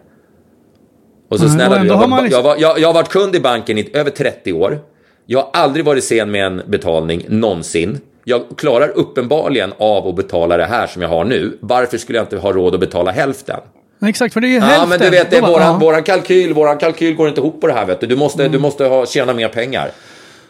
Och 1.30 1.40
så 1.40 1.46
Nej, 1.46 1.56
snälla 1.56 1.76
och 1.76 1.82
du, 1.82 1.88
jag, 1.88 1.98
var, 1.98 2.08
man 2.08 2.24
liksom- 2.24 2.38
jag, 2.38 2.44
var, 2.44 2.58
jag, 2.60 2.80
jag 2.80 2.88
har 2.88 2.94
varit 2.94 3.10
kund 3.10 3.36
i 3.36 3.40
banken 3.40 3.78
i 3.78 3.90
över 3.94 4.12
30 4.12 4.54
år. 4.54 4.80
Jag 5.26 5.40
har 5.40 5.50
aldrig 5.54 5.86
varit 5.86 6.04
sen 6.04 6.32
med 6.32 6.46
en 6.46 6.62
betalning, 6.68 7.26
någonsin. 7.30 8.00
Jag 8.24 8.42
klarar 8.58 8.90
uppenbarligen 8.90 9.74
av 9.78 10.08
att 10.08 10.16
betala 10.16 10.58
det 10.58 10.66
här 10.66 10.88
som 10.88 11.02
jag 11.02 11.10
har 11.10 11.24
nu. 11.24 11.58
Varför 11.60 11.98
skulle 11.98 12.18
jag 12.18 12.24
inte 12.26 12.38
ha 12.38 12.52
råd 12.52 12.74
att 12.74 12.80
betala 12.80 13.12
hälften? 13.12 13.60
Exakt, 14.06 14.34
för 14.34 14.42
det 14.42 14.48
är 14.48 14.50
ju 14.50 14.56
Ja, 14.56 14.62
hälften. 14.62 14.90
men 14.90 15.00
du 15.00 15.10
vet, 15.10 15.32
det 15.32 15.38
är 15.38 15.42
våran, 15.42 15.74
ja. 15.74 15.78
våran 15.82 16.04
kalkyl, 16.04 16.54
våran 16.54 16.78
kalkyl 16.78 17.16
går 17.16 17.28
inte 17.30 17.42
ihop 17.42 17.62
på 17.62 17.68
det 17.68 17.74
här, 17.74 17.86
vet 17.86 18.00
du. 18.02 18.08
Du 18.08 18.16
måste, 18.16 18.42
Mm. 18.44 18.52
du 18.52 18.60
måste 18.60 18.86
ha, 18.86 19.06
tjäna 19.06 19.34
mer 19.34 19.48
pengar. 19.48 19.92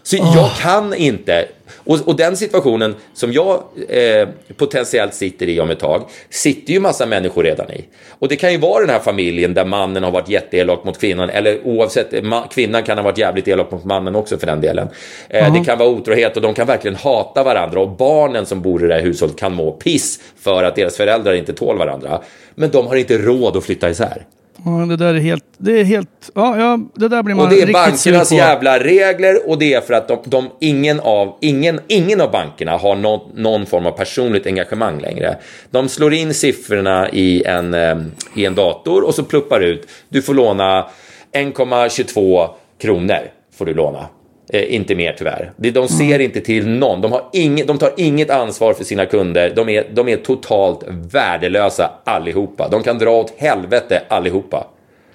Så 0.03 0.15
jag 0.15 0.49
kan 0.61 0.93
inte. 0.93 1.45
Och, 1.91 2.07
och 2.07 2.15
den 2.15 2.37
situationen 2.37 2.95
som 3.13 3.33
jag 3.33 3.63
eh, 3.89 4.27
potentiellt 4.57 5.13
sitter 5.13 5.49
i 5.49 5.59
om 5.59 5.69
ett 5.69 5.79
tag, 5.79 6.03
sitter 6.29 6.73
ju 6.73 6.79
massa 6.79 7.05
människor 7.05 7.43
redan 7.43 7.71
i. 7.71 7.85
Och 8.19 8.27
det 8.27 8.35
kan 8.35 8.51
ju 8.51 8.57
vara 8.57 8.79
den 8.81 8.89
här 8.89 8.99
familjen 8.99 9.53
där 9.53 9.65
mannen 9.65 10.03
har 10.03 10.11
varit 10.11 10.29
jätteelak 10.29 10.83
mot 10.83 10.99
kvinnan, 10.99 11.29
eller 11.29 11.59
oavsett, 11.67 12.11
ma- 12.11 12.47
kvinnan 12.53 12.83
kan 12.83 12.97
ha 12.97 13.03
varit 13.05 13.17
jävligt 13.17 13.47
elak 13.47 13.71
mot 13.71 13.83
mannen 13.85 14.15
också 14.15 14.37
för 14.37 14.47
den 14.47 14.61
delen. 14.61 14.87
Eh, 15.29 15.53
Det 15.53 15.65
kan 15.65 15.77
vara 15.77 15.89
otrohet 15.89 16.35
och 16.35 16.41
de 16.41 16.53
kan 16.53 16.67
verkligen 16.67 16.95
hata 16.95 17.43
varandra 17.43 17.79
och 17.79 17.89
barnen 17.89 18.45
som 18.45 18.61
bor 18.61 18.83
i 18.85 18.87
det 18.87 18.93
här 18.93 19.01
hushållet 19.01 19.35
kan 19.37 19.53
må 19.53 19.71
piss 19.71 20.19
för 20.41 20.63
att 20.63 20.75
deras 20.75 20.97
föräldrar 20.97 21.33
inte 21.33 21.53
tål 21.53 21.77
varandra. 21.77 22.21
Men 22.55 22.69
de 22.69 22.87
har 22.87 22.95
inte 22.95 23.17
råd 23.17 23.57
att 23.57 23.63
flytta 23.63 23.89
isär. 23.89 24.25
Ja, 24.65 24.71
det 24.71 24.95
där 24.95 25.13
är 25.13 25.19
helt... 25.19 25.43
Det 25.57 25.79
är 25.79 25.83
helt... 25.83 26.31
Ja, 26.35 26.59
ja 26.59 26.79
det 26.95 27.07
där 27.07 27.23
blir 27.23 27.35
man 27.35 27.45
Och 27.45 27.51
det 27.51 27.61
är 27.61 27.73
bankernas 27.73 28.31
jävla 28.31 28.79
regler 28.79 29.49
och 29.49 29.59
det 29.59 29.73
är 29.73 29.81
för 29.81 29.93
att 29.93 30.07
de, 30.07 30.19
de, 30.25 30.49
ingen, 30.59 30.99
av, 30.99 31.37
ingen, 31.41 31.79
ingen 31.87 32.21
av 32.21 32.31
bankerna 32.31 32.77
har 32.77 32.95
någon, 32.95 33.19
någon 33.35 33.65
form 33.65 33.85
av 33.85 33.91
personligt 33.91 34.45
engagemang 34.45 34.99
längre. 34.99 35.37
De 35.71 35.89
slår 35.89 36.13
in 36.13 36.33
siffrorna 36.33 37.09
i 37.09 37.43
en, 37.43 37.73
eh, 37.73 37.97
i 38.35 38.45
en 38.45 38.55
dator 38.55 39.03
och 39.03 39.15
så 39.15 39.23
pluppar 39.23 39.59
ut. 39.59 39.87
Du 40.09 40.21
får 40.21 40.33
låna 40.33 40.87
1,22 41.33 42.47
kronor. 42.81 43.19
Får 43.57 43.65
du 43.65 43.73
låna. 43.73 44.09
Eh, 44.53 44.75
inte 44.75 44.95
mer 44.95 45.15
tyvärr. 45.17 45.51
Det- 45.57 45.71
De 45.71 45.87
ser 45.87 46.03
Mm. 46.05 46.21
inte 46.21 46.41
till 46.41 46.67
någon. 46.67 47.01
De, 47.01 47.11
har 47.11 47.23
inget, 47.33 47.67
de 47.67 47.77
tar 47.77 47.91
inget 47.97 48.29
ansvar 48.29 48.73
för 48.73 48.83
sina 48.83 49.05
kunder. 49.05 49.53
De 49.55 49.69
är, 49.69 49.87
de 49.93 50.07
är 50.09 50.17
totalt 50.17 50.83
värdelösa 50.87 51.91
allihopa. 52.03 52.67
De 52.69 52.83
kan 52.83 52.97
dra 52.97 53.09
åt 53.11 53.33
helvete 53.37 54.03
allihopa. 54.07 54.67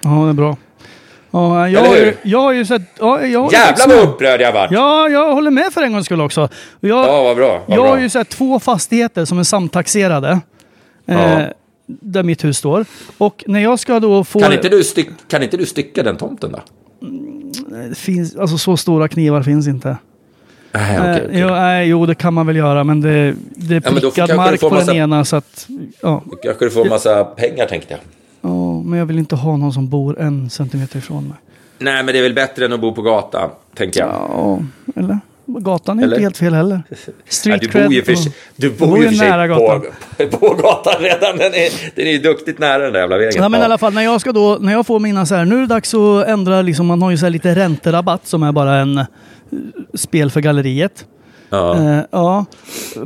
Ja, 0.03 0.09
det 0.09 0.29
är 0.29 0.33
bra. 0.33 0.57
Ja, 1.31 1.69
jag, 1.69 1.85
Eller 1.85 2.05
hur? 2.05 2.15
jag 2.23 2.39
har 2.39 2.51
ju 2.53 2.65
sett... 2.65 2.81
Ja, 2.99 3.21
jag 3.21 3.53
Jävlar 3.53 3.87
vad 3.87 4.03
upprörd 4.09 4.41
jag 4.41 4.51
vart. 4.53 4.71
Ja, 4.71 5.09
jag 5.09 5.33
håller 5.33 5.51
med 5.51 5.73
för 5.73 5.81
en 5.81 5.93
gångs 5.93 6.05
skull 6.05 6.21
också. 6.21 6.49
Jag, 6.79 7.07
Ja, 7.07 7.23
vad 7.23 7.35
bra. 7.37 7.47
Vad 7.67 7.77
jag 7.77 7.83
bra. 7.83 7.89
har 7.93 7.99
ju 7.99 8.09
sett 8.09 8.29
två 8.29 8.59
fastigheter 8.59 9.25
som 9.25 9.39
är 9.39 9.43
samtaxerade. 9.43 10.39
Ja. 11.05 11.13
Eh, 11.13 11.41
där 11.87 12.23
mitt 12.23 12.43
hus 12.43 12.57
står. 12.57 12.85
Och 13.17 13.43
när 13.47 13.59
jag 13.59 13.79
ska 13.79 13.99
då 13.99 14.23
få... 14.23 14.39
Kan 14.39 14.53
inte, 14.53 14.69
du 14.69 14.83
styck, 14.83 15.09
kan 15.27 15.43
inte 15.43 15.57
du 15.57 15.65
stycka 15.65 16.03
den 16.03 16.17
tomten 16.17 16.51
då? 16.51 16.59
Det 17.89 17.95
finns, 17.97 18.35
alltså 18.35 18.57
så 18.57 18.77
stora 18.77 19.07
knivar 19.07 19.43
finns 19.43 19.67
inte. 19.67 19.97
Nej, 20.71 20.99
okej, 20.99 21.09
Eh, 21.11 21.15
okej. 21.25 21.39
jo, 21.41 21.47
nej, 21.47 21.87
jo, 21.89 22.05
det 22.05 22.15
kan 22.15 22.33
man 22.33 22.47
väl 22.47 22.55
göra, 22.55 22.83
men 22.83 23.01
det, 23.01 23.35
det 23.55 23.75
är 23.75 23.81
Ja, 23.85 23.91
då 23.91 23.99
prickad 23.99 24.29
du 24.29 24.35
mark 24.35 24.59
på 24.59 24.69
massa- 24.69 24.85
den 24.85 24.95
ena. 25.01 25.25
Så 25.25 25.35
att, 25.35 25.67
ja, 26.01 26.23
Kanske 26.43 26.65
du 26.65 26.71
får 26.71 26.81
en 26.81 26.89
massa 26.89 27.23
pengar 27.23 27.65
tänkte 27.65 27.93
jag. 27.93 27.99
ja, 28.51 28.81
men 28.85 28.99
jag 28.99 29.05
vill 29.05 29.19
inte 29.19 29.35
ha 29.35 29.57
någon 29.57 29.73
som 29.73 29.89
bor 29.89 30.19
en 30.19 30.49
centimeter 30.49 30.97
ifrån 30.99 31.23
mig. 31.27 31.37
Nej, 31.79 32.03
men 32.03 32.13
det 32.13 32.19
är 32.19 32.23
väl 32.23 32.33
bättre 32.33 32.65
än 32.65 32.73
att 32.73 32.79
bo 32.81 32.93
på 32.93 33.01
gatan, 33.01 33.49
tänker 33.75 33.99
jag. 33.99 34.09
Ja, 34.09 34.59
eller? 34.95 35.19
Gatan 35.47 35.99
är 35.99 36.03
Eller? 36.03 36.15
inte 36.15 36.21
helt 36.23 36.37
fel 36.37 36.53
heller. 36.53 36.83
Ja, 36.89 36.95
Street 37.29 37.61
du 37.61 37.67
bor 37.83 37.93
ju 37.93 38.03
för, 38.03 38.11
ja. 38.11 38.17
du 38.55 38.67
Jag 38.67 38.89
bor 38.89 38.97
ju 38.97 39.07
för 39.07 39.15
sig 39.15 39.29
nära 39.29 39.55
på, 39.55 39.61
gatan. 39.67 40.29
på 40.39 40.53
gatan 40.53 40.93
redan. 41.01 41.37
Den 41.37 41.53
är, 41.53 41.95
den 41.95 42.07
är 42.07 42.11
ju 42.11 42.17
duktigt 42.17 42.59
nära 42.59 42.83
den 42.83 42.93
där 42.93 42.99
jävla 42.99 43.17
vägen. 43.17 43.33
Ja, 43.43 43.49
men 43.49 43.61
i 43.61 43.63
alla 43.63 43.77
fall 43.77 43.93
när 43.93 44.01
jag 44.01 44.21
ska 44.21 44.31
då, 44.31 44.57
när 44.61 44.71
jag 44.73 44.87
får 44.87 44.99
mina 44.99 45.25
så 45.25 45.35
här, 45.35 45.45
nu 45.45 45.55
är 45.55 45.61
det 45.61 45.67
dags 45.67 45.93
att 45.93 46.27
ändra, 46.27 46.61
liksom, 46.61 46.85
man 46.85 47.01
har 47.01 47.11
ju 47.11 47.17
så 47.17 47.25
här 47.25 47.31
lite 47.31 47.55
ränterabatt 47.55 48.27
som 48.27 48.43
är 48.43 48.51
bara 48.51 48.75
en 48.75 48.97
eh, 48.97 49.05
spel 49.93 50.31
för 50.31 50.41
galleriet. 50.41 51.05
Ja. 51.49 51.75
Eh, 51.77 51.99
ja, 52.11 52.45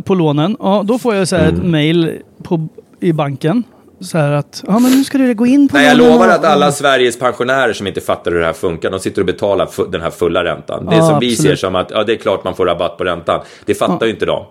på 0.03 0.15
lånen. 0.15 0.57
Ja, 0.59 0.83
då 0.85 0.99
får 0.99 1.15
jag 1.15 1.27
så 1.27 1.35
här 1.35 1.49
Mm. 1.49 1.55
ett 1.61 1.65
mail 1.65 2.19
på, 2.43 2.67
i 2.99 3.13
banken. 3.13 3.63
Så 4.01 4.17
här 4.17 4.31
att, 4.31 4.63
ja 4.67 4.79
men 4.79 4.91
nu 4.91 5.03
ska 5.03 5.17
du 5.17 5.33
gå 5.33 5.45
in 5.45 5.67
på 5.67 5.77
Nej, 5.77 5.85
jag 5.87 5.97
lovar 5.97 6.27
och- 6.27 6.33
att 6.33 6.45
alla 6.45 6.71
Sveriges 6.71 7.19
pensionärer 7.19 7.73
som 7.73 7.87
inte 7.87 8.01
fattar 8.01 8.31
hur 8.31 8.39
det 8.39 8.45
här 8.45 8.53
funkar, 8.53 8.91
de 8.91 8.99
sitter 8.99 9.21
och 9.21 9.25
betalar 9.25 9.91
den 9.91 10.01
här 10.01 10.09
fulla 10.11 10.43
räntan. 10.43 10.85
Det 10.85 10.95
Ja, 10.95 11.09
som 11.09 11.19
vi 11.19 11.29
ser 11.35 11.41
absolut. 11.43 11.59
som 11.59 11.75
att, 11.75 11.91
ja 11.91 12.03
det 12.03 12.13
är 12.13 12.17
klart 12.17 12.43
man 12.43 12.55
får 12.55 12.65
rabatt 12.65 12.97
på 12.97 13.03
räntan. 13.03 13.41
Det 13.65 13.75
fattar 13.75 14.05
ju 14.05 14.11
inte 14.11 14.25
de. 14.25 14.45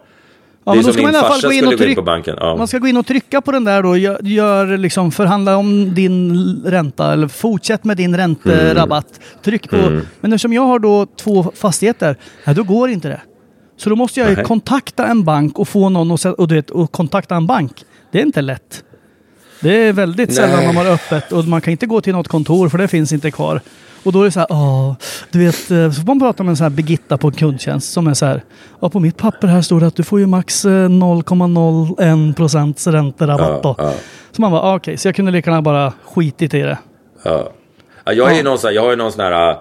Ja, 0.65 0.73
det 0.73 0.79
är 0.79 0.83
som 0.83 0.93
ska 0.93 1.03
man 1.03 1.13
min 1.13 1.21
farsa 1.21 1.47
gå 1.47 1.53
in 1.53 1.59
skulle 1.59 1.75
och 1.75 1.79
gå 1.81 1.85
in 1.87 1.95
på 1.95 2.03
banken. 2.03 2.37
Ja. 2.41 2.57
Man 2.57 2.69
ska 2.69 2.79
gå 2.79 2.87
in 2.87 2.97
och 2.97 3.07
trycka 3.07 3.41
på 3.41 3.53
den 3.53 3.65
där 3.65 3.83
då, 3.83 3.97
gör, 3.97 4.19
gör 4.23 4.77
liksom 4.77 5.13
förhandla 5.13 5.57
om 5.57 5.95
din 5.95 6.37
ränta 6.67 7.13
eller 7.13 7.29
fortsätt 7.29 7.85
med 7.85 7.97
din 7.97 8.17
ränterabatt. 8.17 9.07
Mm. 9.21 9.43
Tryck 9.45 9.71
på. 9.71 9.77
Men 10.21 10.33
eftersom 10.33 10.53
jag 10.53 10.63
har 10.63 10.79
då 10.79 11.07
två 11.21 11.53
fastigheter, 11.55 12.17
ja, 12.45 12.53
då 12.55 12.63
går 12.63 12.91
inte 12.91 13.09
det. 13.09 13.21
Så 13.77 13.91
då 13.91 13.97
måste 13.97 14.21
jag 14.21 14.31
ju 14.31 14.37
Nej. 14.37 14.45
kontakta 14.45 15.07
en 15.07 15.25
bank 15.25 15.59
och 15.59 15.69
få 15.69 15.89
någon 15.89 16.13
sä- 16.17 16.33
och, 16.35 16.49
du 16.49 16.55
vet, 16.55 16.71
och 16.71 16.93
kontakta 16.93 17.35
en 17.37 17.47
bank. 17.47 17.85
Det 18.13 18.19
är 18.19 18.23
inte 18.23 18.43
lätt. 18.43 18.85
Det 19.61 19.77
är 19.77 19.93
väldigt 19.93 20.35
sällan 20.35 20.57
Nej. 20.57 20.67
de 20.67 20.77
har 20.77 20.87
öppet 20.87 21.33
och 21.33 21.45
man 21.45 21.61
kan 21.61 21.71
inte 21.71 21.87
gå 21.87 22.01
till 22.01 22.13
något 22.13 22.29
kontor 22.29 22.69
för 22.69 22.79
det 22.79 22.89
finns 22.89 23.13
inte 23.13 23.31
kvar. 23.31 23.61
Och 24.03 24.13
då 24.13 24.21
är 24.21 24.25
det 24.25 24.31
så 24.31 24.41
här, 24.41 24.47
åh, 24.51 24.95
du 25.31 25.39
vet, 25.45 25.71
eh, 25.71 25.91
så 25.91 26.01
får 26.01 26.07
man 26.07 26.21
prata 26.21 26.43
med 26.43 26.51
en 26.51 26.57
sån 26.57 26.65
här 26.65 26.71
Birgitta 26.71 27.19
på 27.19 27.27
en 27.27 27.35
kundtjänst 27.35 27.93
som 27.93 28.07
är 28.07 28.15
så 28.15 28.27
här, 28.27 28.43
ja 28.81 28.91
på 28.91 29.01
mitt 29.01 29.17
papper 29.17 29.49
här 29.49 29.63
står 29.63 29.81
det 29.81 29.87
att 29.87 29.97
du 29.97 30.03
får 30.03 30.21
ju 30.21 30.27
max 30.27 30.65
eh, 30.65 30.69
0,01 30.69 32.35
procents 32.35 32.87
ränterabatt 32.87 33.63
då. 33.63 33.75
Ja, 33.79 33.85
ja. 33.85 33.95
Så 34.33 34.43
man 34.43 34.51
bara, 34.51 34.63
ah, 34.63 34.77
okej, 34.77 34.97
så 34.97 35.09
jag 35.09 35.15
kunde 35.15 35.33
lika 35.33 35.51
gärna 35.51 35.63
bara 35.63 35.93
skitit 36.05 36.55
i 36.55 36.61
det. 36.61 36.79
Ja. 37.23 37.53
Ja, 38.05 38.13
jag, 38.13 38.33
är 38.33 38.37
ju 38.37 38.43
någon 38.43 38.59
sån, 38.59 38.75
jag 38.75 38.83
har 38.83 38.91
ju 38.91 38.97
någon 38.97 39.13
sån 39.13 39.21
här 39.21 39.51
äh, 39.51 39.57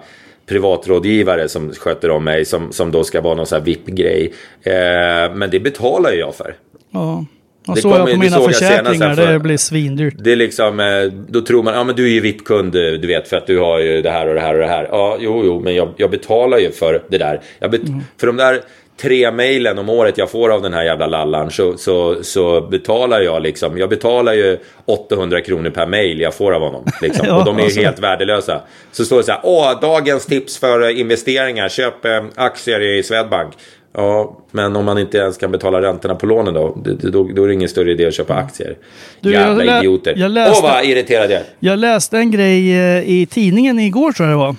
privatrådgivare 0.46 1.48
som 1.48 1.72
sköter 1.72 2.10
om 2.10 2.24
mig 2.24 2.44
som, 2.44 2.72
som 2.72 2.92
då 2.92 3.04
ska 3.04 3.20
vara 3.20 3.34
någon 3.34 3.46
sån 3.46 3.58
här 3.58 3.64
VIP-grej. 3.64 4.32
Eh, 4.62 5.34
men 5.34 5.50
det 5.50 5.60
betalar 5.60 6.10
ju 6.10 6.18
jag 6.18 6.34
för. 6.34 6.56
Ja. 6.90 7.24
Och 7.66 7.74
Det 7.74 7.80
så 7.82 7.88
jag 7.88 7.92
kommer- 7.96 8.04
på 8.06 8.10
det 8.10 8.16
mina 8.18 8.36
jag 8.36 8.44
försäkringar, 8.44 9.14
för- 9.14 9.32
det 9.32 9.38
blir 9.38 9.56
svindyrt. 9.56 10.14
Det 10.18 10.32
är 10.32 10.36
liksom, 10.36 10.80
eh, 10.80 11.02
då 11.28 11.40
tror 11.40 11.62
man, 11.62 11.74
ja 11.74 11.84
men 11.84 11.96
du 11.96 12.04
är 12.04 12.08
ju 12.10 12.20
VIP-kund 12.20 12.72
du 12.72 12.98
du 12.98 13.08
vet 13.08 13.28
för 13.28 13.36
att 13.36 13.46
du 13.46 13.58
har 13.58 13.78
ju 13.78 14.02
det 14.02 14.10
här 14.10 14.28
och 14.28 14.34
det 14.34 14.40
här 14.40 14.52
och 14.54 14.60
det 14.60 14.66
här. 14.66 14.88
Ja, 14.90 15.16
jo, 15.20 15.42
jo, 15.44 15.60
men 15.60 15.74
jag, 15.74 15.88
jag 15.96 16.10
betalar 16.10 16.58
ju 16.58 16.70
för 16.70 17.02
det 17.08 17.18
där. 17.18 17.40
Jag 17.58 17.70
bet- 17.70 17.88
Mm. 17.88 18.00
För 18.20 18.26
de 18.26 18.36
där 18.36 18.60
tre 19.00 19.30
mejlen 19.30 19.78
om 19.78 19.88
året 19.88 20.18
jag 20.18 20.30
får 20.30 20.52
av 20.52 20.62
den 20.62 20.74
här 20.74 20.84
jävla 20.84 21.06
lallan 21.06 21.50
så, 21.50 21.76
så, 21.76 22.22
så 22.22 22.60
betalar 22.60 23.20
jag 23.20 23.42
liksom, 23.42 23.78
jag 23.78 23.88
betalar 23.88 24.32
ju 24.32 24.58
800 24.84 25.40
kronor 25.40 25.70
per 25.70 25.86
mejl 25.86 26.20
jag 26.20 26.34
får 26.34 26.52
av 26.52 26.62
honom. 26.62 26.84
Liksom. 27.02 27.26
Ja, 27.28 27.38
och 27.38 27.44
de 27.44 27.56
är 27.56 27.60
ju 27.60 27.64
alltså. 27.64 27.80
helt 27.80 27.98
värdelösa. 27.98 28.60
Så 28.92 29.04
står 29.04 29.16
det 29.16 29.22
så 29.22 29.32
här, 29.32 29.40
åh, 29.44 29.80
dagens 29.80 30.26
tips 30.26 30.58
för 30.58 30.82
eh, 30.90 31.00
investeringar, 31.00 31.68
köp 31.68 32.04
eh, 32.04 32.22
aktier 32.36 32.80
i 32.80 33.02
Swedbank. 33.02 33.52
Ja, 33.96 34.36
men 34.50 34.76
om 34.76 34.84
man 34.84 34.98
inte 34.98 35.18
ens 35.18 35.36
kan 35.36 35.50
betala 35.52 35.82
räntorna 35.82 36.14
på 36.14 36.26
lånen 36.26 36.54
då, 36.54 36.76
då, 37.02 37.28
då 37.34 37.44
är 37.44 37.48
det 37.48 37.54
ingen 37.54 37.68
större 37.68 37.90
idé 37.92 38.06
att 38.06 38.14
köpa 38.14 38.34
aktier. 38.34 38.76
Du, 39.20 39.32
jag 39.32 39.42
Jävla 39.42 39.64
lä- 39.64 39.78
idioter. 39.78 40.14
jag 40.16 40.26
Åh, 40.28 40.34
läste- 40.34 40.62
vad 40.62 40.84
irriterad 40.84 41.30
jag. 41.30 41.42
Jag 41.58 41.78
läste 41.78 42.18
en 42.18 42.30
grej 42.30 42.72
eh, 42.72 43.10
i 43.10 43.26
tidningen 43.30 43.78
igår 43.78 44.12
tror 44.12 44.28
jag 44.28 44.38
det 44.38 44.40
var. 44.40 44.56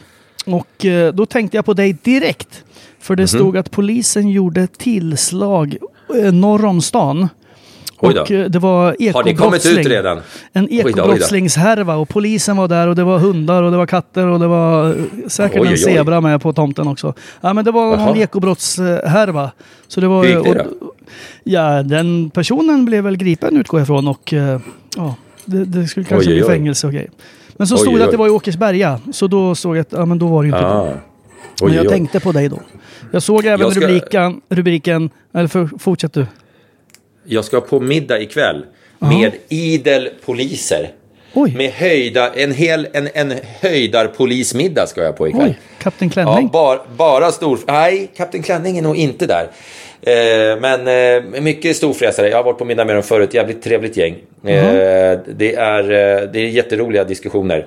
Och 0.58 0.86
eh, 0.86 1.14
då 1.14 1.26
tänkte 1.26 1.58
jag 1.58 1.66
på 1.66 1.74
dig 1.74 1.98
direkt. 2.04 2.64
För 3.00 3.16
det 3.16 3.28
stod 3.28 3.58
att 3.58 3.72
polisen 3.72 4.30
gjorde 4.30 4.68
tillslag 4.68 5.78
eh, 6.24 6.34
norr 6.34 6.66
om 6.66 6.82
stan. 6.82 7.30
Då. 8.02 8.08
Och 8.22 8.32
eh, 8.32 8.46
det 8.50 8.60
var 8.60 8.96
ekobrottsling. 9.00 9.80
ut 9.80 9.88
redan? 9.88 10.20
En 10.54 10.66
då, 10.66 10.70
då. 10.84 10.90
ekobrottslingshärva 10.90 11.96
och 11.96 12.10
polisen 12.10 12.58
var 12.58 12.68
där 12.68 12.88
och 12.88 12.96
det 12.96 13.04
var 13.04 13.20
hundar 13.20 13.64
och 13.64 13.72
det 13.72 13.78
var 13.78 13.86
katter 13.86 14.28
och 14.28 14.40
det 14.40 14.48
var 14.48 14.90
eh, 14.90 14.96
säkert 15.28 15.62
Oj, 15.62 15.68
en 15.68 15.74
oj, 15.74 15.86
oj. 15.88 15.94
zebra 15.96 16.22
med 16.22 16.42
på 16.42 16.54
tomten 16.54 16.88
också. 16.88 17.14
Ja 17.42 17.54
men 17.54 17.66
det 17.66 17.72
var 17.72 17.92
Jaha. 17.98 18.06
någon 18.06 18.18
ekobrottshärva. 18.18 19.52
Så 19.88 20.02
det 20.02 20.08
var, 20.08 20.24
Hur 20.26 20.36
gick 20.36 20.44
det 20.54 20.62
och- 20.62 20.96
Ja, 21.44 21.84
den 21.84 22.30
personen 22.30 22.86
blev 22.86 23.04
väl 23.04 23.18
gripen 23.18 23.58
utgår 23.58 23.80
jag 23.80 23.86
ifrån 23.86 24.08
och 24.08 24.34
eh, 24.34 24.60
ja, 24.98 25.16
det, 25.46 25.66
det 25.66 25.88
skulle 25.88 26.06
kanske 26.06 26.30
bli 26.30 26.44
fängelse 26.44 26.88
och 26.88 26.94
grejer. 26.94 27.10
Men 27.58 27.68
så 27.68 27.78
stod 27.78 27.98
det 27.98 28.06
att 28.06 28.12
det 28.12 28.18
var 28.18 28.28
i 28.28 28.30
Åkersberga. 28.30 29.00
Så 29.14 29.28
då 29.28 29.56
såg 29.56 29.76
jag 29.78 29.82
att 29.82 29.92
ja, 29.92 30.06
men 30.06 30.20
då 30.20 30.28
var 30.28 30.44
det 30.44 30.50
ju 30.50 30.56
inte 30.56 30.66
Ah. 30.68 30.88
Men 31.64 31.74
jag 31.74 31.90
tänkte 31.90 32.20
på 32.20 32.32
dig 32.32 32.50
då. 32.50 32.60
Jag 33.12 33.24
såg 33.24 33.46
även 33.46 33.60
Jag 33.60 33.72
ska- 33.72 33.82
rubriken, 33.82 34.42
rubriken, 34.50 35.10
eller 35.34 35.48
för, 35.48 35.70
fortsätt 35.80 36.14
du. 36.14 36.26
Jag 37.24 37.46
ska 37.46 37.62
på 37.62 37.80
middag 37.80 38.20
ikväll 38.20 38.66
med 39.00 39.32
idel 39.50 40.10
poliser. 40.26 40.90
Oj, 41.34 41.54
Med 41.58 41.72
höjda, 41.72 42.34
en 42.34 42.52
hel 42.52 42.88
en, 42.94 43.08
en 43.14 43.34
höjdarpolismiddag 43.62 44.88
ska 44.88 45.04
jag 45.04 45.18
på 45.18 45.28
ikväll. 45.28 45.44
oj, 45.48 45.60
Kapten 45.80 46.08
Ja, 46.08 46.14
Klänning. 46.14 46.48
bar, 46.48 46.82
bara 46.98 47.32
stor... 47.32 47.60
Nej, 47.68 48.12
Kapten 48.18 48.44
Klänning 48.44 48.78
är 48.78 48.82
nog 48.82 48.96
inte 48.96 49.26
där. 49.28 49.48
Eh, 50.02 50.60
men 50.62 50.88
eh, 50.88 51.42
mycket 51.42 51.76
storfräsare. 51.76 52.30
Jag 52.30 52.38
har 52.38 52.44
varit 52.44 52.58
på 52.58 52.66
middag 52.66 52.86
med 52.86 52.96
dem 52.96 53.04
förut. 53.04 53.34
Jävligt 53.34 53.64
trevligt 53.64 53.98
gäng. 53.98 54.14
Eh, 54.46 55.20
det, 55.36 55.56
är, 55.56 55.84
eh, 55.84 56.30
det 56.34 56.40
är 56.40 56.48
jätteroliga 56.48 57.04
diskussioner. 57.04 57.66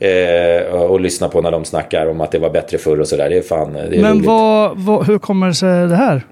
Eh, 0.00 0.74
och, 0.74 0.90
och 0.90 1.00
lyssna 1.00 1.28
på 1.28 1.40
när 1.40 1.50
de 1.50 1.64
snackar 1.64 2.06
om 2.06 2.20
att 2.20 2.32
det 2.32 2.38
var 2.38 2.50
bättre 2.50 2.78
förr 2.78 3.00
och 3.00 3.08
sådär. 3.08 3.30
Det 3.30 3.36
är 3.36 3.42
fan 3.42 3.72
det 3.72 3.80
är 3.96 4.02
Men 4.02 4.22
vad, 4.22 4.78
vad, 4.78 5.06
hur 5.06 5.18
kommer 5.18 5.52
sig 5.52 5.86
det 5.86 5.96
här? 5.96 6.22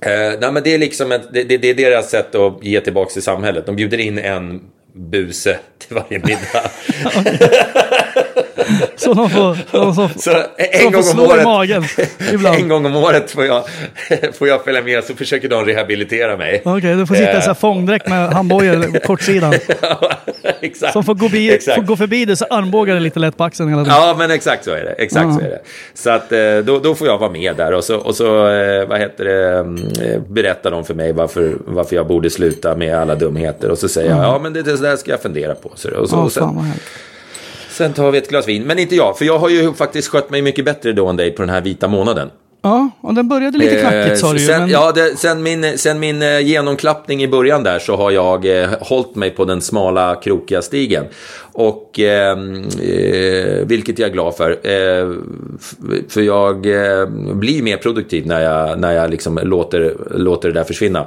Eh, 0.00 0.38
nej, 0.40 0.52
men 0.52 0.62
det 0.62 0.74
är 0.74 0.78
liksom 0.78 1.12
ett, 1.12 1.32
det, 1.32 1.44
det, 1.44 1.56
det 1.56 1.70
är 1.70 1.74
deras 1.74 2.10
sätt 2.10 2.34
att 2.34 2.64
ge 2.64 2.80
tillbaka 2.80 3.10
till 3.10 3.22
samhället. 3.22 3.66
De 3.66 3.76
bjuder 3.76 3.98
in 3.98 4.18
en 4.18 4.60
buse 4.92 5.58
till 5.78 5.96
varje 5.96 6.18
middag. 6.18 6.70
Så 8.96 9.14
de 9.14 9.30
får, 9.30 9.58
de 9.72 9.94
som, 9.94 10.08
Så 10.16 10.30
en 10.30 10.44
de 10.78 10.84
gång 10.84 10.92
får 10.92 10.98
om 10.98 11.02
slå 11.04 11.24
i 11.24 11.28
året, 11.28 11.44
magen 11.44 11.84
ibland. 12.32 12.56
en 12.56 12.68
gång 12.68 12.86
om 12.86 12.96
året 12.96 13.30
får 13.30 13.44
jag, 13.46 13.64
får 14.38 14.48
jag 14.48 14.64
följa 14.64 14.82
med 14.82 15.04
så 15.04 15.14
försöker 15.14 15.48
de 15.48 15.64
rehabilitera 15.64 16.36
mig. 16.36 16.62
Okej, 16.64 16.94
du 16.94 17.06
får 17.06 17.14
sitta 17.14 17.32
i 17.32 17.34
Eh. 17.34 17.40
så 17.40 17.46
här 17.46 17.54
fångdräkt 17.54 18.08
med 18.08 18.28
handbojor 18.32 18.92
på 18.92 19.06
kortsidan. 19.06 19.54
Ja, 19.82 20.10
exakt. 20.60 20.92
Som 20.92 21.04
får 21.04 21.14
gå, 21.14 21.28
bi, 21.28 21.50
Exakt. 21.50 21.74
får 21.76 21.82
gå 21.82 21.96
förbi 21.96 22.24
dig 22.24 22.36
så 22.36 22.44
armbågar 22.50 22.94
det 22.94 23.00
lite 23.00 23.18
lätt 23.18 23.36
på 23.36 23.44
axeln 23.44 23.68
hela 23.68 23.84
tiden. 23.84 23.98
Ja, 24.00 24.14
men 24.18 24.30
exakt 24.30 24.64
så 24.64 24.70
är 24.70 24.84
det. 24.84 24.90
Exakt 24.98 25.34
så 25.34 25.40
är 25.40 25.44
det. 25.50 25.60
Så 25.94 26.10
att 26.10 26.32
eh, 26.32 26.38
då, 26.64 26.78
då 26.78 26.94
får 26.94 27.06
jag 27.06 27.18
vara 27.18 27.30
med 27.30 27.56
där 27.56 27.72
och 27.74 27.84
så, 27.84 27.96
och 27.96 28.14
så 28.14 28.48
eh, 28.48 28.86
vad 28.88 29.00
heter 29.00 29.24
det, 29.24 29.58
eh, 30.14 30.20
berättar 30.28 30.70
de 30.70 30.84
för 30.84 30.94
mig 30.94 31.12
varför, 31.12 31.56
varför 31.66 31.96
jag 31.96 32.06
borde 32.06 32.30
sluta 32.30 32.74
med 32.74 32.98
alla 32.98 33.14
dumheter. 33.14 33.70
Och 33.70 33.78
så 33.78 33.88
säger 33.88 34.10
jag, 34.10 34.18
ja 34.18 34.38
men 34.42 34.52
det, 34.52 34.62
det 34.62 34.76
där 34.76 34.96
ska 34.96 35.10
jag 35.10 35.22
fundera 35.22 35.54
på. 35.54 35.70
Så, 35.74 35.90
och 35.90 36.08
så, 36.08 36.16
Ja, 36.16 36.20
och 36.22 36.32
sen. 36.32 36.72
sen 37.78 37.92
tar 37.92 38.10
vi 38.10 38.18
ett 38.18 38.28
glas 38.28 38.48
vin. 38.48 38.62
Men 38.62 38.78
inte 38.78 38.96
jag, 38.96 39.18
för 39.18 39.24
jag 39.24 39.38
har 39.38 39.48
ju 39.48 39.74
faktiskt 39.74 40.08
skött 40.08 40.30
mig 40.30 40.42
mycket 40.42 40.64
bättre 40.64 40.92
då 40.92 41.06
än 41.06 41.16
dig 41.16 41.30
på 41.30 41.42
den 41.42 41.50
här 41.50 41.60
vita 41.60 41.88
månaden. 41.88 42.30
Ja, 42.62 42.90
och 43.00 43.14
den 43.14 43.28
började 43.28 43.58
lite 43.58 43.80
knackigt 43.80 44.18
sa 44.18 44.32
du 44.32 44.38
ju. 44.38 44.46
sen, 44.46 44.60
Men... 44.60 44.70
ja, 44.70 44.92
det, 44.92 45.18
sen 45.18 45.42
min, 45.42 45.78
sen 45.78 46.00
min 46.00 46.22
eh, 46.22 46.40
genomklappning 46.40 47.22
i 47.22 47.28
början 47.28 47.62
där 47.62 47.78
så 47.78 47.96
har 47.96 48.10
jag 48.10 48.62
eh, 48.62 48.70
hållit 48.80 49.14
mig 49.14 49.30
på 49.30 49.44
den 49.44 49.60
smala, 49.60 50.14
krokiga 50.14 50.62
stigen. 50.62 51.04
Och 51.52 51.98
ehm, 51.98 52.54
eh, 52.82 53.66
vilket 53.66 53.98
jag 53.98 54.08
är 54.08 54.12
glad 54.12 54.36
för. 54.36 54.50
Eh, 54.50 55.12
för 56.08 56.20
jag 56.20 56.66
eh, 56.66 57.06
blir 57.34 57.62
mer 57.62 57.76
produktiv 57.76 58.26
när 58.26 58.40
jag, 58.40 58.80
när 58.80 58.92
jag 58.92 59.10
liksom 59.10 59.38
låter, 59.42 59.96
låter 60.10 60.48
det 60.48 60.54
där 60.54 60.64
försvinna. 60.64 61.06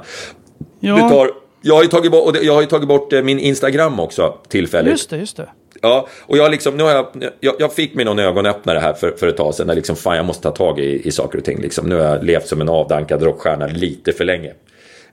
ja, 0.80 0.94
Det 0.94 1.08
tar, 1.08 1.30
jag, 1.62 1.74
har 1.74 1.82
ju 1.82 1.88
tagit 1.88 2.12
bort, 2.12 2.36
jag 2.42 2.54
har 2.54 2.62
tagit 2.62 2.88
bort 2.88 3.12
eh, 3.12 3.22
min 3.22 3.38
Instagram 3.38 4.00
också 4.00 4.34
tillfälligt. 4.48 4.90
just 4.92 5.10
det, 5.10 5.16
just 5.16 5.36
det. 5.36 5.48
Ja, 5.82 6.08
och 6.20 6.36
jag, 6.36 6.50
liksom, 6.50 6.76
nu 6.76 6.82
har 6.82 6.90
jag, 6.90 7.06
jag, 7.40 7.54
jag 7.58 7.72
fick 7.72 7.94
mig 7.94 8.04
någon 8.04 8.18
ögonöppnare 8.18 8.78
här 8.78 8.92
för, 8.92 9.10
för 9.10 9.26
ett 9.28 9.36
tag 9.36 9.54
sedan. 9.54 9.66
Där 9.66 9.74
liksom, 9.74 9.96
fan, 9.96 10.16
jag 10.16 10.24
måste 10.24 10.42
ta 10.42 10.50
tag 10.50 10.80
i, 10.80 11.08
i 11.08 11.10
saker 11.10 11.38
och 11.38 11.44
ting. 11.44 11.60
Liksom. 11.60 11.88
Nu 11.88 11.94
har 11.94 12.02
jag 12.04 12.24
levt 12.24 12.46
som 12.46 12.60
en 12.60 12.68
avdankad 12.68 13.22
rockstjärna 13.22 13.66
lite 13.66 14.12
för 14.12 14.24
länge. 14.24 14.52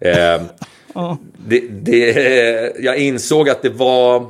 Eh, 0.01 0.41
det, 1.47 1.61
det, 1.69 2.73
jag 2.79 2.97
insåg 2.97 3.49
att 3.49 3.61
det 3.61 3.69
var... 3.69 4.25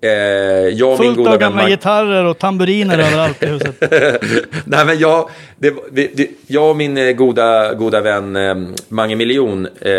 Eh, 0.00 0.10
jag 0.10 0.88
min 0.88 0.96
Fullt 0.96 1.16
goda 1.16 1.30
av 1.30 1.38
gamla 1.38 1.62
Mag- 1.62 1.68
gitarrer 1.70 2.24
och 2.24 2.38
tamburiner 2.38 2.98
överallt 2.98 3.42
i 3.42 3.46
huset. 3.46 3.74
Nej, 4.64 4.86
men 4.86 4.98
jag, 4.98 5.30
det, 5.58 5.74
det, 5.92 6.10
det, 6.16 6.28
jag 6.46 6.70
och 6.70 6.76
min 6.76 6.96
eh, 6.98 7.12
goda, 7.12 7.74
goda 7.74 8.00
vän 8.00 8.36
eh, 8.36 8.54
Mange 8.88 9.16
Miljon 9.16 9.66
eh, 9.80 9.92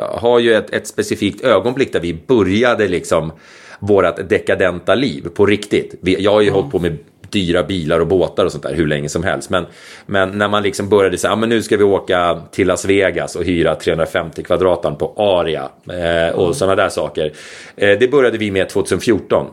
har 0.00 0.38
ju 0.38 0.54
ett, 0.54 0.70
ett 0.74 0.86
specifikt 0.86 1.44
ögonblick 1.44 1.92
där 1.92 2.00
vi 2.00 2.14
började 2.26 2.88
liksom 2.88 3.32
vårat 3.80 4.28
dekadenta 4.28 4.94
liv 4.94 5.28
på 5.34 5.46
riktigt. 5.46 5.94
Jag 6.02 6.32
har 6.32 6.40
ju 6.40 6.50
hållit 6.50 6.70
på 6.70 6.78
med 6.78 6.98
dyra 7.34 7.62
bilar 7.62 8.00
och 8.00 8.06
båtar 8.06 8.44
och 8.44 8.52
sånt 8.52 8.64
där 8.64 8.74
hur 8.74 8.86
länge 8.86 9.08
som 9.08 9.22
helst. 9.22 9.50
Men, 9.50 9.66
men 10.06 10.38
när 10.38 10.48
man 10.48 10.62
liksom 10.62 10.88
började 10.88 11.18
säga, 11.18 11.32
ah, 11.32 11.36
men 11.36 11.48
nu 11.48 11.62
ska 11.62 11.76
vi 11.76 11.84
åka 11.84 12.40
till 12.50 12.66
Las 12.66 12.84
Vegas 12.84 13.36
och 13.36 13.44
hyra 13.44 13.74
350 13.74 14.42
kvadratan 14.42 14.96
på 14.96 15.12
Aria 15.16 15.68
eh, 15.90 16.34
och 16.34 16.56
sådana 16.56 16.74
där 16.74 16.88
saker. 16.88 17.32
Eh, 17.76 17.98
det 17.98 18.10
började 18.10 18.38
vi 18.38 18.50
med 18.50 18.68
2014. 18.68 19.46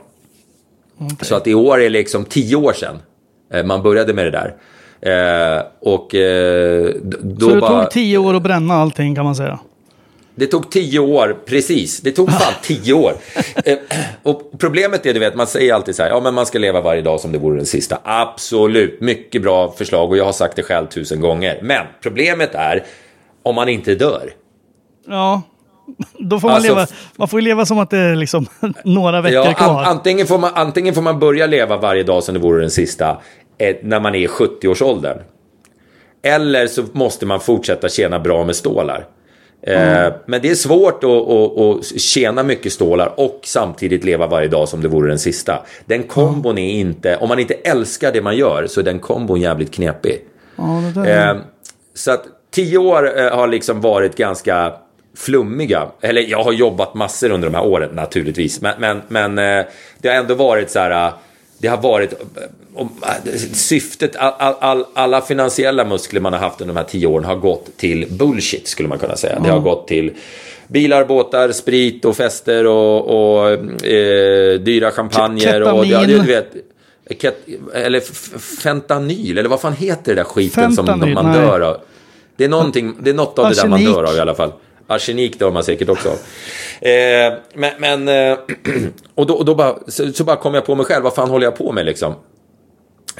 Så 1.21 1.35
att 1.35 1.47
i 1.47 1.53
år 1.53 1.81
är 1.81 1.89
liksom 1.89 2.25
tio 2.25 2.55
år 2.55 2.73
sedan 2.73 2.99
eh, 3.53 3.63
man 3.65 3.83
började 3.83 4.13
med 4.13 4.25
det 4.25 4.31
där. 4.31 4.55
Eh, 5.01 5.63
och 5.79 6.15
eh, 6.15 6.91
Så 7.39 7.49
det 7.49 7.61
bara... 7.61 7.81
tog 7.81 7.91
tio 7.91 8.17
år 8.17 8.33
att 8.33 8.43
bränna 8.43 8.73
allting 8.73 9.15
kan 9.15 9.25
man 9.25 9.35
säga. 9.35 9.59
Det 10.41 10.47
tog 10.47 10.71
tio 10.71 10.99
år, 10.99 11.37
precis. 11.45 12.01
Det 12.01 12.11
tog 12.11 12.31
fan 12.31 12.53
tio 12.63 12.93
år. 12.93 13.13
Eh, 13.65 13.77
och 14.23 14.51
problemet 14.59 15.05
är, 15.05 15.13
du 15.13 15.19
vet, 15.19 15.35
man 15.35 15.47
säger 15.47 15.73
alltid 15.73 15.95
så 15.95 16.03
här, 16.03 16.09
ja 16.09 16.19
men 16.19 16.33
man 16.33 16.45
ska 16.45 16.59
leva 16.59 16.81
varje 16.81 17.01
dag 17.01 17.19
som 17.19 17.31
det 17.31 17.37
vore 17.37 17.57
den 17.57 17.65
sista. 17.65 17.97
Absolut, 18.03 19.01
mycket 19.01 19.41
bra 19.41 19.71
förslag 19.71 20.09
och 20.09 20.17
jag 20.17 20.25
har 20.25 20.31
sagt 20.31 20.55
det 20.55 20.63
själv 20.63 20.87
tusen 20.87 21.21
gånger. 21.21 21.59
Men 21.61 21.85
problemet 22.03 22.55
är 22.55 22.83
om 23.43 23.55
man 23.55 23.69
inte 23.69 23.95
dör. 23.95 24.33
Ja, 25.07 25.41
då 26.19 26.39
får 26.39 26.47
man 26.47 26.55
Alltså, 26.55 26.73
leva. 26.73 26.87
Man 27.15 27.27
får 27.27 27.41
leva 27.41 27.65
som 27.65 27.79
att 27.79 27.89
det 27.89 27.97
är 27.97 28.15
liksom 28.15 28.45
några 28.85 29.21
veckor 29.21 29.35
Ja, 29.45 29.53
kvar. 29.53 29.69
an, 29.79 29.85
antingen, 29.85 30.27
får 30.27 30.37
man, 30.37 30.51
antingen 30.55 30.93
får 30.93 31.01
man 31.01 31.19
börja 31.19 31.47
leva 31.47 31.77
varje 31.77 32.03
dag 32.03 32.23
som 32.23 32.33
det 32.33 32.39
vore 32.39 32.61
den 32.61 32.71
sista 32.71 33.21
eh, 33.57 33.75
när 33.83 33.99
man 33.99 34.15
är 34.15 34.19
i 34.19 34.27
70-årsåldern. 34.27 35.17
Eller 36.23 36.67
så 36.67 36.83
måste 36.91 37.25
man 37.25 37.39
fortsätta 37.39 37.89
tjäna 37.89 38.19
bra 38.19 38.43
med 38.45 38.55
stålar. 38.55 39.05
Eh, 39.63 40.13
Men 40.25 40.41
det 40.41 40.49
är 40.49 40.55
svårt 40.55 41.03
att, 41.03 41.09
att, 41.09 41.59
att 41.59 41.99
tjäna 42.01 42.43
mycket 42.43 42.73
stålar 42.73 43.13
och 43.17 43.39
samtidigt 43.43 44.03
leva 44.03 44.27
varje 44.27 44.47
dag 44.47 44.69
som 44.69 44.81
det 44.81 44.87
vore 44.87 45.09
den 45.09 45.19
sista. 45.19 45.65
Den 45.85 46.03
kombon 46.03 46.57
är 46.57 46.71
inte, 46.71 47.17
om 47.17 47.29
man 47.29 47.39
inte 47.39 47.53
älskar 47.53 48.11
det 48.11 48.21
man 48.21 48.35
gör 48.37 48.67
så 48.67 48.79
är 48.79 48.83
den 48.83 48.99
kombon 48.99 49.41
jävligt 49.41 49.73
knepig. 49.73 50.25
Eh, 51.07 51.35
så 51.93 52.11
att 52.11 52.23
tio 52.51 52.77
år 52.77 53.19
eh, 53.19 53.35
har 53.37 53.47
liksom 53.47 53.81
varit 53.81 54.15
ganska 54.15 54.73
flummiga. 55.17 55.87
Eller 56.01 56.21
jag 56.21 56.43
har 56.43 56.51
jobbat 56.51 56.93
massor 56.93 57.31
under 57.31 57.49
de 57.49 57.55
här 57.55 57.65
åren 57.65 57.89
naturligtvis. 57.93 58.61
Men, 58.61 58.73
men, 58.79 59.01
men 59.07 59.37
eh, 59.59 59.65
det 59.97 60.09
har 60.09 60.15
ändå 60.15 60.33
varit 60.35 60.71
så 60.71 60.79
här. 60.79 61.11
Det 61.61 61.67
har 61.67 61.77
varit 61.77 62.13
eh, 62.13 62.81
eh, 62.81 63.37
syftet, 63.53 64.15
all, 64.15 64.33
all, 64.37 64.55
all, 64.59 64.85
alla 64.93 65.21
finansiella 65.21 65.85
muskler 65.85 66.21
man 66.21 66.33
har 66.33 66.39
haft 66.39 66.61
under 66.61 66.73
de 66.73 66.79
här 66.79 66.87
tio 66.87 67.07
åren 67.07 67.25
har 67.25 67.35
gått 67.35 67.77
till 67.77 68.07
bullshit 68.09 68.67
skulle 68.67 68.89
man 68.89 68.99
kunna 68.99 69.15
säga. 69.15 69.39
Det 69.39 69.49
har 69.49 69.59
gått 69.59 69.87
till 69.87 70.11
bilar, 70.67 71.05
båtar, 71.05 71.51
sprit 71.51 72.05
och 72.05 72.17
fester 72.17 72.67
och, 72.67 73.41
och 73.41 73.49
eh, 73.85 74.59
dyra 74.59 74.91
champagner. 74.91 75.61
Och, 75.61 75.85
ja, 75.85 76.05
du 76.05 76.19
vet, 76.19 76.47
ket, 77.19 77.47
eller 77.73 77.99
fentanyl, 78.61 79.37
eller 79.37 79.49
vad 79.49 79.61
fan 79.61 79.73
heter 79.73 80.15
det 80.15 80.21
där 80.21 80.23
skiten 80.23 80.71
som 80.71 80.85
Fentanyl, 80.85 81.13
man 81.13 81.25
nej. 81.25 81.41
dör 81.41 81.59
av? 81.59 81.77
Det 82.35 82.45
är, 82.45 83.03
det 83.03 83.09
är 83.09 83.13
något 83.13 83.39
av 83.39 83.49
det 83.49 83.55
där 83.55 83.67
man 83.67 83.73
Arsenik. 83.79 83.95
dör 83.95 84.03
av 84.03 84.15
i 84.15 84.19
alla 84.19 84.35
fall. 84.35 84.51
Arsenik 84.95 85.39
dör 85.39 85.51
man 85.51 85.63
säkert 85.63 85.89
också 85.89 86.09
av. 86.09 86.17
Eh, 86.87 87.33
men, 87.53 87.71
men 87.77 88.07
eh, 88.07 88.37
och 89.15 89.25
då, 89.25 89.33
och 89.33 89.45
då 89.45 89.55
bara, 89.55 89.75
så, 89.87 90.13
så 90.13 90.23
bara 90.23 90.35
kom 90.35 90.53
jag 90.53 90.65
på 90.65 90.75
mig 90.75 90.85
själv, 90.85 91.03
vad 91.03 91.13
fan 91.13 91.29
håller 91.29 91.45
jag 91.45 91.55
på 91.55 91.71
med 91.71 91.85
liksom? 91.85 92.15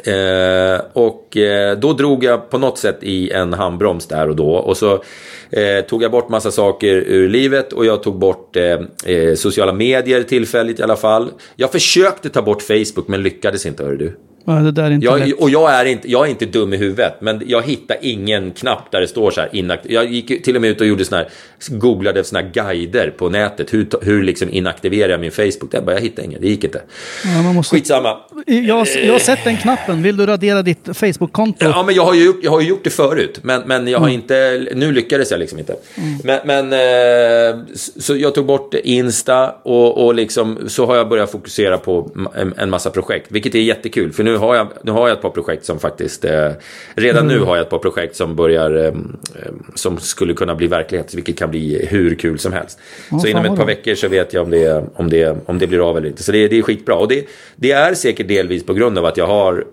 Eh, 0.03 0.81
och 0.93 1.37
eh, 1.37 1.77
då 1.77 1.93
drog 1.93 2.23
jag 2.23 2.49
på 2.49 2.57
något 2.57 2.77
sätt 2.77 2.97
i 3.01 3.31
en 3.31 3.53
handbroms 3.53 4.07
där 4.07 4.29
och 4.29 4.35
då. 4.35 4.51
Och 4.51 4.77
så 4.77 5.03
eh, 5.49 5.85
tog 5.89 6.03
jag 6.03 6.11
bort 6.11 6.29
massa 6.29 6.51
saker 6.51 6.95
ur 6.95 7.29
livet 7.29 7.73
och 7.73 7.85
jag 7.85 8.03
tog 8.03 8.19
bort 8.19 8.55
eh, 8.55 8.79
eh 9.05 9.35
sociala 9.35 9.73
medier 9.73 10.23
tillfälligt 10.23 10.79
i 10.79 10.83
alla 10.83 10.95
fall. 10.95 11.31
Jag 11.55 11.71
försökte 11.71 12.29
ta 12.29 12.41
bort 12.41 12.61
Facebook 12.61 13.07
men 13.07 13.23
lyckades 13.23 13.65
inte, 13.65 13.83
hör 13.83 13.95
du. 13.95 14.17
Ja, 14.45 14.53
där 14.53 14.99
Jag, 15.01 15.41
och 15.41 15.49
jag 15.49 15.73
är, 15.73 15.85
inte, 15.85 16.11
jag 16.11 16.25
är 16.25 16.29
inte 16.29 16.45
dum 16.45 16.73
i 16.73 16.77
huvudet, 16.77 17.13
men 17.19 17.41
jag 17.45 17.61
hittar 17.61 17.97
ingen 18.01 18.51
knapp 18.51 18.91
där 18.91 19.01
det 19.01 19.07
står 19.07 19.31
så 19.31 19.41
här 19.41 19.49
inakt. 19.51 19.85
Jag 19.89 20.11
gick 20.11 20.43
till 20.43 20.55
och 20.55 20.61
med 20.61 20.69
ut 20.69 20.81
och 20.81 20.87
gjorde 20.87 21.05
såna 21.05 21.17
här, 21.17 21.29
googlade 21.69 22.23
såna 22.23 22.41
här 22.41 22.49
guider 22.53 23.13
på 23.17 23.29
nätet. 23.29 23.73
Hur, 23.73 23.87
hur 24.01 24.23
liksom 24.23 24.49
inaktiverar 24.49 25.09
jag 25.09 25.19
min 25.19 25.31
Facebook? 25.31 25.69
Jag, 25.71 25.85
bara, 25.85 25.95
jag 25.95 26.01
hittade 26.01 26.27
ingen, 26.27 26.41
det 26.41 26.47
gick 26.47 26.63
inte. 26.63 26.81
Ja, 27.23 27.41
man 27.41 27.55
måste... 27.55 27.75
Skitsamma. 27.75 28.17
jag, 28.45 28.87
jag 28.87 29.11
har 29.11 29.19
sett 29.19 29.43
den 29.43 29.57
knappen. 29.57 30.03
Vill 30.03 30.17
du 30.17 30.25
radera 30.25 30.61
ditt 30.61 30.89
Facebook-konto? 30.93 31.65
Ja, 31.65 31.83
men 31.83 31.95
jag 31.95 32.05
har 32.05 32.13
ju 32.13 32.25
gjort, 32.25 32.39
jag 32.43 32.51
har 32.51 32.61
gjort 32.61 32.83
det 32.83 32.89
förut, 32.89 33.39
men, 33.41 33.61
men 33.65 33.87
jag 33.87 33.99
har 33.99 34.09
inte, 34.09 34.67
nu 34.75 34.91
lyckades 34.91 35.31
jag 35.31 35.39
liksom 35.39 35.59
inte. 35.59 35.75
Men, 36.23 36.39
men 36.45 36.73
eh, 36.73 37.59
så 37.99 38.15
jag 38.15 38.35
tog 38.35 38.45
bort 38.45 38.73
Insta 38.83 39.51
och, 39.51 40.05
och 40.05 40.15
liksom, 40.15 40.59
så 40.67 40.85
har 40.85 40.95
jag 40.95 41.09
börjat 41.09 41.31
fokusera 41.31 41.77
på 41.77 42.11
en, 42.35 42.53
en 42.57 42.69
massa 42.69 42.89
projekt, 42.89 43.27
vilket 43.29 43.55
är 43.55 43.59
jättekul. 43.59 44.13
För 44.13 44.23
nu 44.23 44.30
har 44.35 44.55
jag, 44.55 44.67
nu 44.83 44.91
har 44.91 45.07
jag 45.07 45.15
ett 45.15 45.21
par 45.21 45.29
projekt 45.29 45.65
som 45.65 45.79
faktiskt, 45.79 46.25
eh, 46.25 46.51
redan 46.95 47.27
nu 47.27 47.39
har 47.39 47.55
jag 47.55 47.63
ett 47.63 47.69
par 47.69 47.77
projekt 47.77 48.15
som 48.15 48.35
börjar, 48.35 48.75
eh, 48.75 48.85
eh, 48.85 49.51
som 49.75 49.97
skulle 49.97 50.33
kunna 50.33 50.55
bli 50.55 50.67
verklighet, 50.67 51.13
vilket 51.13 51.37
kan 51.37 51.49
bli 51.49 51.85
hur 51.85 52.15
kul 52.15 52.39
som 52.39 52.53
helst. 52.53 52.79
så 53.09 53.19
fan 53.19 53.27
inom 53.27 53.45
ett 53.45 53.55
par 53.55 53.65
veckor 53.65 53.95
så 53.95 54.07
vet 54.07 54.33
jag 54.33 54.43
om 54.43 54.51
det, 54.51 54.83
om 54.95 55.09
det, 55.09 55.37
om 55.45 55.59
det 55.59 55.67
blir 55.67 55.89
av 55.89 55.97
eller 55.97 56.07
inte. 56.07 56.23
Så 56.23 56.31
det, 56.31 56.47
det 56.47 56.57
är 56.57 56.61
skitbra. 56.61 56.95
Och 56.95 57.07
det, 57.07 57.25
det 57.55 57.71
är 57.71 57.93
säkert 57.93 58.27
delvis 58.27 58.65
på 58.65 58.73
grund 58.73 58.97
av 58.97 59.05
att 59.05 59.17
jag 59.17 59.27
har 59.27 59.65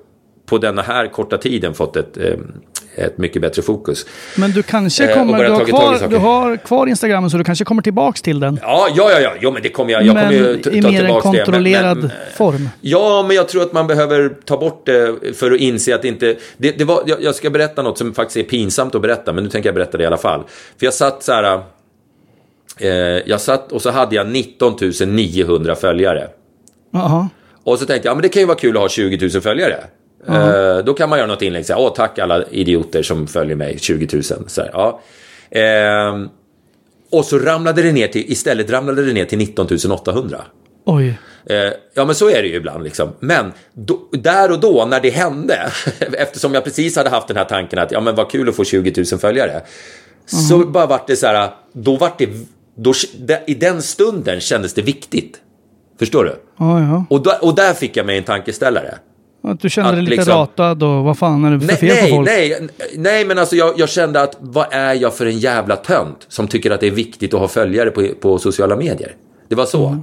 på 0.46 0.58
denna 0.58 0.82
här 0.82 1.06
korta 1.06 1.38
tiden 1.38 1.74
fått 1.74 1.96
ett, 1.96 2.16
eh, 2.16 2.36
ett 2.98 3.18
mycket 3.18 3.42
bättre 3.42 3.62
fokus. 3.62 4.06
Men 4.36 4.50
du 4.50 4.62
kanske 4.62 5.08
Eh, 5.08 5.14
kommer... 5.14 5.44
Du 5.44 5.50
har, 5.50 5.58
tagit 5.58 5.74
kvar, 5.74 6.08
du 6.08 6.16
har 6.16 6.56
kvar 6.56 6.86
Instagrammen 6.86 7.30
så 7.30 7.38
du 7.38 7.44
kanske 7.44 7.64
kommer 7.64 7.82
tillbaks 7.82 8.22
till 8.22 8.40
den. 8.40 8.58
Ja, 8.62 8.88
ja, 8.96 9.10
ja, 9.12 9.20
ja, 9.20 9.32
jo, 9.40 9.50
men 9.50 9.62
det 9.62 9.68
kommer 9.68 9.92
jag. 9.92 10.02
Jag 10.02 10.14
men 10.14 10.24
kommer 10.24 10.38
ju 10.48 10.62
ta, 10.62 10.70
i 10.70 10.80
mer 10.82 10.88
en 10.88 10.96
tillbaka 10.96 11.30
det. 11.30 11.36
kontrollerad 11.38 11.96
Men, 11.98 12.06
men, 12.06 12.16
form. 12.36 12.68
ja, 12.80 13.24
men 13.26 13.36
jag 13.36 13.48
tror 13.48 13.62
att 13.62 13.72
man 13.72 13.86
behöver 13.86 14.28
ta 14.44 14.56
bort 14.56 14.86
det 14.86 15.14
för 15.36 15.50
att 15.50 15.60
inse 15.60 15.94
att 15.94 16.02
det 16.02 16.08
inte... 16.08 16.36
Det, 16.56 16.78
det 16.78 16.84
var, 16.84 17.02
jag, 17.06 17.22
jag 17.22 17.34
ska 17.34 17.50
berätta 17.50 17.82
något 17.82 17.98
som 17.98 18.14
faktiskt 18.14 18.36
är 18.36 18.42
pinsamt 18.42 18.94
att 18.94 19.02
berätta, 19.02 19.32
men 19.32 19.44
nu 19.44 19.50
tänker 19.50 19.68
jag 19.68 19.74
berätta 19.74 19.98
det 19.98 20.04
i 20.04 20.06
alla 20.06 20.16
fall. 20.16 20.44
För 20.78 20.86
jag 20.86 20.94
satt 20.94 21.22
så 21.22 21.32
här... 21.32 21.60
Eh, 22.80 22.90
jag 23.26 23.40
satt 23.40 23.72
och 23.72 23.82
så 23.82 23.90
hade 23.90 24.14
jag 24.16 24.28
19 24.28 24.76
900 25.06 25.74
följare. 25.74 26.28
Jaha. 26.92 27.28
Och 27.64 27.78
så 27.78 27.86
tänkte 27.86 28.08
jag, 28.08 28.12
ja, 28.12 28.14
men 28.14 28.22
det 28.22 28.28
kan 28.28 28.42
ju 28.42 28.46
vara 28.46 28.58
kul 28.58 28.76
att 28.76 28.82
ha 28.82 28.88
20 28.88 29.28
000 29.34 29.42
följare. 29.42 29.84
Eh, 30.26 30.78
då 30.84 30.94
kan 30.94 31.08
man 31.08 31.18
göra 31.18 31.28
något 31.28 31.42
inlägg, 31.42 31.66
så 31.66 31.72
här, 31.72 31.80
åh 31.80 31.92
tack 31.94 32.18
alla 32.18 32.44
idioter 32.44 33.02
som 33.02 33.26
följer 33.26 33.56
mig, 33.56 33.78
20 33.78 34.08
000. 34.12 34.22
Så 34.22 34.60
här, 34.62 34.70
ja. 34.72 35.00
Ehm, 35.50 36.28
och 37.10 37.24
så 37.24 37.38
ramlade 37.38 37.82
det 37.82 37.92
ner 37.92 38.08
till, 38.08 38.32
istället 38.32 38.70
ramlade 38.70 39.06
det 39.06 39.12
ner 39.12 39.24
till 39.24 39.38
19 39.38 39.66
800. 39.90 40.40
Oj. 40.84 41.18
Eh, 41.46 41.72
ja, 41.94 42.04
men 42.04 42.14
så 42.14 42.28
är 42.30 42.42
det 42.42 42.48
ju 42.48 42.54
ibland. 42.54 42.84
Liksom. 42.84 43.12
Men 43.20 43.52
då, 43.72 44.00
där 44.12 44.52
och 44.52 44.60
då, 44.60 44.86
när 44.90 45.00
det 45.00 45.10
hände, 45.10 45.70
eftersom 46.12 46.54
jag 46.54 46.64
precis 46.64 46.96
hade 46.96 47.10
haft 47.10 47.28
den 47.28 47.36
här 47.36 47.44
tanken 47.44 47.78
att 47.78 47.92
ja, 47.92 48.00
men 48.00 48.14
vad 48.14 48.30
kul 48.30 48.48
att 48.48 48.56
få 48.56 48.64
20 48.64 49.04
000 49.12 49.20
följare, 49.20 49.62
så 50.26 50.58
bara 50.58 50.86
vart 50.86 51.06
det 51.06 51.16
så 51.16 51.26
här, 51.26 51.50
då 51.72 51.96
vart 51.96 52.18
det, 52.18 52.28
då, 52.74 52.92
i 53.46 53.54
den 53.54 53.82
stunden 53.82 54.40
kändes 54.40 54.74
det 54.74 54.82
viktigt. 54.82 55.40
Förstår 55.98 56.24
du? 56.24 56.36
Ja, 56.58 56.80
ja. 56.80 57.04
Och, 57.10 57.22
då, 57.22 57.32
och 57.40 57.54
där 57.54 57.74
fick 57.74 57.96
jag 57.96 58.06
mig 58.06 58.18
en 58.18 58.24
tankeställare. 58.24 58.98
Att 59.42 59.60
du 59.60 59.70
kände 59.70 59.88
Att 59.90 59.96
dig 59.96 60.02
lite 60.04 60.16
liksom- 60.16 60.34
ratad 60.34 60.82
och 60.82 61.04
vad 61.04 61.18
fan 61.18 61.44
är 61.44 61.50
det 61.50 61.60
för 61.60 61.66
Nej, 61.66 61.76
fel 61.76 62.10
på 62.10 62.16
folk? 62.16 62.28
nej, 62.28 62.68
nej, 62.96 63.24
men 63.24 63.38
alltså 63.38 63.56
jag, 63.56 63.74
jag 63.76 63.88
kände 63.88 64.22
att 64.22 64.36
vad 64.40 64.66
är 64.70 64.94
jag 64.94 65.14
för 65.14 65.26
en 65.26 65.38
jävla 65.38 65.76
tönt 65.76 66.26
som 66.28 66.48
tycker 66.48 66.70
att 66.70 66.80
det 66.80 66.86
är 66.86 66.90
viktigt 66.90 67.34
att 67.34 67.40
ha 67.40 67.48
följare 67.48 67.90
på, 67.90 68.08
på 68.20 68.38
sociala 68.38 68.76
medier? 68.76 69.12
Det 69.48 69.54
var 69.54 69.66
så. 69.66 69.86
Mm. 69.86 70.02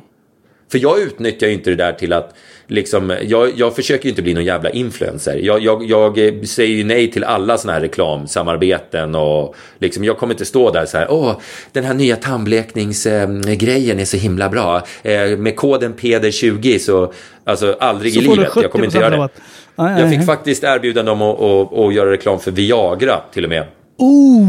För 0.71 0.79
jag 0.79 0.99
utnyttjar 0.99 1.47
ju 1.47 1.53
inte 1.53 1.69
det 1.69 1.75
där 1.75 1.93
till 1.93 2.13
att 2.13 2.35
liksom, 2.67 3.17
jag, 3.21 3.51
jag 3.55 3.75
försöker 3.75 4.03
ju 4.03 4.09
inte 4.09 4.21
bli 4.21 4.33
någon 4.33 4.45
jävla 4.45 4.69
influencer. 4.69 5.35
Jag, 5.35 5.63
jag, 5.63 5.83
jag 5.83 6.17
eh, 6.27 6.41
säger 6.41 6.75
ju 6.75 6.83
nej 6.83 7.11
till 7.11 7.23
alla 7.23 7.57
sådana 7.57 7.73
här 7.73 7.81
reklamsamarbeten 7.81 9.15
och 9.15 9.55
liksom, 9.79 10.03
jag 10.03 10.17
kommer 10.17 10.33
inte 10.33 10.45
stå 10.45 10.71
där 10.71 10.85
så 10.85 10.97
här, 10.97 11.11
åh, 11.11 11.39
den 11.71 11.83
här 11.83 11.93
nya 11.93 12.15
tandblekningsgrejen 12.15 13.99
är 13.99 14.05
så 14.05 14.17
himla 14.17 14.49
bra. 14.49 14.81
Eh, 15.03 15.37
med 15.37 15.55
koden 15.55 15.93
PEDER20 15.93 16.77
så, 16.77 17.13
alltså 17.43 17.77
aldrig 17.79 18.13
Så 18.13 18.19
i 18.19 18.23
livet. 18.23 18.49
Jag 18.55 18.71
kommer 18.71 18.85
inte 18.85 18.97
70% 18.97 19.01
göra 19.01 19.29
det. 19.75 20.01
Jag 20.01 20.09
fick 20.09 20.25
faktiskt 20.25 20.63
erbjudande 20.63 21.11
om 21.11 21.21
att, 21.21 21.41
att, 21.41 21.73
att 21.73 21.93
göra 21.93 22.11
reklam 22.11 22.39
för 22.39 22.51
Viagra 22.51 23.21
till 23.33 23.43
och 23.43 23.49
med. 23.49 23.65
Oh, 23.97 24.47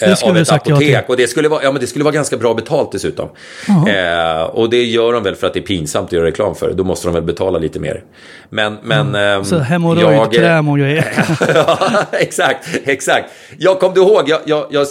det 0.00 0.06
Eh, 0.06 0.14
skulle 0.14 0.30
av 0.30 0.36
ett 0.36 0.48
sagt 0.48 0.68
ja 0.68 0.74
apotek. 0.74 1.08
Och 1.08 1.16
det 1.16 1.26
skulle, 1.26 1.48
vara, 1.48 1.62
ja, 1.62 1.72
men 1.72 1.80
det 1.80 1.86
skulle 1.86 2.04
vara 2.04 2.14
ganska 2.14 2.36
bra 2.36 2.54
betalt 2.54 2.92
dessutom. 2.92 3.28
Eh, 3.68 4.42
och 4.42 4.70
det 4.70 4.84
gör 4.84 5.12
de 5.12 5.22
väl 5.22 5.34
för 5.34 5.46
att 5.46 5.54
det 5.54 5.60
är 5.60 5.64
pinsamt 5.64 6.06
att 6.06 6.12
göra 6.12 6.24
reklam 6.26 6.54
för. 6.54 6.72
Då 6.72 6.84
måste 6.84 7.06
de 7.08 7.14
väl 7.14 7.22
betala 7.22 7.58
lite 7.58 7.80
mer. 7.80 8.04
Men, 8.50 8.76
men 8.82 9.14
ehm, 9.14 9.44
Så 9.44 9.54
jag- 9.54 9.60
hemorrojdkräm 9.60 10.68
och 10.68 10.78
grejer. 10.78 11.26
ja, 11.54 11.78
exakt, 12.12 12.68
exakt. 12.84 13.30
Jag 13.58 13.80
kom 13.80 13.94
du 13.94 14.00
ihåg, 14.00 14.22
jag, 14.26 14.40
jag, 14.44 14.66
jag, 14.70 14.86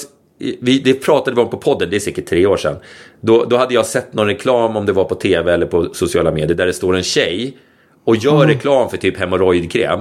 vi, 0.61 0.79
det 0.79 0.93
pratade 0.93 1.35
vi 1.35 1.41
om 1.41 1.49
på 1.49 1.57
podden, 1.57 1.89
det 1.89 1.95
är 1.95 1.99
säkert 1.99 2.25
tre 2.25 2.45
år 2.45 2.57
sedan. 2.57 2.75
Då, 3.21 3.45
då 3.45 3.57
hade 3.57 3.73
jag 3.73 3.85
sett 3.85 4.13
någon 4.13 4.27
reklam, 4.27 4.75
om 4.75 4.85
det 4.85 4.91
var 4.93 5.03
på 5.03 5.15
tv 5.15 5.53
eller 5.53 5.65
på 5.65 5.87
sociala 5.93 6.31
medier, 6.31 6.57
där 6.57 6.65
det 6.65 6.73
står 6.73 6.95
en 6.95 7.03
tjej 7.03 7.57
och 8.05 8.15
gör 8.15 8.47
reklam 8.47 8.89
för 8.89 8.97
typ 8.97 9.19
hemorrojdkräm. 9.19 9.99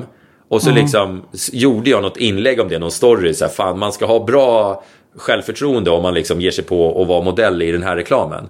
Och 0.50 0.62
så 0.62 0.70
liksom 0.70 1.24
s- 1.34 1.50
gjorde 1.52 1.90
jag 1.90 2.02
något 2.02 2.16
inlägg 2.16 2.60
om 2.60 2.68
det, 2.68 2.78
någon 2.78 2.90
story, 2.90 3.34
så 3.34 3.44
här, 3.44 3.52
fan 3.52 3.78
man 3.78 3.92
ska 3.92 4.06
ha 4.06 4.24
bra 4.24 4.82
självförtroende 5.16 5.90
om 5.90 6.02
man 6.02 6.14
liksom 6.14 6.40
ger 6.40 6.50
sig 6.50 6.64
på 6.64 7.02
att 7.02 7.08
vara 7.08 7.22
modell 7.22 7.62
i 7.62 7.72
den 7.72 7.82
här 7.82 7.96
reklamen. 7.96 8.48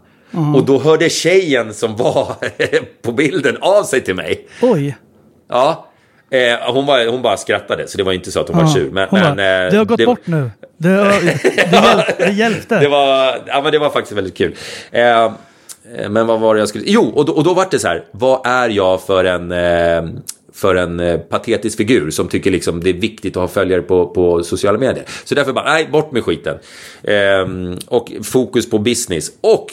Och 0.57 0.65
då 0.65 0.79
hörde 0.79 1.11
tjejen 1.11 1.75
som 1.75 1.97
var 1.97 2.33
på 3.03 3.13
bilden 3.13 3.57
av 3.61 3.83
sig 3.83 4.01
till 4.01 4.15
mig. 4.15 4.49
Oj. 4.63 4.97
Ja, 5.51 5.87
eh, 6.31 6.73
hon, 6.73 6.87
var, 6.87 7.07
hon 7.11 7.23
bara 7.23 7.37
skrattade, 7.37 7.89
så 7.89 7.99
det 7.99 8.05
var 8.05 8.13
inte 8.13 8.31
så 8.31 8.41
att 8.41 8.49
hon 8.49 8.57
var 8.57 8.65
Ja. 8.65 8.69
sur. 8.75 8.91
Men, 8.91 9.09
Hon 9.11 9.21
men, 9.21 9.37
bara, 9.37 9.65
eh, 9.65 9.71
det 9.71 9.77
har 9.79 9.85
gått 9.85 10.05
bort 10.05 10.27
nu. 10.27 10.51
Det, 10.79 10.89
har, 10.89 11.05
det, 11.07 11.73
hjäl, 11.73 12.03
det 12.19 12.31
hjälpte. 12.33 12.79
Det 12.81 12.89
var, 12.89 13.39
ja, 13.47 13.61
men 13.63 13.73
det 13.73 13.79
var 13.79 13.91
faktiskt 13.91 14.17
väldigt 14.17 14.37
kul. 14.37 14.55
Eh, 14.91 15.25
eh, 15.25 15.31
men 16.11 16.27
vad 16.27 16.41
var 16.41 16.55
det 16.55 16.61
jag 16.61 16.69
skulle... 16.69 16.85
Jo, 16.87 17.13
och 17.15 17.25
då, 17.25 17.33
och 17.33 17.45
då 17.45 17.55
var 17.55 17.67
det 17.71 17.79
så 17.79 17.89
här. 17.89 18.05
Vad 18.11 18.47
är 18.47 18.69
jag 18.69 19.01
för 19.03 19.25
en, 19.25 19.53
eh, 19.53 20.21
för 20.61 20.75
en 20.75 21.01
eh, 21.01 21.19
patetisk 21.19 21.77
figur 21.77 22.11
som 22.11 22.29
tycker 22.29 22.51
liksom 22.51 22.81
det 22.81 22.91
är 22.91 22.95
viktigt 22.95 23.37
att 23.37 23.41
ha 23.41 23.49
följare 23.49 23.83
på, 23.83 24.07
på 24.07 24.43
sociala 24.43 24.79
medier? 24.79 25.05
Så 25.25 25.35
därför 25.35 25.53
bara, 25.53 25.65
nej, 25.65 25.89
bort 25.93 26.13
med 26.13 26.25
skiten. 26.25 26.59
Ehm, 27.03 27.77
och 27.87 28.13
fokus 28.23 28.71
på 28.71 28.79
business. 28.79 29.33
Och, 29.41 29.67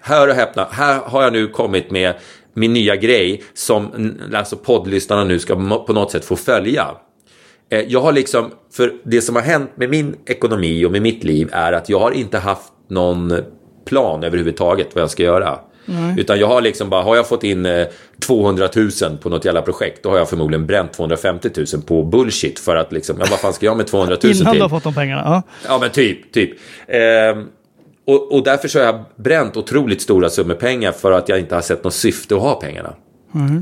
hör 0.00 0.28
och 0.28 0.34
häpna, 0.34 0.68
här 0.70 1.00
har 1.04 1.22
jag 1.22 1.32
nu 1.32 1.46
kommit 1.46 1.90
med 1.90 2.14
min 2.54 2.72
nya 2.72 2.96
grej 2.96 3.42
som 3.54 4.12
alltså 4.34 4.56
poddlyssnarna 4.56 5.24
nu 5.24 5.38
ska 5.38 5.54
på 5.86 5.92
något 5.92 6.10
sätt 6.10 6.24
få 6.24 6.36
följa. 6.36 6.88
Ehm, 7.70 7.84
Jag 7.88 8.00
har 8.00 8.12
liksom, 8.12 8.50
för 8.72 8.92
det 9.04 9.20
som 9.20 9.34
har 9.34 9.42
hänt 9.42 9.70
med 9.74 9.90
min 9.90 10.16
ekonomi 10.26 10.84
och 10.84 10.92
med 10.92 11.02
mitt 11.02 11.24
liv 11.24 11.48
är 11.52 11.72
att 11.72 11.88
jag 11.88 11.98
har 11.98 12.10
inte 12.10 12.38
haft 12.38 12.72
någon 12.88 13.34
plan 13.86 14.24
överhuvudtaget 14.24 14.94
vad 14.94 15.02
jag 15.02 15.10
ska 15.10 15.22
göra. 15.22 15.58
Utan 16.18 16.38
jag 16.38 16.46
har 16.46 16.60
liksom 16.60 16.90
bara, 16.90 17.02
har 17.02 17.16
jag 17.16 17.28
fått 17.28 17.44
in 17.44 17.66
eh, 17.66 17.86
200 18.26 18.68
000 18.76 18.90
på 19.22 19.28
något 19.28 19.44
jävla 19.44 19.62
projekt, 19.62 20.02
då 20.02 20.10
har 20.10 20.18
jag 20.18 20.28
förmodligen 20.28 20.66
bränt 20.66 20.92
250 20.92 21.50
000 21.74 21.82
på 21.82 22.02
bullshit 22.02 22.58
för 22.58 22.76
att 22.76 22.92
liksom, 22.92 23.16
ja 23.20 23.26
vad 23.30 23.38
fan 23.40 23.52
ska 23.52 23.66
jag 23.66 23.76
med 23.76 23.86
200 23.86 24.16
000 24.22 24.32
Innan 24.32 24.44
du 24.46 24.52
till? 24.52 24.62
har 24.62 24.68
fått 24.68 24.84
de 24.84 24.94
pengarna. 24.94 25.22
Ja. 25.24 25.42
Ja 25.68 25.78
men 25.80 25.90
typ, 25.90 26.32
typ. 26.32 26.50
Ehm, 26.88 27.46
och, 28.06 28.32
och 28.32 28.44
därför 28.44 28.68
så 28.68 28.78
har 28.78 28.86
jag 28.86 29.04
bränt 29.16 29.56
otroligt 29.56 30.02
stora 30.02 30.30
summor 30.30 30.54
pengar 30.54 30.92
för 30.92 31.12
att 31.12 31.28
jag 31.28 31.38
inte 31.38 31.54
har 31.54 31.62
sett 31.62 31.84
något 31.84 31.94
syfte 31.94 32.34
att 32.34 32.40
ha 32.42 32.54
pengarna. 32.60 32.94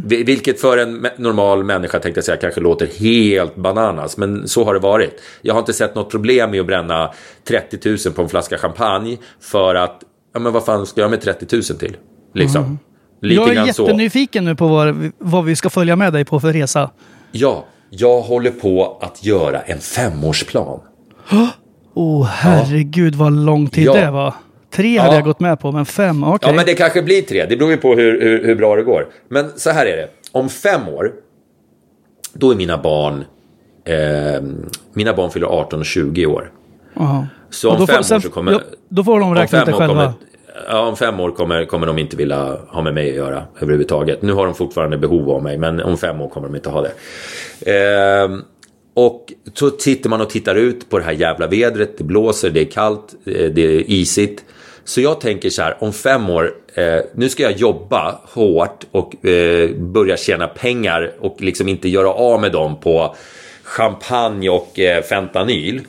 Vi- 0.05 0.23
Vilket 0.25 0.61
för 0.61 0.79
en 0.79 1.07
normal 1.16 1.64
människa 1.64 1.99
tänkte 1.99 2.19
jag 2.19 2.25
säga 2.25 2.37
kanske 2.37 2.61
låter 2.61 2.87
helt 2.87 3.57
bananas. 3.57 4.16
Men 4.16 4.49
så 4.49 4.64
har 4.64 4.75
det 4.75 4.81
varit. 4.81 5.21
Jag 5.43 5.55
har 5.55 5.59
inte 5.61 5.73
sett 5.73 5.95
något 5.95 6.11
problem 6.11 6.51
med 6.51 6.61
att 6.61 6.66
bränna 6.66 7.12
30 7.49 7.89
000 8.07 8.14
på 8.14 8.23
en 8.23 8.29
flaska 8.29 8.59
champagne. 8.59 9.19
För 9.41 9.75
att, 9.75 10.01
ja 10.35 10.41
men 10.41 10.53
vad 10.53 10.64
fan 10.64 10.87
ska 10.87 11.01
jag 11.01 11.11
med 11.11 11.20
30 11.20 11.57
000 11.57 11.62
till? 11.62 11.97
Liksom. 12.35 12.79
Lite 13.22 13.35
Jag 13.35 13.49
är 13.51 13.55
grann 13.55 13.74
så. 13.74 13.83
jättenyfiken 13.83 14.45
nu 14.45 14.57
på 14.57 14.68
vad, 14.68 15.11
vad 15.18 15.45
vi 15.45 15.57
ska 15.57 15.70
följa 15.70 15.97
med 15.97 16.12
dig 16.12 16.24
på 16.24 16.41
för 16.41 16.53
resa. 16.53 16.91
Ja, 17.33 17.64
jag 17.91 18.20
håller 18.20 18.51
på 18.51 18.99
att 19.01 19.24
göra 19.24 19.61
en 19.61 19.79
femårsplan. 19.79 20.81
Åh 21.95 22.22
oh, 22.22 22.26
herregud 22.26 23.14
vad 23.14 23.33
lång 23.33 23.66
tid 23.68 23.87
Ja. 23.87 23.95
det 23.95 24.11
var. 24.11 24.35
Tre 24.70 24.99
hade 24.99 25.11
Ja. 25.11 25.14
jag 25.14 25.24
gått 25.24 25.41
med 25.41 25.61
på, 25.61 25.72
men 25.72 25.87
fem, 25.87 26.24
okej. 26.24 26.49
Ja, 26.51 26.57
men 26.57 26.66
det 26.66 26.74
kanske 26.74 27.03
blir 27.03 27.22
tre. 27.22 27.47
Det 27.47 27.57
beror 27.57 27.70
ju 27.70 27.76
på 27.76 27.95
hur, 27.95 28.20
hur, 28.20 28.45
hur 28.47 28.55
bra 28.55 28.76
det 28.76 28.83
går. 28.83 29.07
Men 29.29 29.51
så 29.57 29.70
här 29.70 29.87
är 29.87 29.97
det. 29.97 30.09
Om 30.33 30.49
fem 30.49 30.89
år, 30.89 31.12
då 32.33 32.51
är 32.51 32.57
mina 32.57 32.79
barn... 32.79 33.24
Eh, 33.85 34.43
mina 34.93 35.12
barn 35.14 35.31
fyller 35.31 35.47
18 35.47 35.81
och 35.81 35.87
20 35.87 36.26
år. 36.26 36.53
Jaha. 36.99 37.27
Så 37.51 37.71
om 37.71 37.79
får- 37.79 37.87
fem 37.87 38.03
sen- 38.03 38.17
år 38.17 38.21
så 38.21 38.31
kommer... 38.31 38.53
ja, 38.53 38.61
då 38.89 39.05
får 39.05 39.21
de 39.21 39.29
om 39.29 39.35
räkna 39.35 39.59
ut 39.59 39.65
fem 39.65 39.73
det 39.73 39.75
år 39.75 39.79
själva. 39.79 39.95
Kommer, 39.95 40.13
ja, 40.69 40.81
om 40.89 40.97
fem 40.97 41.21
år 41.21 41.31
kommer, 41.31 41.65
kommer 41.65 41.87
de 41.87 41.99
inte 41.99 42.17
vilja 42.17 42.57
ha 42.69 42.83
med 42.83 42.95
mig 42.95 43.09
att 43.11 43.17
göra 43.17 43.43
överhuvudtaget. 43.61 44.23
Nu 44.23 44.33
har 44.33 44.45
de 44.47 44.55
fortfarande 44.55 44.99
behov 44.99 45.31
av 45.31 45.43
mig, 45.43 45.59
men 45.59 45.81
om 45.83 45.97
fem 45.99 46.21
år 46.21 46.29
kommer 46.29 46.49
de 46.49 46.57
inte 46.57 46.71
ha 46.71 46.83
det. 46.83 46.93
Ehm, 47.73 48.43
och 48.95 49.33
så 49.55 49.71
tittar 49.71 50.11
man 50.11 50.21
och 50.21 50.31
tittar 50.31 50.55
ut 50.55 50.91
på 50.91 50.99
det 50.99 51.05
här 51.05 51.13
jävla 51.13 51.47
vädret. 51.47 51.99
Det 51.99 52.05
blåser, 52.05 52.51
det 52.51 52.61
är 52.61 52.65
kallt, 52.65 53.15
eh, 53.27 53.33
det 53.51 53.63
är 53.63 53.91
isigt. 53.91 54.45
Så 54.85 55.01
jag 55.01 55.21
tänker 55.21 55.51
så 55.51 55.63
här, 55.63 55.77
om 55.81 55.93
fem 55.93 56.31
år, 56.31 56.53
eh, 56.75 57.01
nu 57.15 57.29
ska 57.29 57.43
jag 57.43 57.53
jobba 57.53 58.19
hårt 58.25 58.87
och 58.91 59.27
eh, 59.27 59.71
börja 59.77 60.17
tjäna 60.17 60.47
pengar 60.47 61.13
och 61.21 61.37
liksom 61.41 61.69
inte 61.69 61.89
göra 61.89 62.09
av 62.09 62.41
med 62.41 62.53
dem 62.53 62.81
på 62.81 63.15
champagne 63.63 64.49
och 64.49 64.79
eh, 64.79 65.03
fentanyl. 65.03 65.81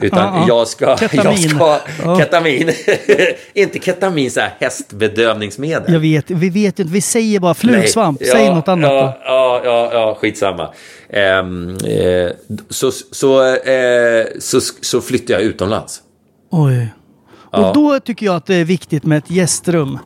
Utan 0.00 0.18
Ja, 0.18 0.40
ja. 0.40 0.44
jag 0.48 0.68
ska... 0.68 0.96
Ketamin. 0.96 1.42
Jag 1.42 1.50
ska 1.50 1.78
Ja. 2.04 2.18
Ketamin. 2.18 2.70
inte 3.54 3.78
ketamin, 3.78 4.30
så 4.30 4.40
här 4.40 4.54
hästbedövningsmedel. 4.60 5.92
Jag 5.92 6.00
vet, 6.00 6.30
vi 6.30 6.50
vet 6.50 6.78
ju 6.78 6.82
inte, 6.82 6.92
vi 6.94 7.00
säger 7.00 7.40
bara 7.40 7.54
flugsvamp. 7.54 8.20
Nej, 8.20 8.30
Säg 8.30 8.44
ja, 8.44 8.54
något 8.54 8.68
annat 8.68 8.90
ja, 8.90 9.02
då. 9.02 9.18
Ja, 9.24 9.60
ja, 9.64 9.90
ja, 9.92 10.18
skitsamma. 10.20 10.68
Ehm, 11.12 11.76
eh, 11.76 12.30
så, 12.68 12.90
så, 12.90 13.54
eh, 13.54 14.26
så, 14.38 14.60
så 14.80 15.00
flyttar 15.00 15.34
jag 15.34 15.42
utomlands. 15.42 16.00
Oj. 16.50 16.88
Ja. 17.52 17.68
Och 17.68 17.74
då 17.74 18.00
tycker 18.00 18.26
jag 18.26 18.36
att 18.36 18.46
det 18.46 18.54
är 18.54 18.64
viktigt 18.64 19.04
med 19.04 19.18
ett 19.18 19.30
gästrum. 19.30 19.98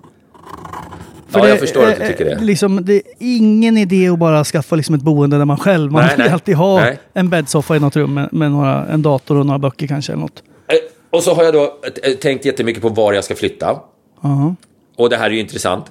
Ja, 1.39 1.49
jag 1.49 1.59
förstår 1.61 1.87
att 1.87 2.01
du 2.01 2.07
tycker 2.07 2.25
det. 2.25 2.39
Liksom, 2.41 2.85
det 2.85 2.95
är 2.95 3.03
ingen 3.19 3.77
idé 3.79 4.09
att 4.09 4.19
bara 4.19 4.45
skaffa 4.45 4.77
liksom 4.77 4.95
ett 4.95 5.03
boende 5.03 5.39
där 5.39 5.45
man 5.45 5.57
själv... 5.57 5.93
Man 5.93 6.03
Nej, 6.03 6.17
vill 6.17 6.25
nej. 6.25 6.33
alltid 6.33 6.55
ha 6.57 6.81
Nej. 6.81 6.99
en 7.15 7.29
bäddsoffa 7.31 7.77
i 7.77 7.81
något 7.81 7.97
rum 7.97 8.15
med, 8.15 8.29
med 8.33 8.51
några, 8.51 8.87
en 8.87 9.03
dator 9.03 9.37
och 9.39 9.47
några 9.47 9.59
böcker 9.59 9.87
kanske. 9.87 10.13
Eller 10.13 10.21
något. 10.23 10.43
Eh, 10.69 10.75
Och 11.11 11.23
så 11.23 11.35
har 11.35 11.45
jag 11.45 11.55
då 11.55 11.75
tänkt 12.23 12.45
jättemycket 12.45 12.83
på 12.83 12.89
var 12.89 13.13
jag 13.13 13.25
ska 13.25 13.35
flytta. 13.35 13.81
Ja, 14.23 14.55
Och 14.97 15.11
det 15.11 15.17
här 15.17 15.27
är 15.27 15.31
ju 15.31 15.41
intressant. 15.41 15.85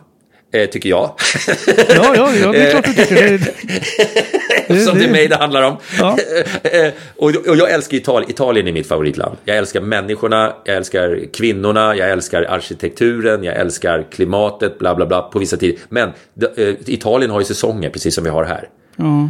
Eh, 0.53 0.69
tycker 0.69 0.89
jag. 0.89 1.11
ja, 1.89 2.13
ja, 2.15 2.31
ja, 2.41 2.51
det 2.51 2.57
är 2.67 2.71
klart 2.71 2.85
du 2.85 2.93
tycker 2.93 3.15
det. 3.15 3.37
Det 4.67 4.73
är 4.73 4.95
det- 4.99 5.07
mig 5.11 5.27
det 5.27 5.35
handlar 5.35 5.63
om. 5.63 5.77
Ja. 5.99 6.17
Eh, 6.63 6.91
och, 7.15 7.29
och 7.47 7.55
jag 7.55 7.71
älskar 7.71 7.97
Italien. 7.97 8.31
Italien 8.31 8.67
är 8.67 8.71
mitt 8.71 8.87
favoritland. 8.87 9.37
Jag 9.45 9.57
älskar 9.57 9.81
människorna, 9.81 10.53
jag 10.65 10.75
älskar 10.75 11.19
kvinnorna, 11.33 11.95
jag 11.95 12.09
älskar 12.09 12.43
arkitekturen, 12.43 13.43
jag 13.43 13.55
älskar 13.55 14.05
klimatet, 14.11 14.79
bla 14.79 14.95
bla 14.95 15.05
bla, 15.05 15.21
på 15.21 15.39
vissa 15.39 15.57
tider. 15.57 15.79
Men 15.89 16.09
eh, 16.57 16.73
Italien 16.85 17.31
har 17.31 17.39
ju 17.39 17.45
säsonger, 17.45 17.89
precis 17.89 18.15
som 18.15 18.23
vi 18.23 18.29
har 18.29 18.43
här. 18.43 18.69
Ja. 18.95 19.29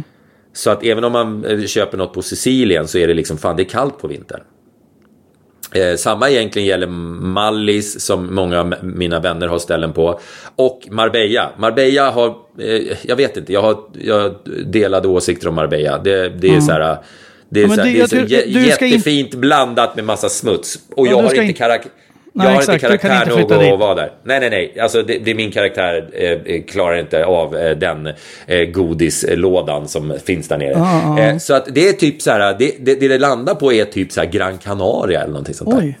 Så 0.52 0.70
att 0.70 0.84
även 0.84 1.04
om 1.04 1.12
man 1.12 1.44
eh, 1.44 1.66
köper 1.66 1.98
något 1.98 2.14
på 2.14 2.22
Sicilien 2.22 2.88
så 2.88 2.98
är 2.98 3.08
det 3.08 3.14
liksom, 3.14 3.38
fan 3.38 3.56
det 3.56 3.62
är 3.62 3.68
kallt 3.68 3.98
på 3.98 4.08
vintern. 4.08 4.40
Eh, 5.74 5.96
samma 5.96 6.30
egentligen 6.30 6.68
gäller 6.68 6.86
Mallis 6.86 8.00
som 8.00 8.34
många 8.34 8.60
av 8.60 8.74
mina 8.82 9.20
vänner 9.20 9.46
har 9.46 9.58
ställen 9.58 9.92
på. 9.92 10.20
Och 10.56 10.80
Marbella. 10.90 11.50
Marbella 11.58 12.10
har, 12.10 12.28
eh, 12.60 12.96
jag 13.02 13.16
vet 13.16 13.36
inte, 13.36 13.52
jag 13.52 13.62
har, 13.62 13.76
jag 13.92 14.20
har 14.20 14.34
delade 14.64 15.08
åsikter 15.08 15.48
om 15.48 15.54
Marbella. 15.54 15.98
Det, 15.98 16.28
det 16.28 16.48
är 16.48 16.60
så 16.60 16.72
här, 16.72 16.96
det 17.48 17.60
är, 17.62 17.68
Ja, 17.68 17.74
så 17.74 17.80
här, 17.80 17.84
det- 17.84 17.92
det 17.92 18.00
är 18.00 18.06
så 18.06 18.16
tror- 18.16 18.22
jä- 18.26 18.52
du 18.54 18.66
jättefint 18.66 19.34
blandat 19.34 19.96
med 19.96 20.04
massa 20.04 20.28
smuts. 20.28 20.78
Och 20.96 21.06
Ja, 21.06 21.10
jag 21.10 21.16
har 21.16 21.22
inte 21.34 21.44
in- 21.44 21.54
karak- 21.54 21.80
Nej, 21.84 22.03
jag 22.42 22.44
har 22.44 22.58
exakt. 22.58 22.82
inte 22.82 22.98
karaktär 22.98 23.30
nog 23.30 23.52
att 23.52 23.60
dit. 23.60 23.78
vara 23.78 23.94
där. 23.94 24.12
Nej, 24.24 24.40
nej, 24.40 24.50
nej. 24.50 24.80
Alltså, 24.80 25.02
det, 25.02 25.18
det 25.18 25.30
är 25.30 25.34
min 25.34 25.50
karaktär 25.50 26.10
eh, 26.12 26.62
klarar 26.62 26.98
inte 26.98 27.24
av 27.24 27.56
eh, 27.56 27.76
den 27.76 28.06
eh, 28.46 28.64
godislådan 28.64 29.88
som 29.88 30.14
finns 30.24 30.48
där 30.48 30.58
nere. 30.58 30.76
Ah, 30.76 31.14
ah. 31.14 31.18
Eh, 31.18 31.38
så 31.38 31.54
att 31.54 31.66
det 31.74 31.88
är 31.88 31.92
typ 31.92 32.22
så 32.22 32.30
här, 32.30 32.56
det, 32.58 32.74
det, 32.80 33.00
det 33.00 33.08
det 33.08 33.18
landar 33.18 33.54
på 33.54 33.72
är 33.72 33.84
typ 33.84 34.12
så 34.12 34.20
här 34.20 34.28
Gran 34.28 34.58
Canaria 34.58 35.20
eller 35.20 35.32
någonting 35.32 35.54
sånt 35.54 35.70
där. 35.70 35.78
Oj. 35.78 35.98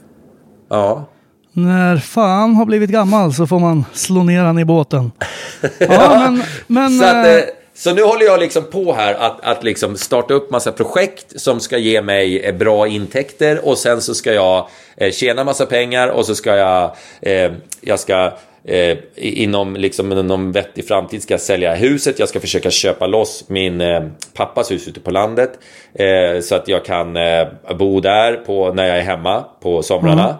Ja. 0.70 1.08
När 1.52 1.96
fan 1.96 2.54
har 2.54 2.66
blivit 2.66 2.90
gammal 2.90 3.32
så 3.32 3.46
får 3.46 3.58
man 3.60 3.84
slå 3.92 4.22
ner 4.22 4.42
han 4.42 4.58
i 4.58 4.64
båten. 4.64 5.12
Ja, 5.78 6.30
men... 6.30 6.42
men 6.66 6.98
Så, 6.98 7.04
att, 7.04 7.26
eh, 7.26 7.34
eh, 7.34 7.40
så 7.74 7.94
nu 7.94 8.02
håller 8.02 8.26
jag 8.26 8.40
liksom 8.40 8.64
på 8.64 8.92
här 8.92 9.14
att, 9.14 9.40
att 9.40 9.64
liksom 9.64 9.96
starta 9.96 10.34
upp 10.34 10.50
massa 10.50 10.72
projekt 10.72 11.40
som 11.40 11.60
ska 11.60 11.78
ge 11.78 12.02
mig 12.02 12.40
eh, 12.40 12.54
bra 12.54 12.88
intäkter 12.88 13.68
och 13.68 13.78
sen 13.78 14.00
så 14.00 14.14
ska 14.14 14.32
jag 14.32 14.68
eh, 14.96 15.10
tjäna 15.12 15.44
massa 15.44 15.66
pengar 15.66 16.08
och 16.08 16.26
så 16.26 16.34
ska 16.34 16.56
jag, 16.56 16.96
eh, 17.22 17.52
jag 17.80 18.00
ska 18.00 18.32
eh, 18.64 18.98
inom 19.16 19.76
liksom 19.76 20.08
någon 20.08 20.52
vettig 20.52 20.88
framtid 20.88 21.22
ska 21.22 21.34
jag 21.34 21.40
sälja 21.40 21.74
huset. 21.74 22.18
Jag 22.18 22.28
ska 22.28 22.40
försöka 22.40 22.70
köpa 22.70 23.06
loss 23.06 23.44
min 23.46 23.80
eh, 23.80 24.02
pappas 24.34 24.70
hus 24.70 24.88
ute 24.88 25.00
på 25.00 25.10
landet 25.10 25.50
eh, 25.94 26.40
så 26.40 26.54
att 26.54 26.68
jag 26.68 26.84
kan 26.84 27.16
eh, 27.16 27.46
bo 27.78 28.00
där 28.00 28.32
på, 28.32 28.72
när 28.72 28.86
jag 28.86 28.96
är 28.98 29.02
hemma 29.02 29.44
på 29.60 29.82
somrarna. 29.82 30.24
Mm 30.24 30.36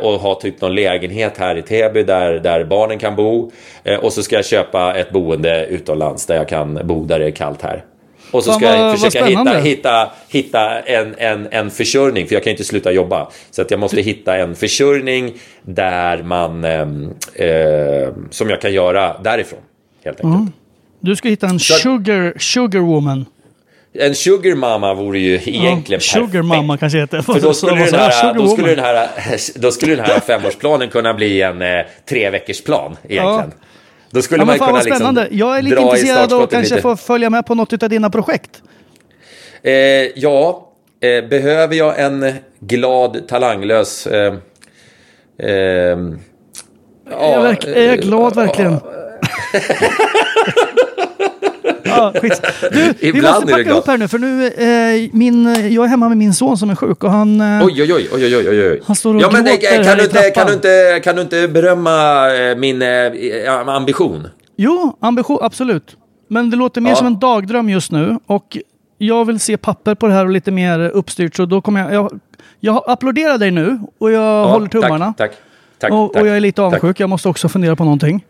och 0.00 0.12
ha 0.12 0.34
typ 0.34 0.60
någon 0.60 0.74
lägenhet 0.74 1.38
här 1.38 1.56
i 1.56 1.62
Täby 1.62 2.02
där, 2.02 2.32
där 2.32 2.64
barnen 2.64 2.98
kan 2.98 3.16
bo. 3.16 3.50
Eh, 3.84 3.96
och 3.98 4.12
så 4.12 4.22
ska 4.22 4.36
jag 4.36 4.44
köpa 4.46 4.94
ett 4.94 5.10
boende 5.10 5.66
utomlands 5.66 6.26
där 6.26 6.36
jag 6.36 6.48
kan 6.48 6.80
bo 6.84 7.04
där 7.04 7.18
det 7.18 7.26
är 7.26 7.30
kallt 7.30 7.62
här. 7.62 7.84
Och 8.30 8.44
så 8.44 8.50
Fan, 8.50 8.60
ska 8.60 8.68
vad- 8.70 8.78
jag 8.90 9.00
försöka 9.00 9.24
hitta, 9.26 9.58
hitta, 9.58 10.10
hitta 10.28 10.80
en, 10.80 11.14
en, 11.18 11.48
en 11.50 11.70
försörjning, 11.70 12.26
för 12.26 12.34
jag 12.34 12.42
kan 12.44 12.50
ju 12.50 12.54
inte 12.54 12.64
sluta 12.64 12.92
jobba. 12.92 13.28
Så 13.50 13.62
att 13.62 13.70
jag 13.70 13.80
måste 13.80 14.00
hitta 14.00 14.36
en 14.36 14.54
försörjning 14.54 15.34
där 15.62 16.22
man, 16.22 16.64
ehm, 16.64 17.10
eh, 17.34 18.08
som 18.30 18.50
jag 18.50 18.60
kan 18.60 18.72
göra 18.72 19.16
därifrån. 19.24 19.58
Helt 20.04 20.24
enkelt. 20.24 20.52
du 21.00 21.16
ska 21.16 21.28
hitta 21.28 21.46
en 21.46 21.58
Så- 21.58 21.74
sugar, 21.74 22.32
sugar 22.38 22.80
woman. 22.80 23.24
En 23.94 24.14
sugar 24.14 24.54
mama 24.54 24.94
vore 24.94 25.18
ju 25.18 25.34
egentligen 25.34 26.00
ja, 26.14 26.26
sugar 26.26 26.42
mamma 26.42 26.76
kanske 26.78 26.98
heter. 26.98 27.22
För 27.22 27.40
då 27.40 27.54
skulle, 27.54 27.84
den 27.84 27.94
här, 27.94 28.34
då, 28.34 28.48
skulle 28.48 28.74
den 28.74 28.84
här, 28.84 29.08
då 29.54 29.70
skulle 29.70 29.96
den 29.96 30.04
här 30.04 30.20
femårsplanen 30.20 30.88
kunna 30.88 31.14
bli 31.14 31.42
en 31.42 31.62
eh, 31.62 31.68
tre 32.08 32.30
veckors 32.30 32.60
plan 32.64 32.96
egentligen. 33.08 33.52
Då 34.10 34.22
skulle 34.22 34.40
Ja, 34.42 34.44
man 34.46 34.58
kunna 34.58 34.72
vad 34.72 34.82
spännande. 34.82 35.20
liksom 35.20 35.38
jag 35.38 35.58
är 35.58 35.62
lite 35.62 35.80
intresserad 35.80 36.32
av 36.32 36.42
att 36.42 36.50
kanske 36.50 36.74
lite. 36.74 36.82
få 36.82 36.96
följa 36.96 37.30
med 37.30 37.46
på 37.46 37.54
något 37.54 37.82
av 37.82 37.88
dina 37.88 38.10
projekt. 38.10 38.62
Eh, 39.62 39.72
ja, 40.14 40.72
eh, 41.02 41.28
behöver 41.28 41.74
jag 41.74 42.00
en 42.00 42.32
glad, 42.60 43.28
talanglös... 43.28 44.06
Eh, 44.06 44.34
eh, 45.42 45.98
är, 47.10 47.42
verk, 47.42 47.64
är 47.64 47.82
jag 47.88 47.98
glad 47.98 48.34
verkligen? 48.34 48.80
ja, 51.88 52.12
skit. 52.22 52.42
Du, 52.72 52.94
vi 53.12 53.22
måste 53.22 53.46
du 53.46 53.52
packa 53.52 53.72
upp 53.72 53.86
här 53.86 53.98
nu 53.98 54.08
för 54.08 54.18
nu, 54.18 54.46
eh, 54.46 55.10
min, 55.12 55.44
jag 55.72 55.84
är 55.84 55.88
hemma 55.88 56.08
med 56.08 56.16
min 56.18 56.34
son 56.34 56.58
som 56.58 56.70
är 56.70 56.74
sjuk 56.74 57.04
och 57.04 57.10
han... 57.10 57.40
Eh, 57.40 57.66
Oj, 57.66 57.82
oj, 57.82 57.92
oj, 57.92 58.08
oj, 58.12 58.36
oj, 58.36 58.48
oj. 58.70 58.82
Han 58.86 58.96
står 58.96 59.14
och 59.14 59.22
ja, 59.22 59.30
men, 59.32 59.46
eh, 59.46 59.52
gråter 59.52 59.68
här 59.76 59.84
kan, 59.84 59.96
du 59.96 60.02
i 60.02 60.06
inte, 60.06 60.30
kan, 60.30 60.46
du 60.46 60.52
inte, 60.52 61.00
kan 61.04 61.16
du 61.16 61.22
inte 61.22 61.48
berömma 61.48 62.28
eh, 62.34 62.56
min 62.56 62.82
eh, 62.82 63.68
ambition? 63.68 64.26
Jo, 64.56 64.96
ambition, 65.00 65.38
absolut. 65.40 65.96
Men 66.28 66.50
det 66.50 66.56
låter 66.56 66.80
mer 66.80 66.90
Ja. 66.90 66.96
som 66.96 67.06
en 67.06 67.18
dagdröm 67.18 67.68
just 67.70 67.92
nu. 67.92 68.18
Och 68.26 68.58
jag 68.98 69.24
vill 69.24 69.40
se 69.40 69.56
papper 69.56 69.94
på 69.94 70.06
det 70.06 70.12
här 70.12 70.24
och 70.24 70.30
lite 70.30 70.50
mer 70.50 70.80
uppstyrt. 70.80 71.36
Så 71.36 71.46
då 71.46 71.60
kommer 71.60 71.80
jag... 71.80 71.92
Jag, 71.94 72.20
jag 72.60 72.82
applåderar 72.86 73.38
dig 73.38 73.50
nu 73.50 73.80
och 73.98 74.12
jag 74.12 74.22
Ja, 74.22 74.44
håller 74.44 74.68
tummarna. 74.68 75.14
Tack, 75.18 75.30
tack. 75.30 75.38
tack, 75.78 75.92
och, 75.92 76.12
tack 76.12 76.22
och 76.22 76.28
jag 76.28 76.36
är 76.36 76.40
lite 76.40 76.62
avundsjuk. 76.62 77.00
Jag 77.00 77.10
måste 77.10 77.28
också 77.28 77.48
fundera 77.48 77.76
på 77.76 77.84
någonting. 77.84 78.24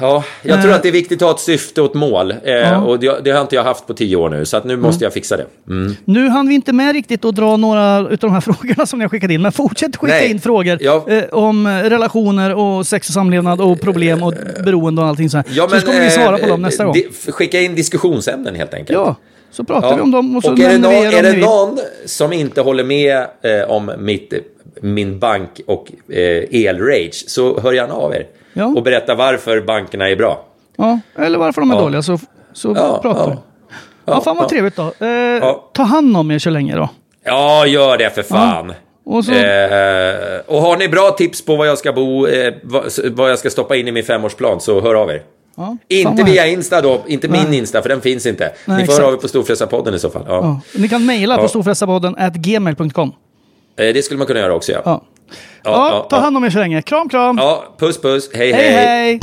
Ja, 0.00 0.24
jag 0.42 0.60
tror 0.60 0.70
Eh. 0.70 0.76
att 0.76 0.82
det 0.82 0.88
är 0.88 0.92
viktigt 0.92 1.22
att 1.22 1.28
ha 1.28 1.34
ett 1.34 1.40
syfte 1.40 1.80
och 1.82 1.88
ett 1.90 1.94
mål. 1.94 2.34
Eh, 2.44 2.84
Och 2.84 2.98
det, 3.00 3.20
det 3.24 3.30
har 3.30 3.40
inte 3.40 3.54
jag 3.56 3.64
haft 3.64 3.86
på 3.86 3.94
tio 3.94 4.16
år 4.16 4.28
nu, 4.30 4.44
så 4.44 4.56
att 4.56 4.64
nu 4.64 4.76
måste 4.76 5.04
jag 5.04 5.12
fixa 5.12 5.36
det. 5.36 5.46
Mm. 5.68 5.96
Nu 6.04 6.28
hann 6.28 6.48
vi 6.48 6.54
inte 6.54 6.72
med 6.72 6.92
riktigt 6.92 7.24
att 7.24 7.34
dra 7.36 7.56
några 7.56 7.96
av 7.96 8.16
de 8.20 8.32
här 8.32 8.40
frågorna 8.50 8.86
som 8.86 8.98
ni 8.98 9.04
har 9.04 9.08
skickat 9.10 9.30
in. 9.30 9.42
Men 9.42 9.52
fortsätt 9.52 9.96
skicka 9.96 10.14
Nej. 10.14 10.30
in 10.30 10.40
frågor 10.40 10.78
Ja. 10.80 11.04
eh, 11.08 11.24
om 11.30 11.66
eh, 11.66 11.70
relationer 11.70 12.54
och 12.54 12.86
sex 12.86 13.08
och 13.08 13.14
samlevnad 13.14 13.60
och 13.60 13.80
problem 13.80 14.22
och 14.22 14.34
beroende 14.64 15.02
och 15.02 15.08
allting 15.08 15.30
sånt. 15.30 15.46
Ja, 15.50 15.68
så 15.68 15.86
kommer 15.86 16.00
vi 16.00 16.10
svara 16.10 16.38
på 16.38 16.42
eh, 16.44 16.48
dem 16.48 16.62
nästa 16.62 16.84
gång. 16.84 16.94
Skicka 17.28 17.60
in 17.60 17.74
diskussionsämnen 17.74 18.54
helt 18.54 18.74
enkelt. 18.74 18.98
Ja, 18.98 19.16
så 19.52 19.64
pratar 19.64 19.88
Ja. 19.88 19.94
vi 19.96 20.02
om 20.02 20.10
dem 20.10 20.36
och 20.36 20.42
så 20.42 20.52
och 20.52 20.58
är 20.58 20.62
det, 20.68 20.78
nämner 20.78 20.88
nå- 21.04 21.10
vi 21.10 21.16
er 21.16 21.24
är 21.24 21.32
det 21.32 21.38
någon 21.40 21.78
som 22.06 22.32
inte 22.32 22.60
håller 22.60 22.84
med 22.84 23.16
eh, 23.16 23.70
om 23.70 23.90
mitt, 23.98 24.32
min 24.82 25.18
bank 25.18 25.60
och 25.66 25.92
eh, 26.08 26.44
el-rage 26.50 27.24
så 27.26 27.60
hör 27.60 27.72
gärna 27.72 27.94
av 27.94 28.14
er. 28.14 28.26
Ja. 28.52 28.64
Och 28.66 28.82
berätta 28.82 29.14
varför 29.14 29.60
bankerna 29.60 30.08
är 30.10 30.16
bra. 30.16 30.44
Ja, 30.76 31.00
eller 31.18 31.38
varför 31.38 31.60
de 31.60 31.70
är 31.70 31.74
Ja. 31.74 31.80
dåliga 31.80 32.02
så, 32.02 32.18
så 32.52 32.72
Ja, 32.76 32.98
pratar 33.02 33.26
vi. 33.30 33.32
ja. 33.34 33.42
Ja, 34.04 34.20
fan 34.20 34.36
vad 34.36 34.48
trevligt 34.48 34.76
då. 34.76 35.06
Eh, 35.06 35.56
Ta 35.72 35.82
hand 35.82 36.16
om 36.16 36.30
er 36.30 36.38
så 36.38 36.50
länge 36.50 36.76
då. 36.76 36.88
Ja, 37.24 37.66
gör 37.66 37.98
det 37.98 38.10
för 38.10 38.22
fan. 38.22 38.72
Och 39.04 39.24
så- 39.24 39.32
Eh, 39.32 40.40
och 40.46 40.60
har 40.62 40.76
ni 40.76 40.88
bra 40.88 41.10
tips 41.10 41.44
på 41.44 41.56
var 41.56 41.66
jag 41.66 41.78
ska 41.78 41.92
bo, 41.92 42.26
eh, 42.26 42.54
vad, 43.12 43.30
jag 43.30 43.38
ska 43.38 43.50
stoppa 43.50 43.76
in 43.76 43.88
i 43.88 43.92
min 43.92 44.04
femårsplan 44.04 44.60
så 44.60 44.80
hör 44.80 44.94
av 44.94 45.10
er. 45.10 45.22
Ja, 45.56 45.76
Inte 45.88 46.22
via. 46.22 46.46
Insta 46.46 46.80
då, 46.80 47.00
inte 47.06 47.28
Nej. 47.28 47.40
min 47.44 47.54
Insta 47.54 47.82
för 47.82 47.88
den 47.88 48.00
finns 48.00 48.26
inte. 48.26 48.44
Nej, 48.44 48.52
ni 48.66 48.74
får 48.74 48.80
exakt. 48.82 48.98
höra 48.98 49.06
av 49.08 49.14
er 49.14 49.18
på 49.18 49.28
Storfräsarpodden 49.28 49.94
i 49.94 49.98
så 49.98 50.10
fall. 50.10 50.22
Ja. 50.28 50.34
Ja. 50.34 50.60
Ni 50.80 50.88
kan 50.88 51.06
mejla 51.06 51.36
på 51.38 51.48
storfräsarpodden 51.48 52.16
gmail.com. 52.34 53.12
Eh, 53.76 53.94
det 53.94 54.02
skulle 54.02 54.18
man 54.18 54.26
kunna 54.26 54.40
göra 54.40 54.54
också 54.54 54.72
ja. 54.72 54.82
Ja. 54.84 55.04
Ja, 55.64 55.70
Ja, 55.70 55.90
ja, 55.90 56.06
ta 56.10 56.16
hand 56.16 56.36
om 56.36 56.44
er 56.44 56.50
så 56.50 56.58
länge. 56.58 56.82
Kram, 56.82 57.08
kram! 57.08 57.38
Ja, 57.38 57.74
puss 57.78 58.00
puss, 58.00 58.30
hej 58.34 58.52
hej, 58.52 58.70
hej. 58.70 58.86
hej! 58.86 59.20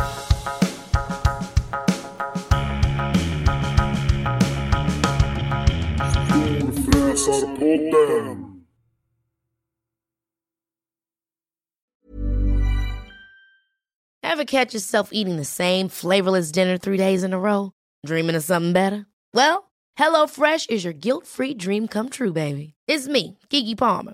Ever 14.24 14.46
catch 14.46 14.74
yourself 14.74 15.10
eating 15.12 15.38
the 15.38 15.46
same 15.46 15.90
flavorless 15.90 16.52
dinner 16.52 16.78
three 16.78 16.98
days 16.98 17.24
in 17.24 17.34
a 17.34 17.40
row? 17.40 17.72
Dreaming 18.06 18.36
of 18.36 18.44
something 18.44 18.74
better? 18.74 19.08
Well, 19.34 19.72
HelloFresh 19.98 20.70
is 20.70 20.84
your 20.84 20.94
guilt-free 20.94 21.56
dream 21.56 21.88
come 21.88 22.10
true, 22.10 22.34
baby. 22.34 22.76
It's 22.88 23.08
me, 23.08 23.38
Kiki 23.50 23.74
Palmer. 23.76 24.14